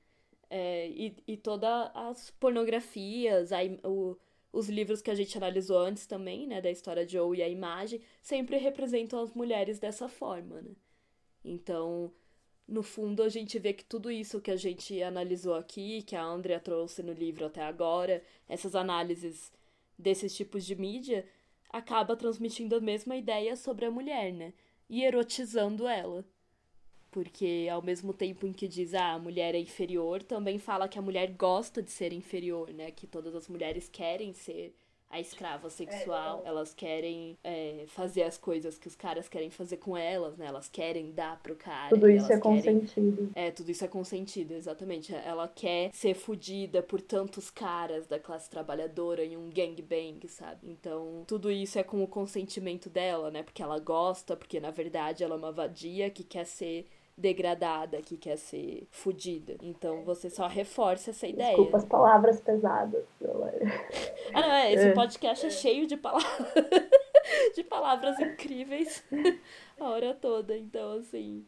é, 0.51 0.89
e, 0.89 1.17
e 1.27 1.37
todas 1.37 1.91
as 1.95 2.31
pornografias, 2.31 3.53
a, 3.53 3.59
o, 3.83 4.17
os 4.53 4.69
livros 4.69 5.03
que 5.03 5.11
a 5.11 5.15
gente 5.15 5.37
analisou 5.37 5.79
antes 5.79 6.07
também, 6.07 6.47
né, 6.47 6.61
da 6.61 6.71
história 6.71 7.05
de 7.05 7.15
Joe 7.15 7.37
e 7.37 7.43
a 7.43 7.49
imagem, 7.49 8.01
sempre 8.23 8.57
representam 8.57 9.21
as 9.21 9.33
mulheres 9.35 9.79
dessa 9.79 10.09
forma, 10.09 10.63
né? 10.63 10.71
Então, 11.45 12.13
no 12.67 12.83
fundo, 12.83 13.23
a 13.23 13.29
gente 13.29 13.59
vê 13.59 13.73
que 13.73 13.85
tudo 13.85 14.11
isso 14.11 14.41
que 14.41 14.51
a 14.51 14.57
gente 14.57 15.03
analisou 15.03 15.55
aqui, 15.55 16.03
que 16.03 16.17
a 16.17 16.23
Andrea 16.25 16.61
trouxe 16.61 17.03
no 17.03 17.13
livro 17.13 17.45
até 17.45 17.63
agora, 17.63 18.23
essas 18.49 18.75
análises 18.75 19.53
desses 19.99 20.35
tipos 20.35 20.65
de 20.65 20.75
mídia, 20.75 21.27
acaba 21.69 22.17
transmitindo 22.17 22.77
a 22.77 22.81
mesma 22.81 23.17
ideia 23.17 23.57
sobre 23.57 23.85
a 23.85 23.91
mulher, 23.91 24.33
né? 24.33 24.55
E 24.89 25.03
erotizando 25.05 25.87
ela. 25.87 26.25
Porque 27.11 27.69
ao 27.71 27.81
mesmo 27.81 28.13
tempo 28.13 28.47
em 28.47 28.53
que 28.53 28.67
diz 28.67 28.93
ah, 28.95 29.13
a 29.13 29.19
mulher 29.19 29.55
é 29.55 29.59
inferior, 29.59 30.23
também 30.23 30.59
fala 30.59 30.89
que 30.89 30.99
a 30.99 31.03
mulher 31.03 31.33
gosta 31.33 31.83
de 31.83 31.91
ser 31.91 32.13
inferior, 32.13 32.73
né? 32.73 32.91
Que 32.91 33.07
todas 33.07 33.35
as 33.35 33.49
mulheres 33.49 33.89
querem 33.89 34.33
ser 34.33 34.75
a 35.11 35.21
escrava 35.21 35.71
sexual, 35.71 36.43
é, 36.45 36.49
elas 36.49 36.75
querem 36.75 37.39
é, 37.45 37.85
fazer 37.87 38.23
as 38.23 38.37
coisas 38.37 38.77
que 38.77 38.89
os 38.89 38.97
caras 38.97 39.29
querem 39.29 39.51
fazer 39.51 39.77
com 39.77 39.97
elas, 39.97 40.37
né? 40.37 40.47
Elas 40.47 40.69
querem 40.69 41.13
dar 41.13 41.41
pro 41.41 41.55
cara. 41.55 41.91
Tudo 41.91 42.09
isso 42.09 42.33
é 42.33 42.39
consentido. 42.39 43.31
É, 43.35 43.51
tudo 43.51 43.71
isso 43.71 43.85
é 43.85 43.89
consentido, 43.89 44.55
exatamente. 44.55 45.15
Ela 45.15 45.47
quer 45.47 45.91
ser 45.93 46.15
fodida 46.15 46.83
por 46.83 47.01
tantos 47.01 47.49
caras 47.51 48.07
da 48.07 48.19
classe 48.19 48.51
trabalhadora 48.51 49.25
em 49.25 49.37
um 49.37 49.51
gangbang, 49.51 50.27
sabe? 50.27 50.69
Então, 50.69 51.23
tudo 51.27 51.51
isso 51.51 51.79
é 51.79 51.85
com 51.85 52.03
o 52.03 52.09
consentimento 52.09 52.91
dela, 52.91 53.31
né? 53.31 53.43
Porque 53.43 53.63
ela 53.63 53.79
gosta, 53.79 54.37
porque 54.37 54.59
na 54.59 54.71
verdade 54.71 55.23
ela 55.23 55.35
é 55.35 55.39
uma 55.39 55.53
vadia 55.53 56.11
que 56.11 56.25
quer 56.25 56.45
ser 56.45 56.87
degradada, 57.17 58.03
que 58.03 58.17
quer 58.17 58.37
ser 58.37 58.87
fodida. 58.91 59.57
Então 59.63 60.03
você 60.05 60.29
só 60.29 60.47
reforça 60.47 61.11
essa 61.11 61.27
ideia. 61.27 61.51
Desculpa 61.51 61.77
as 61.77 61.85
palavras 61.85 62.41
pesadas, 62.41 63.05
galera. 63.21 63.65
ah, 64.35 64.41
não, 64.41 64.53
é, 64.53 64.73
esse 64.73 64.89
é. 64.89 64.93
podcast 64.93 65.47
é 65.47 65.51
cheio 65.51 65.87
de 65.87 65.97
palavras. 65.97 66.53
de 67.55 67.63
palavras 67.63 68.19
incríveis 68.21 69.05
a 69.79 69.89
hora 69.89 70.15
toda. 70.15 70.57
Então, 70.57 70.93
assim. 70.93 71.45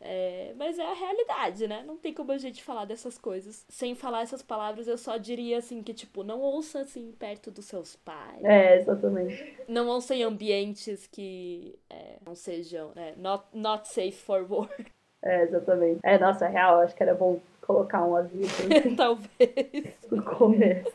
É, 0.00 0.54
mas 0.56 0.78
é 0.78 0.86
a 0.86 0.94
realidade, 0.94 1.66
né? 1.66 1.82
Não 1.84 1.96
tem 1.96 2.14
como 2.14 2.30
a 2.30 2.38
gente 2.38 2.62
falar 2.62 2.84
dessas 2.84 3.18
coisas. 3.18 3.66
Sem 3.68 3.96
falar 3.96 4.22
essas 4.22 4.42
palavras, 4.42 4.86
eu 4.86 4.96
só 4.96 5.16
diria 5.16 5.58
assim 5.58 5.82
que, 5.82 5.92
tipo, 5.92 6.22
não 6.22 6.40
ouça 6.40 6.82
assim 6.82 7.10
perto 7.18 7.50
dos 7.50 7.64
seus 7.64 7.96
pais. 7.96 8.44
É, 8.44 8.76
exatamente. 8.76 9.56
Não 9.66 9.88
ouça 9.88 10.14
em 10.14 10.22
ambientes 10.22 11.08
que 11.08 11.76
é, 11.90 12.16
não 12.24 12.36
sejam 12.36 12.92
é, 12.94 13.16
not, 13.16 13.46
not 13.52 13.88
safe 13.88 14.12
for 14.12 14.46
work. 14.48 14.92
É, 15.22 15.42
exatamente. 15.42 16.00
É, 16.02 16.18
nossa, 16.18 16.46
é 16.46 16.48
real, 16.48 16.80
acho 16.80 16.94
que 16.94 17.02
era 17.02 17.14
bom 17.14 17.40
colocar 17.60 18.04
um 18.04 18.16
aviso. 18.16 18.50
Assim, 18.50 18.94
Talvez. 18.96 19.98
No 20.10 20.22
começo. 20.22 20.92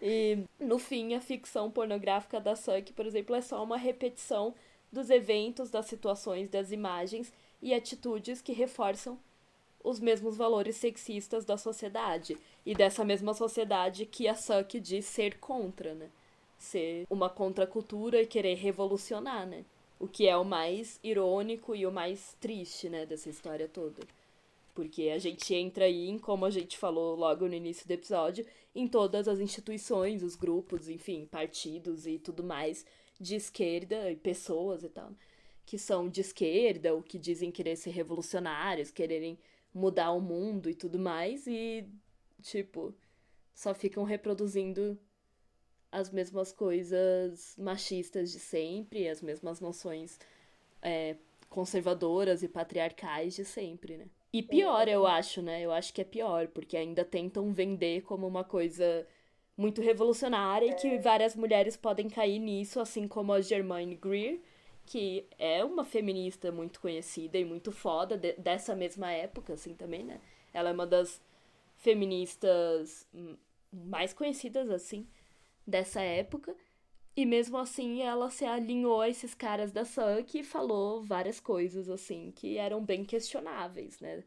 E, 0.00 0.44
no 0.60 0.78
fim, 0.78 1.14
a 1.14 1.20
ficção 1.20 1.70
pornográfica 1.70 2.40
da 2.40 2.54
Suck, 2.54 2.92
por 2.92 3.06
exemplo, 3.06 3.34
é 3.34 3.40
só 3.40 3.62
uma 3.62 3.78
repetição 3.78 4.54
dos 4.92 5.08
eventos, 5.08 5.70
das 5.70 5.86
situações, 5.86 6.50
das 6.50 6.70
imagens 6.70 7.32
e 7.62 7.72
atitudes 7.72 8.42
que 8.42 8.52
reforçam 8.52 9.18
os 9.82 9.98
mesmos 9.98 10.36
valores 10.36 10.76
sexistas 10.76 11.44
da 11.44 11.56
sociedade 11.56 12.36
e 12.64 12.74
dessa 12.74 13.04
mesma 13.04 13.32
sociedade 13.34 14.06
que 14.06 14.28
a 14.28 14.34
Suck 14.34 14.78
diz 14.78 15.06
ser 15.06 15.38
contra, 15.38 15.94
né? 15.94 16.08
Ser 16.58 17.04
uma 17.10 17.28
contracultura 17.28 18.20
e 18.20 18.26
querer 18.26 18.54
revolucionar, 18.54 19.46
né? 19.46 19.64
O 20.02 20.08
que 20.08 20.26
é 20.26 20.36
o 20.36 20.44
mais 20.44 20.98
irônico 21.02 21.74
e 21.74 21.86
o 21.86 21.92
mais 21.92 22.36
triste, 22.40 22.88
né, 22.88 23.06
dessa 23.06 23.30
história 23.30 23.68
toda. 23.68 24.02
Porque 24.74 25.10
a 25.10 25.18
gente 25.18 25.54
entra 25.54 25.84
aí, 25.84 26.08
em, 26.08 26.18
como 26.18 26.44
a 26.44 26.50
gente 26.50 26.76
falou 26.76 27.14
logo 27.14 27.46
no 27.46 27.54
início 27.54 27.86
do 27.86 27.92
episódio, 27.92 28.44
em 28.74 28.88
todas 28.88 29.28
as 29.28 29.38
instituições, 29.38 30.22
os 30.22 30.34
grupos, 30.34 30.88
enfim, 30.88 31.26
partidos 31.26 32.06
e 32.06 32.18
tudo 32.18 32.42
mais 32.42 32.84
de 33.20 33.36
esquerda 33.36 34.10
e 34.10 34.16
pessoas 34.16 34.82
e 34.82 34.88
tal 34.88 35.12
que 35.64 35.78
são 35.78 36.08
de 36.08 36.20
esquerda 36.20 36.92
ou 36.94 37.02
que 37.02 37.18
dizem 37.18 37.50
querer 37.50 37.76
ser 37.76 37.90
revolucionários, 37.90 38.90
quererem 38.90 39.38
mudar 39.72 40.12
o 40.12 40.20
mundo 40.20 40.68
e 40.68 40.74
tudo 40.74 40.98
mais, 40.98 41.46
e, 41.46 41.86
tipo, 42.42 42.94
só 43.54 43.74
ficam 43.74 44.04
reproduzindo 44.04 44.98
as 45.92 46.10
mesmas 46.10 46.50
coisas 46.50 47.54
machistas 47.58 48.32
de 48.32 48.40
sempre, 48.40 49.06
as 49.08 49.20
mesmas 49.20 49.60
noções 49.60 50.18
é, 50.80 51.16
conservadoras 51.50 52.42
e 52.42 52.48
patriarcais 52.48 53.36
de 53.36 53.44
sempre, 53.44 53.98
né? 53.98 54.06
E 54.32 54.42
pior, 54.42 54.88
eu 54.88 55.06
acho, 55.06 55.42
né? 55.42 55.60
Eu 55.60 55.70
acho 55.70 55.92
que 55.92 56.00
é 56.00 56.04
pior, 56.04 56.48
porque 56.48 56.74
ainda 56.74 57.04
tentam 57.04 57.52
vender 57.52 58.00
como 58.02 58.26
uma 58.26 58.42
coisa 58.42 59.06
muito 59.54 59.82
revolucionária 59.82 60.66
e 60.70 60.74
que 60.74 60.98
várias 60.98 61.36
mulheres 61.36 61.76
podem 61.76 62.08
cair 62.08 62.38
nisso, 62.38 62.80
assim 62.80 63.06
como 63.06 63.34
a 63.34 63.42
Germaine 63.42 63.94
Greer, 63.94 64.40
que 64.86 65.26
é 65.38 65.62
uma 65.62 65.84
feminista 65.84 66.50
muito 66.50 66.80
conhecida 66.80 67.36
e 67.36 67.44
muito 67.44 67.70
foda 67.70 68.16
de, 68.16 68.32
dessa 68.32 68.74
mesma 68.74 69.12
época, 69.12 69.52
assim, 69.52 69.74
também, 69.74 70.02
né? 70.02 70.18
Ela 70.54 70.70
é 70.70 70.72
uma 70.72 70.86
das 70.86 71.20
feministas 71.76 73.06
mais 73.70 74.14
conhecidas, 74.14 74.70
assim, 74.70 75.06
dessa 75.66 76.00
época. 76.00 76.54
E 77.14 77.26
mesmo 77.26 77.58
assim, 77.58 78.02
ela 78.02 78.30
se 78.30 78.44
alinhou 78.44 79.00
a 79.00 79.08
esses 79.08 79.34
caras 79.34 79.70
da 79.70 79.84
Suck 79.84 80.38
e 80.38 80.42
falou 80.42 81.02
várias 81.02 81.38
coisas, 81.38 81.88
assim, 81.90 82.32
que 82.34 82.56
eram 82.56 82.82
bem 82.82 83.04
questionáveis, 83.04 84.00
né? 84.00 84.24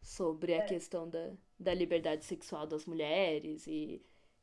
Sobre 0.00 0.54
a 0.54 0.58
é. 0.58 0.62
questão 0.62 1.08
da, 1.08 1.32
da 1.58 1.74
liberdade 1.74 2.24
sexual 2.24 2.66
das 2.66 2.86
mulheres 2.86 3.66
e, 3.66 4.00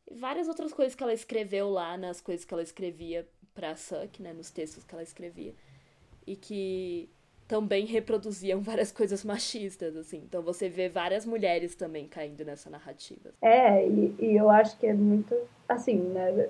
e 0.09 0.15
várias 0.15 0.49
outras 0.49 0.73
coisas 0.73 0.93
que 0.93 1.01
ela 1.01 1.13
escreveu 1.13 1.69
lá 1.69 1.97
nas 1.97 2.19
coisas 2.19 2.45
que 2.45 2.53
ela 2.53 2.63
escrevia 2.63 3.27
para 3.53 3.77
Suck, 3.77 4.21
né, 4.21 4.33
nos 4.33 4.51
textos 4.51 4.83
que 4.83 4.93
ela 4.93 5.01
escrevia, 5.01 5.55
e 6.27 6.35
que 6.35 7.09
também 7.47 7.85
reproduziam 7.85 8.61
várias 8.61 8.91
coisas 8.91 9.23
machistas, 9.23 9.95
assim. 9.95 10.17
Então 10.17 10.41
você 10.41 10.67
vê 10.69 10.89
várias 10.89 11.25
mulheres 11.25 11.75
também 11.75 12.07
caindo 12.07 12.43
nessa 12.43 12.69
narrativa. 12.69 13.31
É, 13.41 13.87
e, 13.87 14.15
e 14.19 14.35
eu 14.35 14.49
acho 14.49 14.77
que 14.77 14.87
é 14.87 14.93
muito, 14.93 15.35
assim, 15.67 15.97
né, 15.97 16.49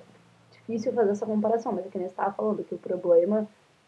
difícil 0.52 0.93
fazer 0.93 1.12
essa 1.12 1.26
comparação, 1.26 1.72
mas 1.72 1.86
é 1.86 1.89
que 1.89 1.98
nem 1.98 2.08
estava 2.08 2.34
falando 2.34 2.64
que 2.64 2.76
o 2.76 2.80
problema 2.80 3.48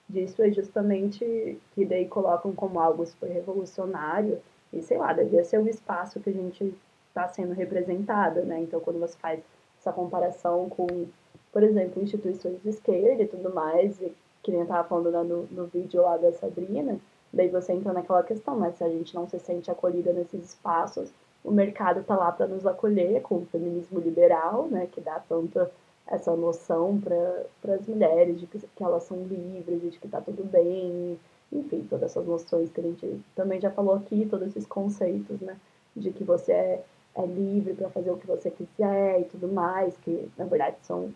disso 0.10 0.41
é 0.41 0.51
justamente 0.51 1.60
que 1.74 1.86
daí 1.86 2.08
colocam 2.08 2.53
como 2.53 2.80
algo 2.80 3.05
super 3.05 3.30
revolucionário 3.30 4.41
e 4.72 4.82
sei 4.82 4.97
lá, 4.97 5.12
devia 5.12 5.43
ser 5.43 5.60
o 5.60 5.68
espaço 5.68 6.20
que 6.20 6.30
a 6.30 6.34
gente 6.34 6.74
está 7.10 7.28
sendo 7.28 7.53
representada, 7.53 8.41
né? 8.43 8.62
Então 8.62 8.80
quando 8.80 8.99
você 8.99 9.18
faz 9.18 9.41
essa 9.80 9.91
comparação 9.91 10.70
com 10.70 11.08
por 11.51 11.64
exemplo, 11.64 12.03
instituições 12.03 12.62
de 12.62 12.70
esquerda 12.70 13.24
e 13.24 13.28
tudo 13.28 13.53
mais, 13.53 13.99
e 13.99 14.14
que 14.48 14.52
nem 14.52 14.62
eu 14.62 14.64
estava 14.64 14.88
falando 14.88 15.12
lá 15.12 15.26
no, 15.26 15.43
no 15.52 15.66
vídeo 15.66 16.02
lá 16.02 16.16
da 16.16 16.32
Sabrina, 16.32 16.98
daí 17.34 17.50
você 17.50 17.74
entra 17.74 17.91
naquela 17.91 18.24
questão, 18.24 18.58
né? 18.58 18.72
Se 18.72 18.82
a 18.82 18.88
gente 18.88 19.14
não 19.14 19.28
se 19.28 19.38
sente 19.39 19.70
acolhida 19.70 20.14
nesses 20.14 20.52
espaços, 20.52 21.12
o 21.43 21.52
mercado 21.52 22.00
está 22.00 22.16
lá 22.16 22.32
para 22.32 22.48
nos 22.48 22.66
acolher 22.66 23.22
com 23.24 23.39
o 23.39 23.45
feminismo 23.48 24.00
liberal, 24.00 24.70
né? 24.72 24.88
Que 24.89 25.02
dá 25.02 25.20
tanta 25.20 25.70
essa 26.08 26.34
noção 26.34 26.98
para 26.98 27.74
as 27.76 27.86
mulheres 27.86 28.39
de 28.39 28.48
que, 28.48 28.58
que 28.58 28.82
elas 28.82 29.04
são 29.04 29.18
livres, 29.24 29.82
de 29.82 30.00
que 30.00 30.06
está 30.06 30.22
tudo 30.22 30.45
bem, 30.45 31.20
enfim, 31.52 31.86
todas 31.89 32.12
essas 32.12 32.26
noções 32.26 32.72
que 32.72 32.80
a 32.80 32.84
gente 32.84 33.22
também 33.36 33.60
já 33.60 33.70
falou 33.70 33.95
aqui, 33.95 34.26
todos 34.30 34.48
esses 34.48 34.66
conceitos, 34.66 35.41
né? 35.41 35.58
De 35.93 36.10
que 36.10 36.24
você 36.24 36.54
é, 36.54 36.84
é 37.16 37.26
livre 37.26 37.74
para 37.74 37.89
fazer 37.89 38.12
o 38.12 38.18
que 38.18 38.26
você 38.26 38.50
quiser 38.50 39.20
e 39.20 39.26
tudo 39.26 39.50
mais, 39.50 39.98
que 39.98 40.32
na 40.38 40.45
verdade 40.45 40.78
são 40.84 41.12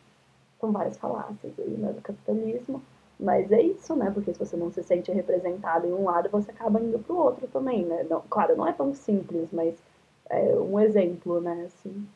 são 0.59 0.71
várias 0.71 0.97
falácias 0.97 1.53
aí, 1.57 1.71
né, 1.71 1.93
do 1.93 2.01
capitalismo. 2.01 2.83
Mas 3.21 3.51
é 3.51 3.61
isso, 3.61 3.95
né? 3.95 4.09
Porque 4.11 4.33
se 4.33 4.39
você 4.39 4.57
não 4.57 4.71
se 4.71 4.81
sente 4.81 5.11
representado 5.11 5.85
em 5.85 5.93
um 5.93 6.05
lado, 6.05 6.27
você 6.29 6.49
acaba 6.49 6.81
indo 6.81 6.97
pro 6.97 7.15
outro 7.15 7.47
também, 7.47 7.85
né? 7.85 8.03
Não, 8.09 8.21
claro, 8.27 8.57
não 8.57 8.67
é 8.67 8.73
tão 8.73 8.95
simples, 8.95 9.49
mas 9.51 9.75
é 10.27 10.55
um 10.55 10.79
exemplo, 10.79 11.39
né? 11.39 11.67
Assim. 11.67 12.07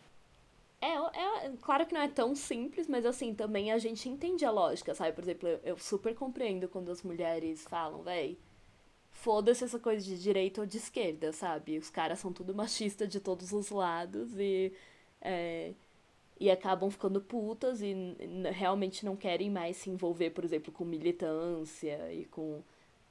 É, 0.81 0.95
é, 0.95 1.51
claro 1.61 1.85
que 1.85 1.93
não 1.93 2.01
é 2.01 2.07
tão 2.07 2.35
simples, 2.35 2.87
mas 2.87 3.05
assim, 3.05 3.35
também 3.35 3.71
a 3.71 3.77
gente 3.77 4.09
entende 4.09 4.45
a 4.45 4.51
lógica, 4.51 4.95
sabe? 4.95 5.13
Por 5.13 5.23
exemplo, 5.23 5.47
eu, 5.47 5.59
eu 5.63 5.77
super 5.77 6.15
compreendo 6.15 6.67
quando 6.67 6.91
as 6.91 7.03
mulheres 7.03 7.63
falam, 7.65 8.01
véi, 8.01 8.37
foda-se 9.11 9.63
essa 9.63 9.79
coisa 9.79 10.03
de 10.03 10.21
direita 10.21 10.61
ou 10.61 10.67
de 10.67 10.77
esquerda, 10.77 11.31
sabe? 11.31 11.77
Os 11.77 11.89
caras 11.89 12.19
são 12.19 12.33
tudo 12.33 12.53
machista 12.55 13.07
de 13.07 13.19
todos 13.19 13.51
os 13.53 13.69
lados 13.69 14.31
e 14.39 14.73
é, 15.21 15.73
e 16.39 16.51
acabam 16.51 16.89
ficando 16.89 17.21
putas 17.21 17.81
e 17.81 17.95
realmente 18.53 19.05
não 19.05 19.15
querem 19.15 19.49
mais 19.49 19.77
se 19.77 19.89
envolver, 19.89 20.31
por 20.31 20.43
exemplo, 20.43 20.71
com 20.71 20.83
militância 20.83 22.11
e 22.13 22.25
com 22.25 22.61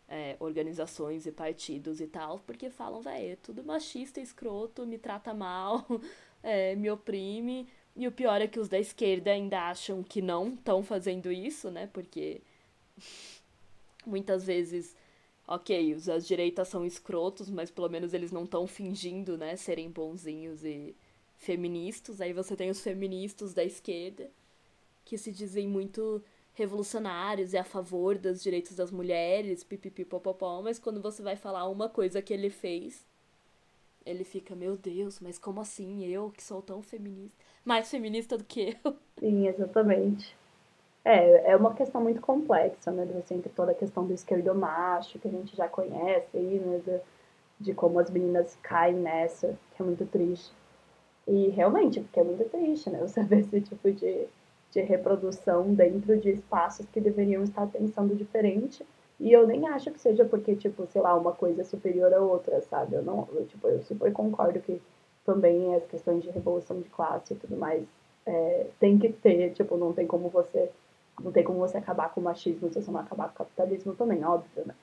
é, 0.09 0.37
organizações 0.39 1.27
e 1.27 1.33
partidos 1.33 2.01
e 2.01 2.07
tal, 2.07 2.39
porque 2.41 2.68
falam, 2.70 3.01
velho, 3.01 3.33
é 3.33 3.37
tudo 3.37 3.64
machista, 3.64 4.20
escroto, 4.20 4.87
me 4.87 4.99
trata 4.99 5.33
mal, 5.33 5.87
é, 6.43 6.77
me 6.77 6.91
oprime. 6.91 7.66
E 7.97 8.07
o 8.07 8.12
pior 8.12 8.41
é 8.41 8.49
que 8.49 8.59
os 8.59 8.68
da 8.68 8.79
esquerda 8.79 9.31
ainda 9.31 9.70
acham 9.70 10.03
que 10.03 10.20
não 10.20 10.55
estão 10.55 10.83
fazendo 10.83 11.33
isso, 11.33 11.70
né? 11.70 11.89
Porque 11.93 12.43
muitas 14.05 14.45
vezes, 14.45 14.95
ok, 15.47 15.95
os 15.95 16.07
das 16.07 16.27
direitas 16.27 16.68
são 16.68 16.85
escrotos, 16.85 17.49
mas 17.49 17.70
pelo 17.70 17.89
menos 17.89 18.12
eles 18.12 18.33
não 18.33 18.45
estão 18.45 18.66
fingindo, 18.66 19.39
né, 19.39 19.57
serem 19.57 19.91
bonzinhos 19.91 20.64
e 20.64 20.95
feministas, 21.45 22.21
aí 22.21 22.33
você 22.33 22.57
tem 22.57 22.71
os 22.71 22.81
feministas 22.81 23.55
da 23.55 23.65
esquerda, 23.65 24.31
que 25.05 25.19
se 25.19 25.31
dizem 25.31 25.69
muito 25.69 26.23
revolucionários 26.55 27.53
e 27.53 27.59
a 27.59 27.65
favor 27.65 28.17
dos 28.17 28.43
direitos 28.43 28.75
das 28.75 28.91
mulheres, 28.91 29.65
pipipi 29.65 30.05
popopó, 30.05 30.63
mas 30.63 30.79
quando 30.79 31.03
você 31.03 31.23
vai 31.23 31.37
falar 31.37 31.69
uma 31.69 31.89
coisa 31.89 32.23
que 32.23 32.33
ele 32.33 32.49
fez, 32.49 33.05
ele 34.07 34.25
fica, 34.25 34.55
meu 34.55 34.77
Deus, 34.77 35.19
mas 35.21 35.39
como 35.39 35.61
assim? 35.61 36.05
Eu 36.07 36.31
que 36.31 36.43
sou 36.43 36.63
tão 36.63 36.83
feminista. 36.83 37.37
Mais 37.65 37.91
feminista 37.91 38.37
do 38.37 38.45
que 38.45 38.77
eu. 38.85 38.97
Sim, 39.19 39.49
exatamente. 39.49 40.37
É, 41.05 41.53
é 41.53 41.57
uma 41.57 41.75
questão 41.75 42.01
muito 42.01 42.21
complexa, 42.21 42.91
né? 42.91 43.05
Você 43.07 43.35
entre 43.35 43.51
toda 43.51 43.73
a 43.73 43.75
questão 43.75 44.07
do 44.07 44.13
esquerdo 44.13 44.55
macho, 44.55 45.19
que 45.19 45.29
a 45.29 45.31
gente 45.31 45.57
já 45.57 45.69
conhece 45.69 46.37
aí, 46.37 46.59
né? 46.61 46.81
De, 46.85 47.01
de 47.61 47.75
como 47.75 47.99
as 47.99 48.11
meninas 48.11 48.57
caem 48.63 48.97
nessa, 48.97 49.59
que 49.75 49.83
é 49.83 49.85
muito 49.85 50.07
triste. 50.07 50.53
E 51.27 51.49
realmente, 51.49 52.01
porque 52.01 52.20
é 52.20 52.25
muito 52.25 52.45
triste, 52.51 52.91
né? 52.91 52.99
Você 53.01 53.22
ver 53.22 53.41
esse 53.41 53.61
tipo 53.61 53.91
de, 53.91 54.27
de 54.70 54.81
reprodução 54.81 55.75
dentro 55.75 56.16
de 56.18 56.31
espaços 56.31 56.87
que 56.93 57.01
deveriam 57.01 57.43
estar 57.43 57.66
pensando 57.66 58.14
diferente. 58.14 58.85
E 59.18 59.33
eu 59.33 59.47
nem 59.47 59.66
acho 59.68 59.91
que 59.91 60.01
seja 60.01 60.25
porque, 60.25 60.55
tipo, 60.57 60.87
sei 60.87 61.01
lá, 61.01 61.14
uma 61.14 61.33
coisa 61.33 61.62
é 61.62 61.64
superior 61.64 62.12
à 62.12 62.20
outra, 62.20 62.61
sabe? 62.62 62.97
Eu 62.97 63.03
não, 63.03 63.29
eu, 63.33 63.47
tipo, 63.47 63.66
eu 63.68 63.83
super 63.83 64.12
concordo 64.12 64.61
que 64.61 64.83
também 65.25 65.75
as 65.75 65.87
questões 65.87 66.22
de 66.22 66.31
revolução 66.31 66.81
de 66.81 66.89
classe 66.91 67.33
e 67.33 67.37
tudo 67.37 67.57
mais 67.57 67.83
é, 68.27 68.66
tem 68.79 68.99
que 68.99 69.11
ter, 69.12 69.53
tipo, 69.53 69.77
não 69.77 69.93
tem 69.93 70.07
como 70.07 70.29
você 70.29 70.70
não 71.22 71.31
tem 71.31 71.45
como 71.45 71.61
você 71.61 71.79
acabar 71.79 72.12
com 72.12 72.20
o 72.20 72.25
machismo 72.25 72.68
se 72.68 72.83
você 72.83 72.91
não 72.91 72.99
acabar 73.01 73.29
com 73.29 73.35
o 73.35 73.39
capitalismo 73.39 73.95
também, 73.95 74.25
óbvio, 74.25 74.64
né? 74.66 74.75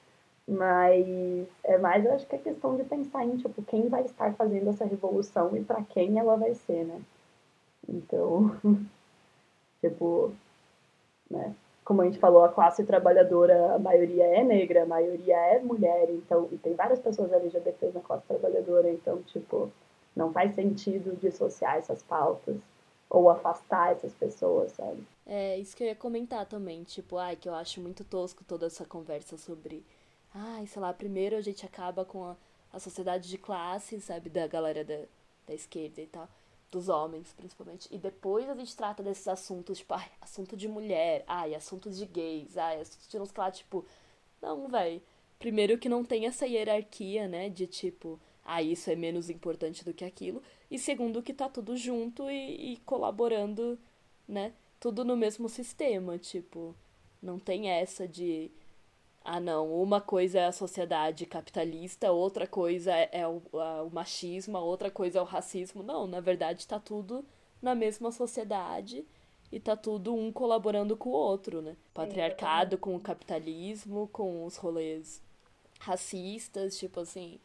Mas 0.52 1.48
é 1.64 1.78
mais, 1.78 2.04
eu 2.04 2.14
acho 2.14 2.28
que 2.28 2.36
é 2.36 2.40
questão 2.40 2.76
de 2.76 2.84
pensar 2.84 3.24
em, 3.24 3.38
tipo, 3.38 3.64
quem 3.64 3.88
vai 3.88 4.04
estar 4.04 4.34
fazendo 4.34 4.70
essa 4.70 4.84
revolução 4.84 5.56
e 5.56 5.64
para 5.64 5.82
quem 5.82 6.20
ela 6.20 6.36
vai 6.36 6.54
ser, 6.54 6.84
né? 6.84 7.02
Então, 7.88 8.54
tipo, 9.82 10.34
né? 11.30 11.56
como 11.86 12.02
a 12.02 12.06
gente 12.06 12.20
falou, 12.20 12.44
a 12.44 12.50
classe 12.50 12.84
trabalhadora, 12.84 13.76
a 13.76 13.80
maioria 13.80 14.26
é 14.26 14.44
negra, 14.44 14.84
a 14.84 14.86
maioria 14.86 15.38
é 15.38 15.60
mulher, 15.60 16.10
então, 16.10 16.50
e 16.52 16.58
tem 16.58 16.74
várias 16.74 17.00
pessoas 17.00 17.32
LGBT 17.32 17.92
na 17.94 18.02
classe 18.02 18.26
trabalhadora, 18.28 18.92
então, 18.92 19.22
tipo, 19.24 19.72
não 20.14 20.34
faz 20.34 20.54
sentido 20.54 21.18
dissociar 21.20 21.78
essas 21.78 22.04
pautas 22.04 22.58
ou 23.10 23.30
afastar 23.30 23.94
essas 23.94 24.14
pessoas, 24.14 24.72
sabe? 24.74 25.02
É, 25.26 25.58
isso 25.58 25.76
que 25.76 25.84
eu 25.84 25.88
ia 25.88 25.96
comentar 25.96 26.46
também, 26.46 26.84
tipo, 26.84 27.18
ai, 27.18 27.38
que 27.38 27.48
eu 27.48 27.56
acho 27.56 27.82
muito 27.82 28.04
tosco 28.04 28.44
toda 28.44 28.68
essa 28.68 28.86
conversa 28.86 29.38
sobre, 29.38 29.84
ai, 30.34 30.68
sei 30.68 30.82
lá, 30.82 30.94
primeiro 30.94 31.36
a 31.36 31.42
gente 31.42 31.66
acaba 31.66 32.06
com 32.06 32.26
a, 32.26 32.38
a 32.74 32.80
sociedade 32.80 33.30
de 33.30 33.38
classe, 33.38 34.00
sabe, 34.02 34.30
da 34.30 34.48
galera 34.48 34.84
da, 34.84 35.00
da 35.48 35.54
esquerda 35.54 36.02
e 36.02 36.08
tal 36.08 36.28
dos 36.72 36.88
homens, 36.90 37.34
principalmente. 37.34 37.88
E 37.92 37.98
depois 37.98 38.50
a 38.50 38.56
gente 38.56 38.76
trata 38.76 39.04
desses 39.04 39.28
assuntos, 39.28 39.80
tipo, 39.80 39.94
ai, 39.94 40.10
assunto 40.22 40.56
de 40.56 40.68
mulher, 40.68 41.24
ai, 41.28 41.54
assuntos 41.54 41.98
de 41.98 42.06
gays, 42.06 42.58
ai, 42.58 42.80
assuntos 42.80 43.08
de 43.10 43.20
uns 43.20 43.34
lá, 43.36 43.52
tipo, 43.52 43.86
não, 44.42 44.68
velho. 44.70 45.02
Primeiro 45.38 45.78
que 45.78 45.90
não 45.90 46.06
tem 46.06 46.26
essa 46.26 46.48
hierarquia, 46.48 47.28
né, 47.28 47.50
de 47.50 47.68
tipo, 47.68 48.20
ah, 48.46 48.62
isso 48.62 48.90
é 48.90 48.96
menos 48.96 49.30
importante 49.30 49.84
do 49.84 49.94
que 49.94 50.06
aquilo. 50.06 50.42
E 50.70 50.80
segundo 50.80 51.22
que 51.22 51.34
tá 51.34 51.50
tudo 51.50 51.76
junto 51.76 52.30
e, 52.30 52.74
e 52.74 52.78
colaborando, 52.86 53.78
né, 54.28 54.54
tudo 54.80 55.04
no 55.04 55.18
mesmo 55.18 55.50
sistema, 55.50 56.18
tipo, 56.18 56.76
não 57.22 57.38
tem 57.40 57.70
essa 57.70 58.08
de 58.08 58.50
ah, 59.24 59.40
não, 59.40 59.72
uma 59.82 60.02
coisa 60.02 60.40
é 60.40 60.46
a 60.48 60.52
sociedade 60.52 61.26
capitalista, 61.26 62.12
outra 62.12 62.48
coisa 62.48 62.92
é, 62.92 63.10
é 63.12 63.28
o, 63.28 63.42
a, 63.54 63.84
o 63.84 63.90
machismo, 63.92 64.58
outra 64.58 64.90
coisa 64.90 65.20
é 65.20 65.22
o 65.22 65.26
racismo. 65.26 65.84
Não, 65.84 66.08
na 66.08 66.20
verdade 66.20 66.68
tá 66.68 66.80
tudo 66.80 67.24
na 67.62 67.76
mesma 67.76 68.12
sociedade 68.12 69.06
e 69.52 69.60
tá 69.60 69.76
tudo 69.76 70.16
um 70.16 70.32
colaborando 70.32 70.98
com 70.98 71.10
o 71.10 71.14
outro, 71.14 71.62
né? 71.62 71.76
Patriarcado 71.94 72.78
com 72.78 72.96
o 72.96 73.00
capitalismo, 73.00 74.10
com 74.12 74.46
os 74.46 74.56
rolês 74.56 75.22
racistas, 75.80 76.78
tipo 76.78 77.02
assim. 77.02 77.40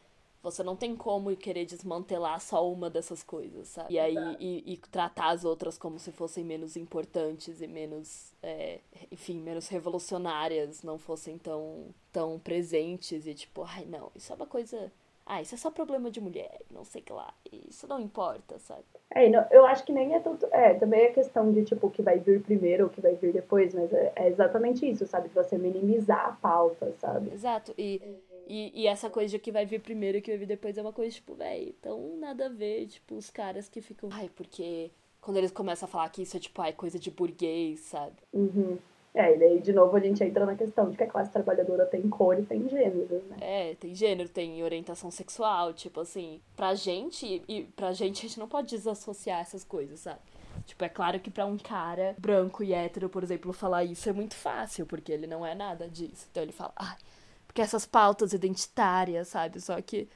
Você 0.51 0.63
não 0.63 0.77
tem 0.77 0.95
como 0.95 1.35
querer 1.35 1.65
desmantelar 1.65 2.39
só 2.39 2.71
uma 2.71 2.89
dessas 2.89 3.21
coisas, 3.21 3.67
sabe? 3.67 3.93
E 3.93 3.99
aí, 3.99 4.15
e, 4.39 4.73
e 4.73 4.77
tratar 4.77 5.31
as 5.31 5.43
outras 5.43 5.77
como 5.77 5.99
se 5.99 6.09
fossem 6.09 6.41
menos 6.41 6.77
importantes 6.77 7.61
e 7.61 7.67
menos, 7.67 8.33
é, 8.41 8.79
enfim, 9.11 9.41
menos 9.41 9.67
revolucionárias, 9.67 10.83
não 10.83 10.97
fossem 10.97 11.37
tão, 11.37 11.87
tão 12.13 12.39
presentes 12.39 13.27
e 13.27 13.33
tipo, 13.33 13.61
ai 13.63 13.83
não, 13.85 14.09
isso 14.15 14.31
é 14.31 14.35
uma 14.37 14.45
coisa. 14.45 14.89
Ah, 15.25 15.41
isso 15.41 15.53
é 15.53 15.57
só 15.57 15.69
problema 15.69 16.09
de 16.09 16.21
mulher, 16.21 16.61
não 16.71 16.85
sei 16.85 17.01
que 17.01 17.11
lá. 17.11 17.33
Isso 17.51 17.85
não 17.85 17.99
importa, 17.99 18.57
sabe? 18.59 18.85
É, 19.09 19.27
não, 19.27 19.45
eu 19.51 19.65
acho 19.65 19.83
que 19.83 19.91
nem 19.91 20.15
é 20.15 20.21
tanto. 20.21 20.47
É, 20.51 20.75
também 20.75 21.01
é 21.01 21.11
questão 21.11 21.51
de, 21.51 21.65
tipo, 21.65 21.87
o 21.87 21.91
que 21.91 22.01
vai 22.01 22.17
vir 22.19 22.41
primeiro 22.41 22.85
ou 22.85 22.89
o 22.89 22.93
que 22.93 23.01
vai 23.01 23.15
vir 23.15 23.33
depois, 23.33 23.73
mas 23.73 23.91
é, 23.91 24.13
é 24.15 24.29
exatamente 24.29 24.89
isso, 24.89 25.05
sabe? 25.05 25.27
De 25.27 25.35
você 25.35 25.57
minimizar 25.57 26.27
a 26.27 26.31
pauta, 26.31 26.93
sabe? 27.01 27.33
Exato. 27.33 27.73
E 27.77 28.01
e, 28.47 28.83
e 28.83 28.87
essa 28.87 29.09
coisa 29.09 29.31
de 29.31 29.39
que 29.39 29.51
vai 29.51 29.65
vir 29.65 29.81
primeiro 29.81 30.17
e 30.17 30.21
que 30.21 30.31
vai 30.31 30.37
vir 30.37 30.45
depois 30.45 30.77
é 30.77 30.81
uma 30.81 30.93
coisa, 30.93 31.13
tipo, 31.13 31.35
velho, 31.35 31.73
então 31.79 32.17
nada 32.17 32.47
a 32.47 32.49
ver, 32.49 32.87
tipo, 32.87 33.15
os 33.15 33.29
caras 33.29 33.67
que 33.67 33.81
ficam. 33.81 34.09
Ai, 34.11 34.29
porque 34.35 34.91
quando 35.21 35.37
eles 35.37 35.51
começam 35.51 35.87
a 35.87 35.91
falar 35.91 36.09
que 36.09 36.21
isso 36.21 36.37
é, 36.37 36.39
tipo, 36.39 36.61
ai, 36.61 36.73
coisa 36.73 36.97
de 36.97 37.11
burguês, 37.11 37.81
sabe? 37.81 38.15
Uhum. 38.33 38.77
É, 39.13 39.35
e 39.35 39.39
daí 39.39 39.59
de 39.59 39.73
novo 39.73 39.97
a 39.97 39.99
gente 39.99 40.23
entra 40.23 40.45
na 40.45 40.55
questão 40.55 40.91
de 40.91 40.95
que 40.95 41.03
a 41.03 41.07
classe 41.07 41.31
trabalhadora 41.31 41.87
tem 41.87 42.07
cor 42.07 42.37
e 42.39 42.45
tem 42.45 42.69
gênero, 42.69 43.23
né? 43.29 43.37
É, 43.41 43.75
tem 43.75 43.95
gênero, 43.95 44.29
tem 44.29 44.63
orientação 44.63 45.09
sexual, 45.09 45.73
tipo 45.73 46.01
assim, 46.01 46.39
pra 46.55 46.75
gente, 46.75 47.41
e 47.47 47.63
pra 47.75 47.93
gente 47.93 48.19
a 48.19 48.29
gente 48.29 48.39
não 48.39 48.47
pode 48.47 48.69
desassociar 48.69 49.41
essas 49.41 49.63
coisas, 49.63 50.01
sabe? 50.01 50.19
Tipo, 50.65 50.83
é 50.85 50.89
claro 50.89 51.19
que 51.19 51.31
para 51.31 51.45
um 51.45 51.57
cara 51.57 52.15
branco 52.19 52.63
e 52.63 52.73
hétero, 52.73 53.09
por 53.09 53.23
exemplo, 53.23 53.51
falar 53.53 53.83
isso 53.85 54.07
é 54.07 54.13
muito 54.13 54.35
fácil, 54.35 54.85
porque 54.85 55.11
ele 55.11 55.25
não 55.25 55.45
é 55.45 55.55
nada 55.55 55.87
disso. 55.87 56.27
Então 56.29 56.43
ele 56.43 56.51
fala, 56.51 56.73
ai, 56.75 56.95
ah, 56.99 57.16
que 57.57 57.61
essas 57.63 57.87
pautas 57.87 58.33
identitárias, 58.33 59.29
sabe? 59.29 59.59
Só 59.59 59.81
que 59.81 60.07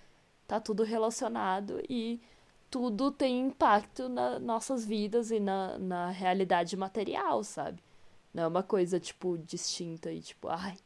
tá 0.47 0.59
tudo 0.59 0.83
relacionado 0.83 1.81
e 1.89 2.21
tudo 2.69 3.11
tem 3.11 3.39
impacto 3.47 4.07
nas 4.09 4.39
nossas 4.41 4.85
vidas 4.85 5.31
e 5.31 5.39
na, 5.39 5.79
na 5.79 6.09
realidade 6.11 6.77
material, 6.77 7.43
sabe? 7.43 7.83
Não 8.33 8.43
é 8.43 8.47
uma 8.47 8.63
coisa, 8.63 8.99
tipo, 8.99 9.39
distinta 9.39 10.11
e 10.11 10.21
tipo, 10.21 10.49
ai, 10.49 10.77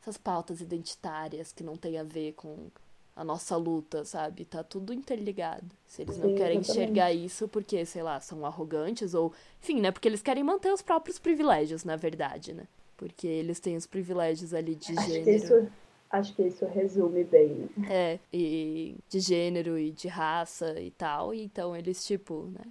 essas 0.00 0.16
pautas 0.16 0.60
identitárias 0.60 1.52
que 1.52 1.64
não 1.64 1.76
tem 1.76 1.98
a 1.98 2.04
ver 2.04 2.34
com 2.34 2.70
a 3.16 3.24
nossa 3.24 3.56
luta, 3.56 4.04
sabe? 4.04 4.44
Tá 4.44 4.62
tudo 4.64 4.92
interligado. 4.92 5.66
Se 5.86 6.02
eles 6.02 6.18
não 6.18 6.30
Sim, 6.30 6.34
querem 6.34 6.60
enxergar 6.60 7.12
isso 7.12 7.48
porque, 7.48 7.84
sei 7.86 8.02
lá, 8.04 8.20
são 8.20 8.46
arrogantes 8.46 9.14
ou, 9.14 9.32
enfim, 9.62 9.80
né? 9.80 9.90
Porque 9.92 10.08
eles 10.08 10.22
querem 10.22 10.44
manter 10.44 10.72
os 10.72 10.82
próprios 10.82 11.18
privilégios, 11.18 11.84
na 11.84 11.96
verdade, 11.96 12.52
né? 12.54 12.68
Porque 12.96 13.26
eles 13.26 13.60
têm 13.60 13.76
os 13.76 13.86
privilégios 13.86 14.54
ali 14.54 14.76
de 14.76 14.96
Acho 14.96 14.96
gênero. 14.96 15.30
isso 15.30 15.70
Acho 16.14 16.32
que 16.32 16.44
isso 16.44 16.64
resume 16.66 17.24
bem. 17.24 17.68
É, 17.90 18.20
e 18.32 18.94
de 19.08 19.18
gênero 19.18 19.76
e 19.76 19.90
de 19.90 20.06
raça 20.06 20.80
e 20.80 20.92
tal. 20.92 21.34
E 21.34 21.42
então 21.42 21.74
eles, 21.74 22.06
tipo, 22.06 22.48
né? 22.52 22.64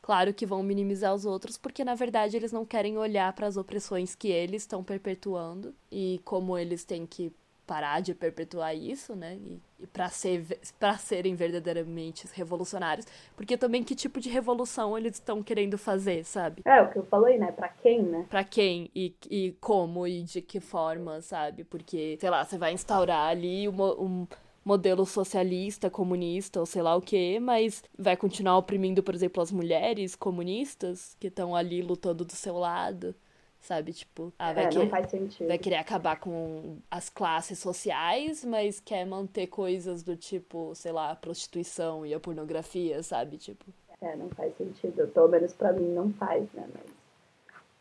Claro 0.00 0.32
que 0.32 0.46
vão 0.46 0.62
minimizar 0.62 1.14
os 1.14 1.26
outros, 1.26 1.58
porque 1.58 1.84
na 1.84 1.94
verdade 1.94 2.38
eles 2.38 2.52
não 2.52 2.64
querem 2.64 2.96
olhar 2.96 3.30
para 3.34 3.46
as 3.46 3.58
opressões 3.58 4.14
que 4.14 4.28
eles 4.28 4.62
estão 4.62 4.82
perpetuando 4.82 5.74
e 5.92 6.22
como 6.24 6.56
eles 6.56 6.82
têm 6.82 7.04
que 7.04 7.30
parar 7.70 8.00
de 8.00 8.12
perpetuar 8.16 8.76
isso, 8.76 9.14
né? 9.14 9.36
E, 9.36 9.60
e 9.78 9.86
para 9.86 10.08
ser, 10.08 10.58
para 10.80 10.98
serem 10.98 11.36
verdadeiramente 11.36 12.26
revolucionários. 12.34 13.06
Porque 13.36 13.56
também 13.56 13.84
que 13.84 13.94
tipo 13.94 14.18
de 14.18 14.28
revolução 14.28 14.98
eles 14.98 15.14
estão 15.14 15.40
querendo 15.40 15.78
fazer, 15.78 16.24
sabe? 16.24 16.62
É, 16.64 16.82
o 16.82 16.90
que 16.90 16.98
eu 16.98 17.04
falei, 17.04 17.38
né? 17.38 17.52
Para 17.52 17.68
quem, 17.68 18.02
né? 18.02 18.26
Para 18.28 18.42
quem 18.42 18.90
e, 18.92 19.14
e 19.30 19.52
como 19.60 20.04
e 20.04 20.20
de 20.24 20.42
que 20.42 20.58
forma, 20.58 21.20
sabe? 21.20 21.62
Porque, 21.62 22.18
sei 22.20 22.28
lá, 22.28 22.44
você 22.44 22.58
vai 22.58 22.72
instaurar 22.72 23.28
ali 23.28 23.68
uma, 23.68 23.94
um 24.00 24.26
modelo 24.64 25.06
socialista, 25.06 25.88
comunista 25.88 26.58
ou 26.58 26.66
sei 26.66 26.82
lá 26.82 26.96
o 26.96 27.00
que, 27.00 27.38
mas 27.38 27.84
vai 27.96 28.16
continuar 28.16 28.58
oprimindo, 28.58 29.00
por 29.00 29.14
exemplo, 29.14 29.40
as 29.40 29.52
mulheres 29.52 30.16
comunistas 30.16 31.16
que 31.20 31.28
estão 31.28 31.54
ali 31.54 31.82
lutando 31.82 32.24
do 32.24 32.32
seu 32.32 32.58
lado 32.58 33.14
sabe? 33.60 33.92
Tipo, 33.92 34.32
ah, 34.38 34.52
vai, 34.52 34.64
é, 34.64 34.68
querer, 34.68 34.88
faz 34.88 35.10
sentido. 35.10 35.48
vai 35.48 35.58
querer 35.58 35.76
acabar 35.76 36.18
com 36.18 36.78
as 36.90 37.08
classes 37.08 37.58
sociais, 37.58 38.44
mas 38.44 38.80
quer 38.80 39.04
manter 39.04 39.46
coisas 39.46 40.02
do 40.02 40.16
tipo, 40.16 40.74
sei 40.74 40.92
lá, 40.92 41.10
a 41.10 41.16
prostituição 41.16 42.04
e 42.04 42.14
a 42.14 42.20
pornografia, 42.20 43.02
sabe? 43.02 43.36
Tipo. 43.36 43.64
É, 44.00 44.16
não 44.16 44.30
faz 44.30 44.56
sentido. 44.56 45.06
Pelo 45.08 45.28
menos 45.28 45.52
pra 45.52 45.72
mim 45.72 45.88
não 45.88 46.12
faz, 46.14 46.50
né? 46.52 46.66
Mas 46.72 46.84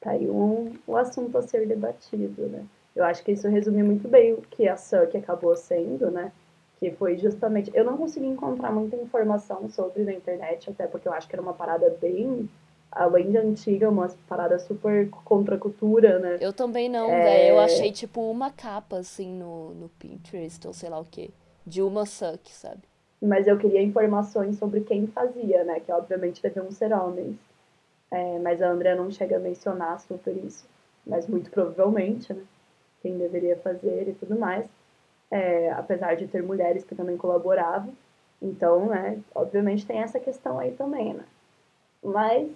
tá 0.02 0.12
aí 0.12 0.30
um, 0.30 0.74
um 0.88 0.96
assunto 0.96 1.38
a 1.38 1.42
ser 1.42 1.68
debatido, 1.68 2.48
né? 2.48 2.66
Eu 2.96 3.06
acho 3.06 3.24
que 3.24 3.32
isso 3.32 3.48
resume 3.48 3.84
muito 3.84 4.08
bem 4.08 4.34
o 4.34 4.42
que 4.42 4.68
a 4.68 4.76
Suck 4.76 5.16
acabou 5.16 5.56
sendo, 5.56 6.12
né? 6.12 6.32
Que 6.78 6.92
foi 6.92 7.18
justamente. 7.18 7.72
Eu 7.74 7.86
não 7.86 7.98
consegui 7.98 8.26
encontrar 8.28 8.72
muita 8.72 8.98
informação 8.98 9.70
sobre 9.70 10.04
na 10.04 10.14
internet, 10.14 10.70
até 10.70 10.88
porque 10.88 11.08
eu 11.08 11.14
acho 11.14 11.28
que 11.28 11.36
era 11.36 11.42
uma 11.42 11.54
parada 11.54 11.90
bem 12.02 12.50
além 12.92 13.32
de 13.32 13.38
antiga, 13.38 13.90
uma 13.90 14.10
parada 14.28 14.58
super 14.60 15.10
contra 15.10 15.56
a 15.56 15.60
cultura, 15.60 16.20
né? 16.20 16.38
Eu 16.42 16.54
também 16.54 16.90
não, 16.90 17.10
é... 17.10 17.52
Eu 17.52 17.60
achei, 17.60 17.92
tipo, 17.92 18.22
uma 18.30 18.52
capa, 18.52 18.98
assim, 18.98 19.34
no, 19.34 19.74
no 19.74 19.90
Pinterest, 19.90 20.66
ou 20.66 20.74
sei 20.74 20.90
lá 20.90 21.00
o 21.00 21.06
quê. 21.06 21.30
De 21.66 21.82
uma 21.82 22.06
suck, 22.06 22.52
sabe? 22.52 22.82
Mas 23.22 23.48
eu 23.48 23.58
queria 23.58 23.82
informações 23.82 24.58
sobre 24.58 24.82
quem 24.82 25.06
fazia, 25.08 25.64
né? 25.64 25.80
Que 25.80 25.92
obviamente 25.92 26.42
deviam 26.42 26.72
ser 26.72 26.94
homens. 26.94 27.36
É, 28.12 28.40
mas 28.40 28.62
a 28.62 28.70
Andrea 28.70 28.96
não 28.96 29.12
chega 29.12 29.36
a 29.36 29.40
mencionar 29.40 30.00
super 30.00 30.36
isso. 30.36 30.66
Mas 31.06 31.28
muito 31.28 31.52
provavelmente, 31.52 32.34
né? 32.34 32.44
Quem 33.02 33.18
deveria 33.18 33.58
fazer 33.58 34.08
e 34.08 34.14
tudo 34.14 34.40
mais. 34.40 34.66
É, 35.30 35.70
apesar 35.72 36.16
de 36.16 36.28
ter 36.28 36.42
mulheres 36.42 36.84
que 36.84 36.96
também 36.96 37.18
colaboravam. 37.18 37.94
Então, 38.42 38.88
né? 38.88 39.20
Obviamente 39.36 39.86
tem 39.86 40.00
essa 40.00 40.20
questão 40.20 40.58
aí 40.58 40.72
também, 40.72 41.14
né? 41.14 41.26
Mas 42.02 42.50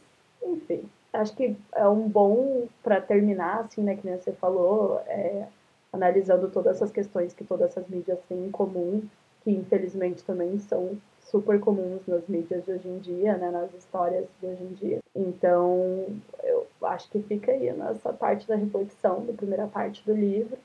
enfim, 0.45 0.83
acho 1.13 1.35
que 1.35 1.55
é 1.73 1.87
um 1.87 2.07
bom 2.07 2.67
para 2.81 2.99
terminar, 3.01 3.61
assim, 3.61 3.81
né, 3.81 3.95
que 3.95 4.05
nem 4.05 4.17
você 4.17 4.31
falou, 4.33 4.99
é, 5.07 5.47
analisando 5.91 6.49
todas 6.49 6.77
essas 6.77 6.91
questões 6.91 7.33
que 7.33 7.43
todas 7.43 7.71
essas 7.71 7.87
mídias 7.87 8.19
têm 8.27 8.45
em 8.45 8.51
comum, 8.51 9.03
que 9.43 9.51
infelizmente 9.51 10.23
também 10.23 10.57
são 10.59 10.97
super 11.21 11.59
comuns 11.59 12.05
nas 12.07 12.27
mídias 12.27 12.65
de 12.65 12.71
hoje 12.71 12.87
em 12.87 12.99
dia, 12.99 13.37
né, 13.37 13.51
nas 13.51 13.73
histórias 13.73 14.25
de 14.39 14.47
hoje 14.47 14.63
em 14.63 14.73
dia. 14.73 14.99
Então, 15.15 16.05
eu 16.43 16.67
acho 16.83 17.09
que 17.09 17.21
fica 17.21 17.51
aí 17.51 17.71
nessa 17.71 18.11
parte 18.11 18.47
da 18.47 18.55
reflexão, 18.55 19.25
da 19.25 19.33
primeira 19.33 19.67
parte 19.67 20.03
do 20.05 20.13
livro. 20.13 20.57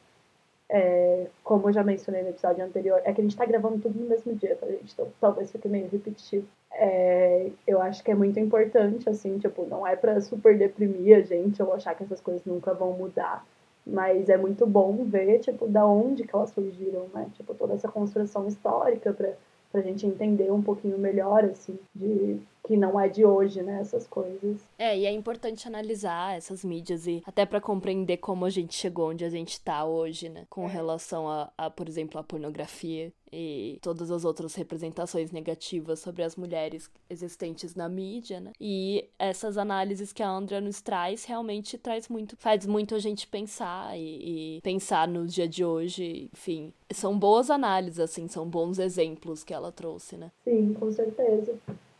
É, 0.70 1.26
como 1.42 1.68
eu 1.68 1.72
já 1.72 1.82
mencionei 1.82 2.22
no 2.22 2.28
episódio 2.28 2.64
anterior, 2.64 3.00
é 3.04 3.12
que 3.12 3.20
a 3.20 3.24
gente 3.24 3.30
está 3.32 3.46
gravando 3.46 3.78
tudo 3.78 3.98
no 3.98 4.06
mesmo 4.06 4.34
dia, 4.34 4.54
tá, 4.56 4.66
gente? 4.66 4.92
Então 4.92 5.08
talvez 5.20 5.50
fique 5.50 5.68
meio 5.68 5.88
repetitivo. 5.88 6.46
É, 6.80 7.50
eu 7.66 7.82
acho 7.82 8.04
que 8.04 8.10
é 8.12 8.14
muito 8.14 8.38
importante, 8.38 9.08
assim, 9.08 9.36
tipo, 9.38 9.66
não 9.66 9.84
é 9.84 9.96
para 9.96 10.20
super 10.20 10.56
deprimir 10.56 11.16
a 11.16 11.20
gente 11.22 11.60
ou 11.60 11.74
achar 11.74 11.92
que 11.96 12.04
essas 12.04 12.20
coisas 12.20 12.44
nunca 12.44 12.72
vão 12.72 12.92
mudar, 12.92 13.44
mas 13.84 14.28
é 14.28 14.36
muito 14.36 14.64
bom 14.64 15.04
ver, 15.04 15.40
tipo, 15.40 15.66
da 15.66 15.84
onde 15.84 16.22
que 16.22 16.34
elas 16.34 16.50
surgiram, 16.50 17.08
né? 17.12 17.28
Tipo, 17.34 17.52
toda 17.52 17.74
essa 17.74 17.88
construção 17.88 18.46
histórica 18.46 19.12
para 19.12 19.32
pra 19.70 19.82
gente 19.82 20.06
entender 20.06 20.50
um 20.50 20.62
pouquinho 20.62 20.98
melhor, 20.98 21.44
assim, 21.44 21.78
de 21.94 22.40
que 22.68 22.76
não 22.76 23.00
é 23.00 23.08
de 23.08 23.24
hoje, 23.24 23.62
né, 23.62 23.80
essas 23.80 24.06
coisas. 24.06 24.60
É, 24.78 24.96
e 24.96 25.06
é 25.06 25.10
importante 25.10 25.66
analisar 25.66 26.36
essas 26.36 26.62
mídias 26.62 27.06
e 27.06 27.22
até 27.24 27.46
para 27.46 27.62
compreender 27.62 28.18
como 28.18 28.44
a 28.44 28.50
gente 28.50 28.74
chegou 28.74 29.08
onde 29.08 29.24
a 29.24 29.30
gente 29.30 29.58
tá 29.58 29.86
hoje, 29.86 30.28
né, 30.28 30.44
com 30.50 30.64
é. 30.64 30.68
relação 30.68 31.26
a, 31.26 31.50
a, 31.56 31.70
por 31.70 31.88
exemplo, 31.88 32.20
a 32.20 32.22
pornografia 32.22 33.10
e 33.32 33.78
todas 33.80 34.10
as 34.10 34.24
outras 34.24 34.54
representações 34.54 35.32
negativas 35.32 36.00
sobre 36.00 36.22
as 36.22 36.36
mulheres 36.36 36.90
existentes 37.08 37.74
na 37.74 37.88
mídia, 37.88 38.40
né? 38.40 38.52
E 38.60 39.08
essas 39.18 39.58
análises 39.58 40.12
que 40.12 40.22
a 40.22 40.30
Andrea 40.30 40.60
nos 40.60 40.80
traz 40.80 41.24
realmente 41.24 41.76
traz 41.76 42.08
muito, 42.08 42.36
faz 42.36 42.66
muito 42.66 42.94
a 42.94 42.98
gente 42.98 43.26
pensar 43.26 43.98
e, 43.98 44.56
e 44.56 44.60
pensar 44.62 45.06
no 45.06 45.26
dia 45.26 45.46
de 45.46 45.64
hoje, 45.64 46.30
enfim, 46.32 46.72
são 46.90 47.18
boas 47.18 47.50
análises, 47.50 48.00
assim, 48.00 48.28
são 48.28 48.48
bons 48.48 48.78
exemplos 48.78 49.44
que 49.44 49.52
ela 49.52 49.70
trouxe, 49.70 50.16
né? 50.16 50.30
Sim, 50.44 50.74
com 50.74 50.90
certeza. 50.90 51.58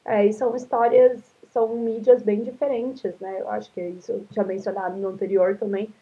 É, 0.09 0.25
e 0.25 0.33
são 0.33 0.57
histórias, 0.57 1.21
são 1.53 1.69
mídias 1.77 2.23
bem 2.23 2.43
diferentes, 2.43 3.13
né? 3.21 3.43
Eu 3.43 3.51
acho 3.51 3.71
que 3.73 3.81
isso 3.83 4.13
eu 4.13 4.25
tinha 4.33 4.43
mencionado 4.45 4.97
no 4.97 5.09
anterior 5.09 5.59
também, 5.59 5.93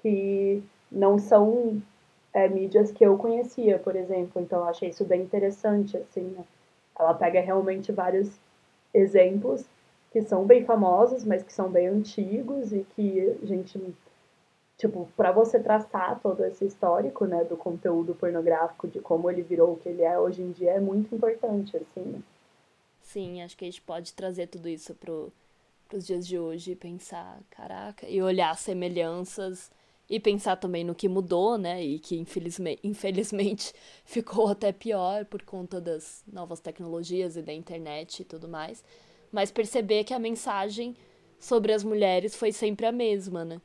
que 0.00 0.62
não 0.90 1.18
são 1.18 1.82
é, 2.32 2.48
mídias 2.48 2.92
que 2.92 3.04
eu 3.04 3.18
conhecia, 3.18 3.76
por 3.80 3.96
exemplo. 3.96 4.40
Então, 4.40 4.60
eu 4.60 4.66
achei 4.66 4.90
isso 4.90 5.04
bem 5.04 5.22
interessante, 5.22 5.96
assim, 5.96 6.22
né? 6.22 6.44
Ela 6.96 7.12
pega 7.12 7.40
realmente 7.40 7.90
vários 7.90 8.30
exemplos 8.94 9.66
que 10.12 10.22
são 10.22 10.46
bem 10.46 10.64
famosos, 10.64 11.24
mas 11.24 11.42
que 11.42 11.52
são 11.52 11.68
bem 11.68 11.88
antigos 11.88 12.72
e 12.72 12.86
que 12.94 13.36
a 13.42 13.46
gente, 13.46 13.80
tipo, 14.78 15.08
para 15.16 15.32
você 15.32 15.58
traçar 15.58 16.20
todo 16.20 16.44
esse 16.44 16.64
histórico, 16.64 17.26
né, 17.26 17.42
do 17.44 17.56
conteúdo 17.56 18.14
pornográfico, 18.14 18.86
de 18.86 19.00
como 19.00 19.28
ele 19.28 19.42
virou 19.42 19.72
o 19.72 19.76
que 19.76 19.88
ele 19.88 20.02
é 20.02 20.16
hoje 20.18 20.42
em 20.42 20.52
dia, 20.52 20.72
é 20.72 20.80
muito 20.80 21.12
importante, 21.12 21.76
assim, 21.76 22.02
né? 22.02 22.20
Sim, 23.06 23.40
acho 23.40 23.56
que 23.56 23.64
a 23.64 23.68
gente 23.68 23.80
pode 23.82 24.12
trazer 24.12 24.48
tudo 24.48 24.68
isso 24.68 24.92
pro, 24.94 25.32
pros 25.88 26.04
dias 26.04 26.26
de 26.26 26.36
hoje 26.36 26.72
e 26.72 26.76
pensar, 26.76 27.40
caraca, 27.50 28.06
e 28.08 28.20
olhar 28.20 28.56
semelhanças 28.56 29.70
e 30.10 30.18
pensar 30.18 30.56
também 30.56 30.82
no 30.82 30.94
que 30.94 31.08
mudou, 31.08 31.56
né? 31.56 31.82
E 31.82 32.00
que 32.00 32.16
infelizmente, 32.16 32.80
infelizmente 32.82 33.72
ficou 34.04 34.48
até 34.48 34.72
pior 34.72 35.24
por 35.24 35.42
conta 35.42 35.80
das 35.80 36.24
novas 36.30 36.58
tecnologias 36.58 37.36
e 37.36 37.42
da 37.42 37.52
internet 37.52 38.20
e 38.20 38.24
tudo 38.24 38.48
mais. 38.48 38.82
Mas 39.30 39.52
perceber 39.52 40.02
que 40.02 40.12
a 40.12 40.18
mensagem 40.18 40.96
sobre 41.38 41.72
as 41.72 41.84
mulheres 41.84 42.34
foi 42.34 42.50
sempre 42.50 42.86
a 42.86 42.92
mesma, 42.92 43.44
né? 43.44 43.60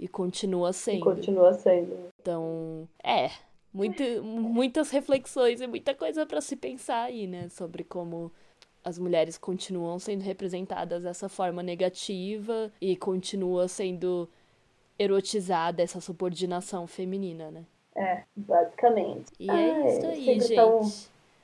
E 0.00 0.08
continua 0.08 0.72
sendo. 0.72 0.98
E 0.98 1.00
continua 1.00 1.52
sendo. 1.52 1.96
Então, 2.20 2.88
é, 3.04 3.30
muito, 3.72 4.02
muitas 4.24 4.90
reflexões 4.90 5.60
e 5.60 5.66
muita 5.68 5.94
coisa 5.94 6.26
para 6.26 6.40
se 6.40 6.56
pensar 6.56 7.04
aí, 7.04 7.28
né? 7.28 7.48
Sobre 7.50 7.84
como 7.84 8.32
as 8.84 8.98
mulheres 8.98 9.36
continuam 9.36 9.98
sendo 9.98 10.22
representadas 10.22 11.02
dessa 11.02 11.28
forma 11.28 11.62
negativa 11.62 12.72
e 12.80 12.96
continua 12.96 13.68
sendo 13.68 14.28
erotizada 14.98 15.82
essa 15.82 16.00
subordinação 16.00 16.86
feminina, 16.86 17.50
né? 17.50 17.64
É, 17.94 18.22
basicamente. 18.36 19.32
E 19.38 19.50
é 19.50 19.52
ah, 19.52 19.88
isso 19.88 20.06
aí, 20.06 20.24
gente. 20.24 20.54
Tão 20.54 20.80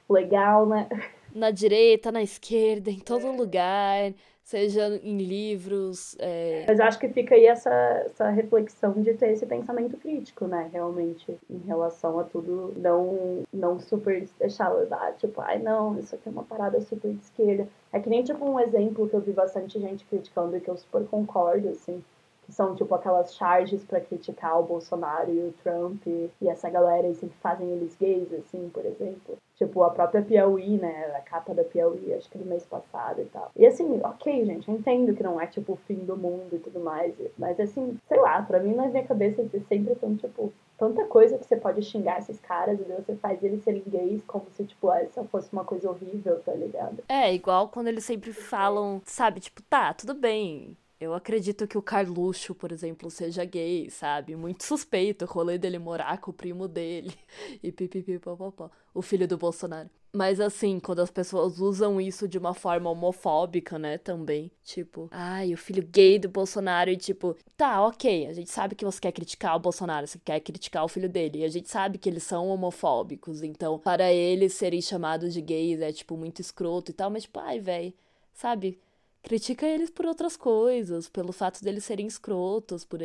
legal, 0.08 0.66
né? 0.66 0.88
Na 1.34 1.50
direita, 1.50 2.12
na 2.12 2.22
esquerda, 2.22 2.90
em 2.90 3.00
todo 3.00 3.30
lugar, 3.30 4.12
seja 4.46 5.00
em 5.02 5.18
livros. 5.18 6.16
É... 6.20 6.64
Mas 6.68 6.78
acho 6.78 7.00
que 7.00 7.08
fica 7.08 7.34
aí 7.34 7.46
essa, 7.46 7.68
essa 8.06 8.30
reflexão 8.30 8.92
de 8.92 9.12
ter 9.14 9.32
esse 9.32 9.44
pensamento 9.44 9.96
crítico, 9.96 10.46
né? 10.46 10.70
Realmente, 10.72 11.36
em 11.50 11.58
relação 11.66 12.20
a 12.20 12.24
tudo, 12.24 12.72
não, 12.76 13.42
não 13.52 13.80
super 13.80 14.24
deixar 14.38 14.72
levar, 14.72 15.14
tipo, 15.14 15.40
ai 15.40 15.58
não, 15.58 15.98
isso 15.98 16.14
aqui 16.14 16.28
é 16.28 16.30
uma 16.30 16.44
parada 16.44 16.80
super 16.80 17.12
de 17.12 17.20
esquerda. 17.24 17.68
É 17.92 17.98
que 17.98 18.08
nem 18.08 18.22
tipo 18.22 18.48
um 18.48 18.60
exemplo 18.60 19.08
que 19.08 19.14
eu 19.14 19.20
vi 19.20 19.32
bastante 19.32 19.80
gente 19.80 20.04
criticando 20.04 20.56
e 20.56 20.60
que 20.60 20.70
eu 20.70 20.76
super 20.76 21.04
concordo, 21.06 21.68
assim 21.68 22.02
que 22.46 22.52
são 22.52 22.74
tipo 22.76 22.94
aquelas 22.94 23.34
charges 23.34 23.84
para 23.84 24.00
criticar 24.00 24.58
o 24.58 24.62
Bolsonaro 24.62 25.30
e 25.32 25.38
o 25.38 25.54
Trump 25.62 26.06
e, 26.06 26.30
e 26.40 26.48
essa 26.48 26.70
galera 26.70 27.08
assim, 27.08 27.28
que 27.28 27.36
fazem 27.38 27.68
eles 27.68 27.96
gays, 27.96 28.32
assim, 28.32 28.70
por 28.72 28.86
exemplo. 28.86 29.36
Tipo, 29.56 29.82
a 29.82 29.90
própria 29.90 30.22
Piauí, 30.22 30.76
né? 30.76 31.16
A 31.16 31.20
capa 31.20 31.54
da 31.54 31.64
Piauí, 31.64 32.12
acho 32.12 32.30
que 32.30 32.38
do 32.38 32.44
mês 32.44 32.64
passado 32.66 33.22
e 33.22 33.24
tal. 33.24 33.50
E 33.56 33.66
assim, 33.66 34.00
ok, 34.02 34.44
gente, 34.44 34.68
eu 34.68 34.74
entendo 34.74 35.14
que 35.14 35.22
não 35.22 35.40
é 35.40 35.46
tipo 35.46 35.72
o 35.72 35.78
fim 35.88 35.96
do 35.96 36.16
mundo 36.16 36.54
e 36.54 36.58
tudo 36.58 36.78
mais. 36.78 37.14
Mas 37.38 37.58
assim, 37.58 37.98
sei 38.06 38.20
lá, 38.20 38.42
pra 38.42 38.60
mim 38.60 38.74
na 38.74 38.86
minha 38.86 39.04
cabeça 39.04 39.42
sempre 39.66 39.94
tão, 39.94 40.14
tipo, 40.14 40.52
tanta 40.78 41.04
coisa 41.06 41.38
que 41.38 41.46
você 41.46 41.56
pode 41.56 41.82
xingar 41.82 42.18
esses 42.18 42.38
caras 42.38 42.78
e 42.78 42.84
você 42.84 43.16
faz 43.16 43.42
eles 43.42 43.64
serem 43.64 43.82
gays 43.86 44.22
como 44.26 44.44
se, 44.50 44.64
tipo, 44.64 44.92
essa 44.92 45.24
fosse 45.24 45.50
uma 45.52 45.64
coisa 45.64 45.88
horrível, 45.88 46.38
tá 46.40 46.52
ligado? 46.52 47.02
É, 47.08 47.32
igual 47.34 47.68
quando 47.70 47.88
eles 47.88 48.04
sempre 48.04 48.34
falam, 48.34 49.00
sabe, 49.06 49.40
tipo, 49.40 49.62
tá, 49.62 49.94
tudo 49.94 50.14
bem 50.14 50.76
eu 50.98 51.12
acredito 51.12 51.66
que 51.66 51.76
o 51.76 51.82
Carluxo, 51.82 52.54
por 52.54 52.72
exemplo, 52.72 53.10
seja 53.10 53.44
gay, 53.44 53.90
sabe? 53.90 54.34
Muito 54.34 54.64
suspeito 54.64 55.24
o 55.24 55.28
rolê 55.28 55.58
dele 55.58 55.78
morar 55.78 56.18
com 56.18 56.30
o 56.30 56.34
primo 56.34 56.66
dele 56.66 57.14
e 57.62 57.70
pipipipopopó, 57.70 58.70
o 58.94 59.02
filho 59.02 59.28
do 59.28 59.36
Bolsonaro. 59.36 59.90
Mas 60.16 60.40
assim, 60.40 60.80
quando 60.80 61.00
as 61.00 61.10
pessoas 61.10 61.60
usam 61.60 62.00
isso 62.00 62.26
de 62.26 62.38
uma 62.38 62.54
forma 62.54 62.88
homofóbica, 62.88 63.78
né, 63.78 63.98
também. 63.98 64.50
Tipo, 64.64 65.08
ai, 65.10 65.52
o 65.52 65.58
filho 65.58 65.82
gay 65.82 66.18
do 66.18 66.30
Bolsonaro 66.30 66.88
e 66.88 66.96
tipo, 66.96 67.36
tá, 67.54 67.86
ok, 67.86 68.26
a 68.26 68.32
gente 68.32 68.50
sabe 68.50 68.74
que 68.74 68.84
você 68.84 68.98
quer 68.98 69.12
criticar 69.12 69.54
o 69.54 69.60
Bolsonaro, 69.60 70.06
você 70.06 70.18
quer 70.18 70.40
criticar 70.40 70.82
o 70.84 70.88
filho 70.88 71.10
dele. 71.10 71.40
E 71.40 71.44
a 71.44 71.48
gente 71.48 71.68
sabe 71.68 71.98
que 71.98 72.08
eles 72.08 72.22
são 72.22 72.48
homofóbicos, 72.48 73.42
então 73.42 73.78
para 73.78 74.10
eles 74.10 74.54
serem 74.54 74.80
chamados 74.80 75.34
de 75.34 75.42
gays 75.42 75.82
é, 75.82 75.92
tipo, 75.92 76.16
muito 76.16 76.40
escroto 76.40 76.90
e 76.90 76.94
tal, 76.94 77.10
mas 77.10 77.24
tipo, 77.24 77.38
ai, 77.38 77.60
velho, 77.60 77.92
sabe? 78.32 78.80
Critica 79.26 79.66
eles 79.66 79.90
por 79.90 80.06
outras 80.06 80.36
coisas, 80.36 81.08
pelo 81.08 81.32
fato 81.32 81.60
deles 81.60 81.84
serem 81.84 82.06
escrotos, 82.06 82.84
por, 82.84 83.00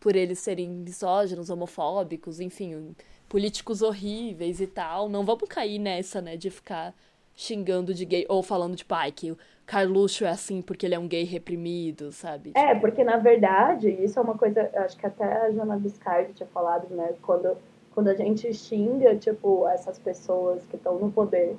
por 0.00 0.16
eles 0.16 0.40
serem 0.40 0.68
misóginos, 0.68 1.50
homofóbicos, 1.50 2.40
enfim, 2.40 2.96
políticos 3.28 3.80
horríveis 3.80 4.60
e 4.60 4.66
tal. 4.66 5.08
Não 5.08 5.24
vamos 5.24 5.48
cair 5.48 5.78
nessa, 5.78 6.20
né, 6.20 6.36
de 6.36 6.50
ficar 6.50 6.92
xingando 7.32 7.94
de 7.94 8.04
gay, 8.04 8.26
ou 8.28 8.42
falando, 8.42 8.74
tipo, 8.74 8.92
ai, 8.92 9.12
que 9.12 9.30
o 9.30 9.38
Carluxo 9.64 10.24
é 10.24 10.30
assim 10.30 10.60
porque 10.60 10.84
ele 10.84 10.96
é 10.96 10.98
um 10.98 11.06
gay 11.06 11.22
reprimido, 11.22 12.10
sabe? 12.10 12.50
É, 12.56 12.74
porque 12.74 13.04
na 13.04 13.18
verdade, 13.18 13.88
isso 13.88 14.18
é 14.18 14.22
uma 14.22 14.36
coisa, 14.36 14.68
acho 14.74 14.96
que 14.96 15.06
até 15.06 15.24
a 15.24 15.52
Jana 15.52 15.76
Biscardi 15.76 16.32
tinha 16.32 16.48
falado, 16.48 16.92
né, 16.92 17.14
quando, 17.22 17.56
quando 17.92 18.08
a 18.08 18.14
gente 18.14 18.52
xinga, 18.52 19.14
tipo, 19.14 19.68
essas 19.68 19.96
pessoas 19.96 20.66
que 20.66 20.74
estão 20.74 20.98
no 20.98 21.12
poder 21.12 21.56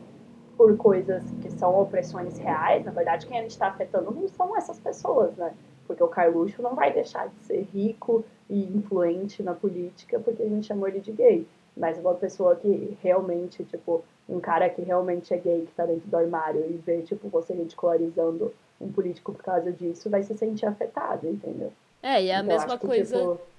por 0.58 0.76
coisas 0.78 1.24
que 1.42 1.52
são 1.52 1.80
opressões 1.80 2.38
reais, 2.38 2.86
na 2.86 2.92
verdade, 2.92 3.26
quem 3.26 3.38
a 3.38 3.42
gente 3.42 3.52
está 3.52 3.68
afetando 3.68 4.12
não 4.12 4.28
são 4.28 4.56
essas 4.58 4.80
pessoas, 4.80 5.36
né? 5.36 5.54
Porque 5.88 6.04
o 6.04 6.08
Carluxo 6.08 6.62
não 6.62 6.76
vai 6.76 6.94
deixar 6.94 7.28
de 7.28 7.36
ser 7.44 7.68
rico 7.74 8.24
e 8.50 8.64
influente 8.64 9.44
na 9.44 9.54
política 9.54 10.20
porque 10.20 10.44
a 10.44 10.48
gente 10.48 10.68
chamou 10.68 10.88
ele 10.88 11.00
de 11.00 11.12
gay. 11.12 11.48
Mas 11.76 11.98
uma 11.98 12.14
pessoa 12.14 12.56
que 12.56 12.98
realmente, 13.02 13.64
tipo, 13.64 14.04
um 14.30 14.40
cara 14.40 14.70
que 14.70 14.82
realmente 14.82 15.34
é 15.34 15.38
gay, 15.38 15.66
que 15.66 15.74
tá 15.74 15.86
dentro 15.86 16.08
do 16.08 16.16
armário 16.16 16.64
e 16.70 16.74
vê, 16.74 17.02
tipo, 17.02 17.28
você 17.30 17.54
ridicularizando 17.54 18.54
um 18.80 18.92
político 18.92 19.34
por 19.34 19.44
causa 19.44 19.72
disso, 19.72 20.10
vai 20.10 20.24
se 20.24 20.38
sentir 20.38 20.66
afetado, 20.66 21.28
entendeu? 21.28 21.72
É, 22.02 22.24
e 22.24 22.30
é 22.30 22.36
a 22.36 22.44
então, 22.44 22.58
mesma 22.58 22.78
coisa. 22.78 23.16
Que, 23.16 23.22
tipo, 23.22 23.53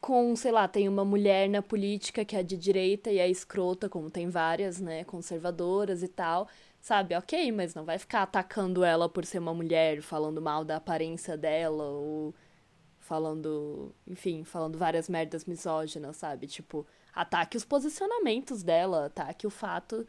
com, 0.00 0.34
sei 0.34 0.50
lá, 0.52 0.66
tem 0.66 0.88
uma 0.88 1.04
mulher 1.04 1.48
na 1.48 1.62
política 1.62 2.24
que 2.24 2.34
é 2.36 2.42
de 2.42 2.56
direita 2.56 3.10
e 3.10 3.18
é 3.18 3.28
escrota, 3.28 3.88
como 3.88 4.10
tem 4.10 4.28
várias, 4.28 4.80
né, 4.80 5.04
conservadoras 5.04 6.02
e 6.02 6.08
tal, 6.08 6.48
sabe? 6.80 7.14
Ok, 7.14 7.52
mas 7.52 7.74
não 7.74 7.84
vai 7.84 7.98
ficar 7.98 8.22
atacando 8.22 8.82
ela 8.84 9.08
por 9.08 9.24
ser 9.26 9.38
uma 9.38 9.54
mulher, 9.54 10.00
falando 10.02 10.40
mal 10.40 10.64
da 10.64 10.76
aparência 10.76 11.36
dela 11.36 11.84
ou 11.84 12.34
falando, 12.98 13.94
enfim, 14.06 14.44
falando 14.44 14.78
várias 14.78 15.08
merdas 15.08 15.44
misóginas, 15.44 16.16
sabe? 16.16 16.46
Tipo, 16.46 16.86
ataque 17.14 17.56
os 17.56 17.64
posicionamentos 17.64 18.62
dela, 18.62 19.06
ataque 19.06 19.46
o 19.46 19.50
fato 19.50 20.06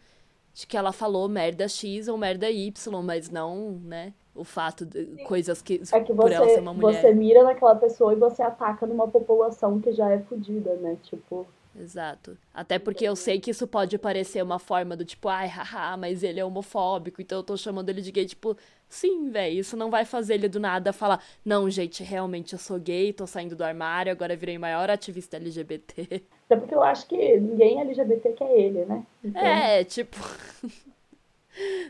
de 0.54 0.68
que 0.68 0.78
ela 0.78 0.92
falou 0.92 1.28
merda 1.28 1.68
X 1.68 2.08
ou 2.08 2.18
merda 2.18 2.50
Y, 2.50 3.02
mas 3.04 3.30
não, 3.30 3.80
né? 3.84 4.14
O 4.34 4.44
fato 4.44 4.86
de 4.86 5.06
coisas 5.26 5.62
que, 5.62 5.82
é 5.92 6.00
que 6.00 6.14
você, 6.14 6.14
por 6.14 6.32
ela 6.32 6.48
ser 6.48 6.60
uma 6.60 6.74
mulher. 6.74 7.02
Você 7.02 7.14
mira 7.14 7.44
naquela 7.44 7.76
pessoa 7.76 8.14
e 8.14 8.16
você 8.16 8.42
ataca 8.42 8.86
numa 8.86 9.08
população 9.08 9.80
que 9.80 9.92
já 9.92 10.10
é 10.10 10.20
fodida, 10.20 10.76
né? 10.76 10.98
Tipo. 11.04 11.46
Exato. 11.80 12.38
Até 12.54 12.78
porque 12.78 13.06
eu 13.06 13.16
sei 13.16 13.40
que 13.40 13.52
isso 13.52 13.66
pode 13.66 13.98
parecer 13.98 14.44
uma 14.44 14.60
forma 14.60 14.96
do 14.96 15.06
tipo, 15.06 15.30
ai, 15.30 15.48
haha, 15.48 15.96
mas 15.96 16.22
ele 16.22 16.40
é 16.40 16.46
homofóbico, 16.46 17.22
então 17.22 17.40
eu 17.40 17.44
tô 17.44 17.56
chamando 17.56 17.90
ele 17.90 18.02
de 18.02 18.12
gay. 18.12 18.26
Tipo, 18.26 18.58
sim, 18.90 19.30
velho, 19.30 19.60
isso 19.60 19.78
não 19.78 19.90
vai 19.90 20.04
fazer 20.04 20.34
ele 20.34 20.50
do 20.50 20.60
nada 20.60 20.92
falar, 20.92 21.24
não, 21.46 21.70
gente, 21.70 22.04
realmente 22.04 22.54
eu 22.54 22.60
sou 22.60 22.78
gay, 22.78 23.14
tô 23.14 23.26
saindo 23.26 23.56
do 23.56 23.64
armário, 23.64 24.12
agora 24.12 24.36
virei 24.36 24.58
maior 24.58 24.90
ativista 24.90 25.38
LGBT. 25.38 26.24
Até 26.46 26.58
porque 26.58 26.76
eu 26.76 26.84
acho 26.84 27.08
que 27.08 27.40
ninguém 27.40 27.80
LGBT 27.80 28.34
quer 28.34 28.52
ele, 28.52 28.84
né? 28.86 29.06
Então... 29.24 29.42
É, 29.42 29.84
tipo. 29.86 30.18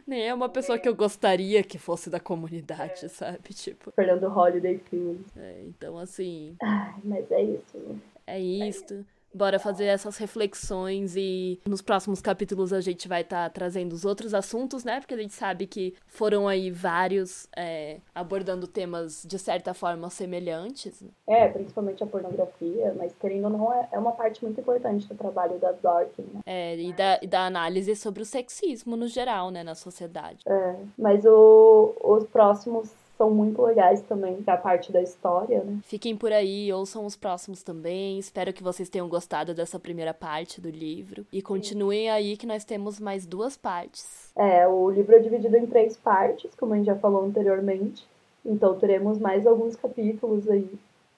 Nem 0.08 0.28
é 0.28 0.34
uma 0.34 0.50
pessoa 0.50 0.78
que 0.78 0.88
eu 0.88 0.96
gostaria 0.96 1.64
que 1.64 1.78
fosse 1.78 2.10
da 2.10 2.20
comunidade, 2.20 3.06
é. 3.06 3.08
sabe? 3.08 3.54
Tipo. 3.54 3.92
Fernando 3.92 4.26
Holiday 4.26 4.78
Filmes. 4.90 5.26
É, 5.38 5.62
então 5.66 5.98
assim. 5.98 6.56
Ai, 6.62 6.96
mas 7.04 7.32
é 7.32 7.42
isso. 7.44 8.02
É 8.28 8.40
isto. 8.40 9.06
Bora 9.34 9.60
fazer 9.60 9.86
essas 9.86 10.18
reflexões 10.18 11.16
e 11.16 11.60
nos 11.66 11.82
próximos 11.82 12.22
capítulos 12.22 12.74
a 12.74 12.82
gente 12.82 13.08
vai 13.08 13.22
estar 13.22 13.46
tá 13.46 13.50
trazendo 13.50 13.94
os 13.94 14.06
outros 14.06 14.34
assuntos, 14.34 14.84
né? 14.84 15.00
Porque 15.00 15.14
a 15.14 15.18
gente 15.18 15.34
sabe 15.34 15.68
que 15.68 15.96
foram 16.08 16.48
aí 16.48 16.70
vários 16.70 17.48
é, 17.56 17.98
abordando 18.14 18.68
temas 18.68 19.24
de 19.26 19.40
certa 19.40 19.74
forma 19.74 20.10
semelhantes. 20.10 21.02
Né? 21.02 21.10
É, 21.28 21.48
principalmente 21.48 22.04
a 22.04 22.08
pornografia, 22.08 22.94
mas 22.98 23.14
querendo 23.20 23.46
ou 23.46 23.50
não, 23.50 23.74
é, 23.74 23.90
é 23.92 24.00
uma 24.00 24.12
parte 24.12 24.44
muito 24.44 24.60
importante 24.60 25.08
do 25.08 25.16
trabalho 25.16 25.58
da 25.60 25.72
Dorkin, 25.72 26.24
né? 26.34 26.42
É, 26.46 26.78
e 26.78 26.94
da, 26.94 27.20
e 27.22 27.28
da 27.28 27.46
análise 27.46 27.96
sobre 27.96 28.22
o 28.22 28.26
sexismo 28.26 28.96
no 28.96 29.08
geral, 29.08 29.50
né, 29.50 29.64
na 29.64 29.76
sociedade. 29.76 30.40
É, 30.46 30.76
mas 30.98 31.26
o, 31.26 31.96
os 32.04 32.26
próximos 32.26 33.01
são 33.22 33.30
muito 33.30 33.62
legais 33.62 34.02
também, 34.02 34.42
da 34.42 34.58
parte 34.58 34.92
da 34.92 35.00
história, 35.00 35.64
né? 35.64 35.78
Fiquem 35.84 36.18
por 36.18 36.32
aí, 36.32 36.74
ouçam 36.74 37.06
os 37.06 37.16
próximos 37.16 37.62
também. 37.62 38.18
Espero 38.18 38.52
que 38.52 38.64
vocês 38.64 38.90
tenham 38.90 39.08
gostado 39.08 39.54
dessa 39.54 39.80
primeira 39.80 40.12
parte 40.12 40.60
do 40.60 40.72
livro. 40.72 41.24
E 41.32 41.40
continuem 41.40 42.10
aí 42.10 42.36
que 42.36 42.48
nós 42.48 42.66
temos 42.66 43.00
mais 43.00 43.28
duas 43.28 43.56
partes. 43.56 44.32
É, 44.36 44.68
o 44.68 44.90
livro 44.90 45.16
é 45.16 45.20
dividido 45.20 45.56
em 45.56 45.68
três 45.68 45.96
partes, 45.96 46.50
como 46.56 46.74
a 46.74 46.78
gente 46.78 46.88
já 46.88 46.96
falou 46.96 47.24
anteriormente. 47.24 48.08
Então 48.44 48.74
teremos 48.80 49.20
mais 49.20 49.46
alguns 49.46 49.76
capítulos 49.76 50.50
aí, 50.50 50.68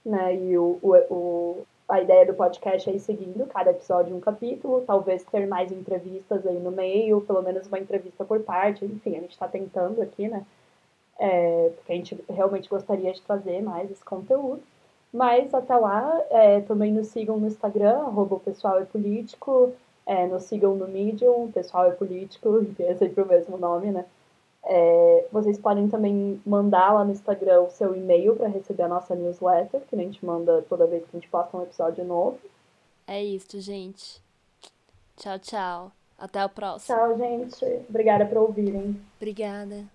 né? 0.06 0.36
E 0.36 0.58
o, 0.58 0.78
o, 0.82 0.96
o 1.10 1.68
a 1.88 2.02
ideia 2.02 2.26
do 2.26 2.34
podcast 2.34 2.90
é 2.90 2.94
ir 2.94 3.00
seguindo 3.00 3.46
cada 3.48 3.72
episódio 3.72 4.14
um 4.14 4.20
capítulo, 4.20 4.84
talvez 4.86 5.24
ter 5.24 5.48
mais 5.48 5.72
entrevistas 5.72 6.46
aí 6.46 6.60
no 6.60 6.72
meio, 6.72 7.22
pelo 7.22 7.42
menos 7.42 7.68
uma 7.68 7.80
entrevista 7.80 8.26
por 8.26 8.42
parte, 8.42 8.84
enfim, 8.84 9.16
a 9.16 9.22
gente 9.22 9.32
está 9.32 9.48
tentando 9.48 10.02
aqui, 10.02 10.28
né? 10.28 10.46
É, 11.24 11.70
porque 11.70 11.94
a 11.94 11.96
gente 11.96 12.26
realmente 12.30 12.68
gostaria 12.68 13.14
de 13.14 13.22
trazer 13.22 13.62
mais 13.62 13.90
esse 13.90 14.04
conteúdo. 14.04 14.62
Mas 15.12 15.54
até 15.54 15.74
lá, 15.78 16.22
é, 16.30 16.60
também 16.62 16.92
nos 16.92 17.08
sigam 17.08 17.40
no 17.40 17.48
Instagram, 17.48 18.00
arroba 18.00 18.40
pessoal 18.40 18.80
é 18.80 18.84
político, 18.84 19.72
é, 20.06 20.28
nos 20.28 20.44
sigam 20.44 20.76
no 20.76 20.86
Medium, 20.86 21.50
pessoal 21.50 21.86
é 21.86 21.92
político, 21.92 22.66
que 22.76 22.84
é 22.84 22.94
sempre 22.96 23.24
o 23.24 23.26
mesmo 23.26 23.58
nome, 23.58 23.92
né? 23.92 24.06
É, 24.66 25.26
vocês 25.32 25.58
podem 25.58 25.88
também 25.88 26.42
mandar 26.46 26.92
lá 26.94 27.06
no 27.06 27.12
Instagram 27.12 27.62
o 27.62 27.70
seu 27.70 27.96
e-mail 27.96 28.36
para 28.36 28.48
receber 28.50 28.84
a 28.84 28.88
nossa 28.90 29.16
newsletter, 29.16 29.82
que 29.82 29.96
a 29.96 30.00
gente 30.00 30.26
manda 30.26 30.62
toda 30.68 30.88
vez 30.88 31.04
que 31.04 31.16
a 31.16 31.20
gente 31.20 31.30
posta 31.30 31.56
um 31.56 31.64
episódio 31.64 32.04
novo. 32.04 32.40
É 33.08 33.24
isso, 33.24 33.62
gente. 33.62 34.22
Tchau, 35.16 35.40
tchau. 35.40 35.92
Até 36.18 36.44
o 36.44 36.50
próximo. 36.50 36.98
Tchau, 36.98 37.18
gente. 37.18 37.66
Obrigada 37.88 38.26
por 38.26 38.38
ouvirem. 38.40 39.00
Obrigada. 39.18 39.86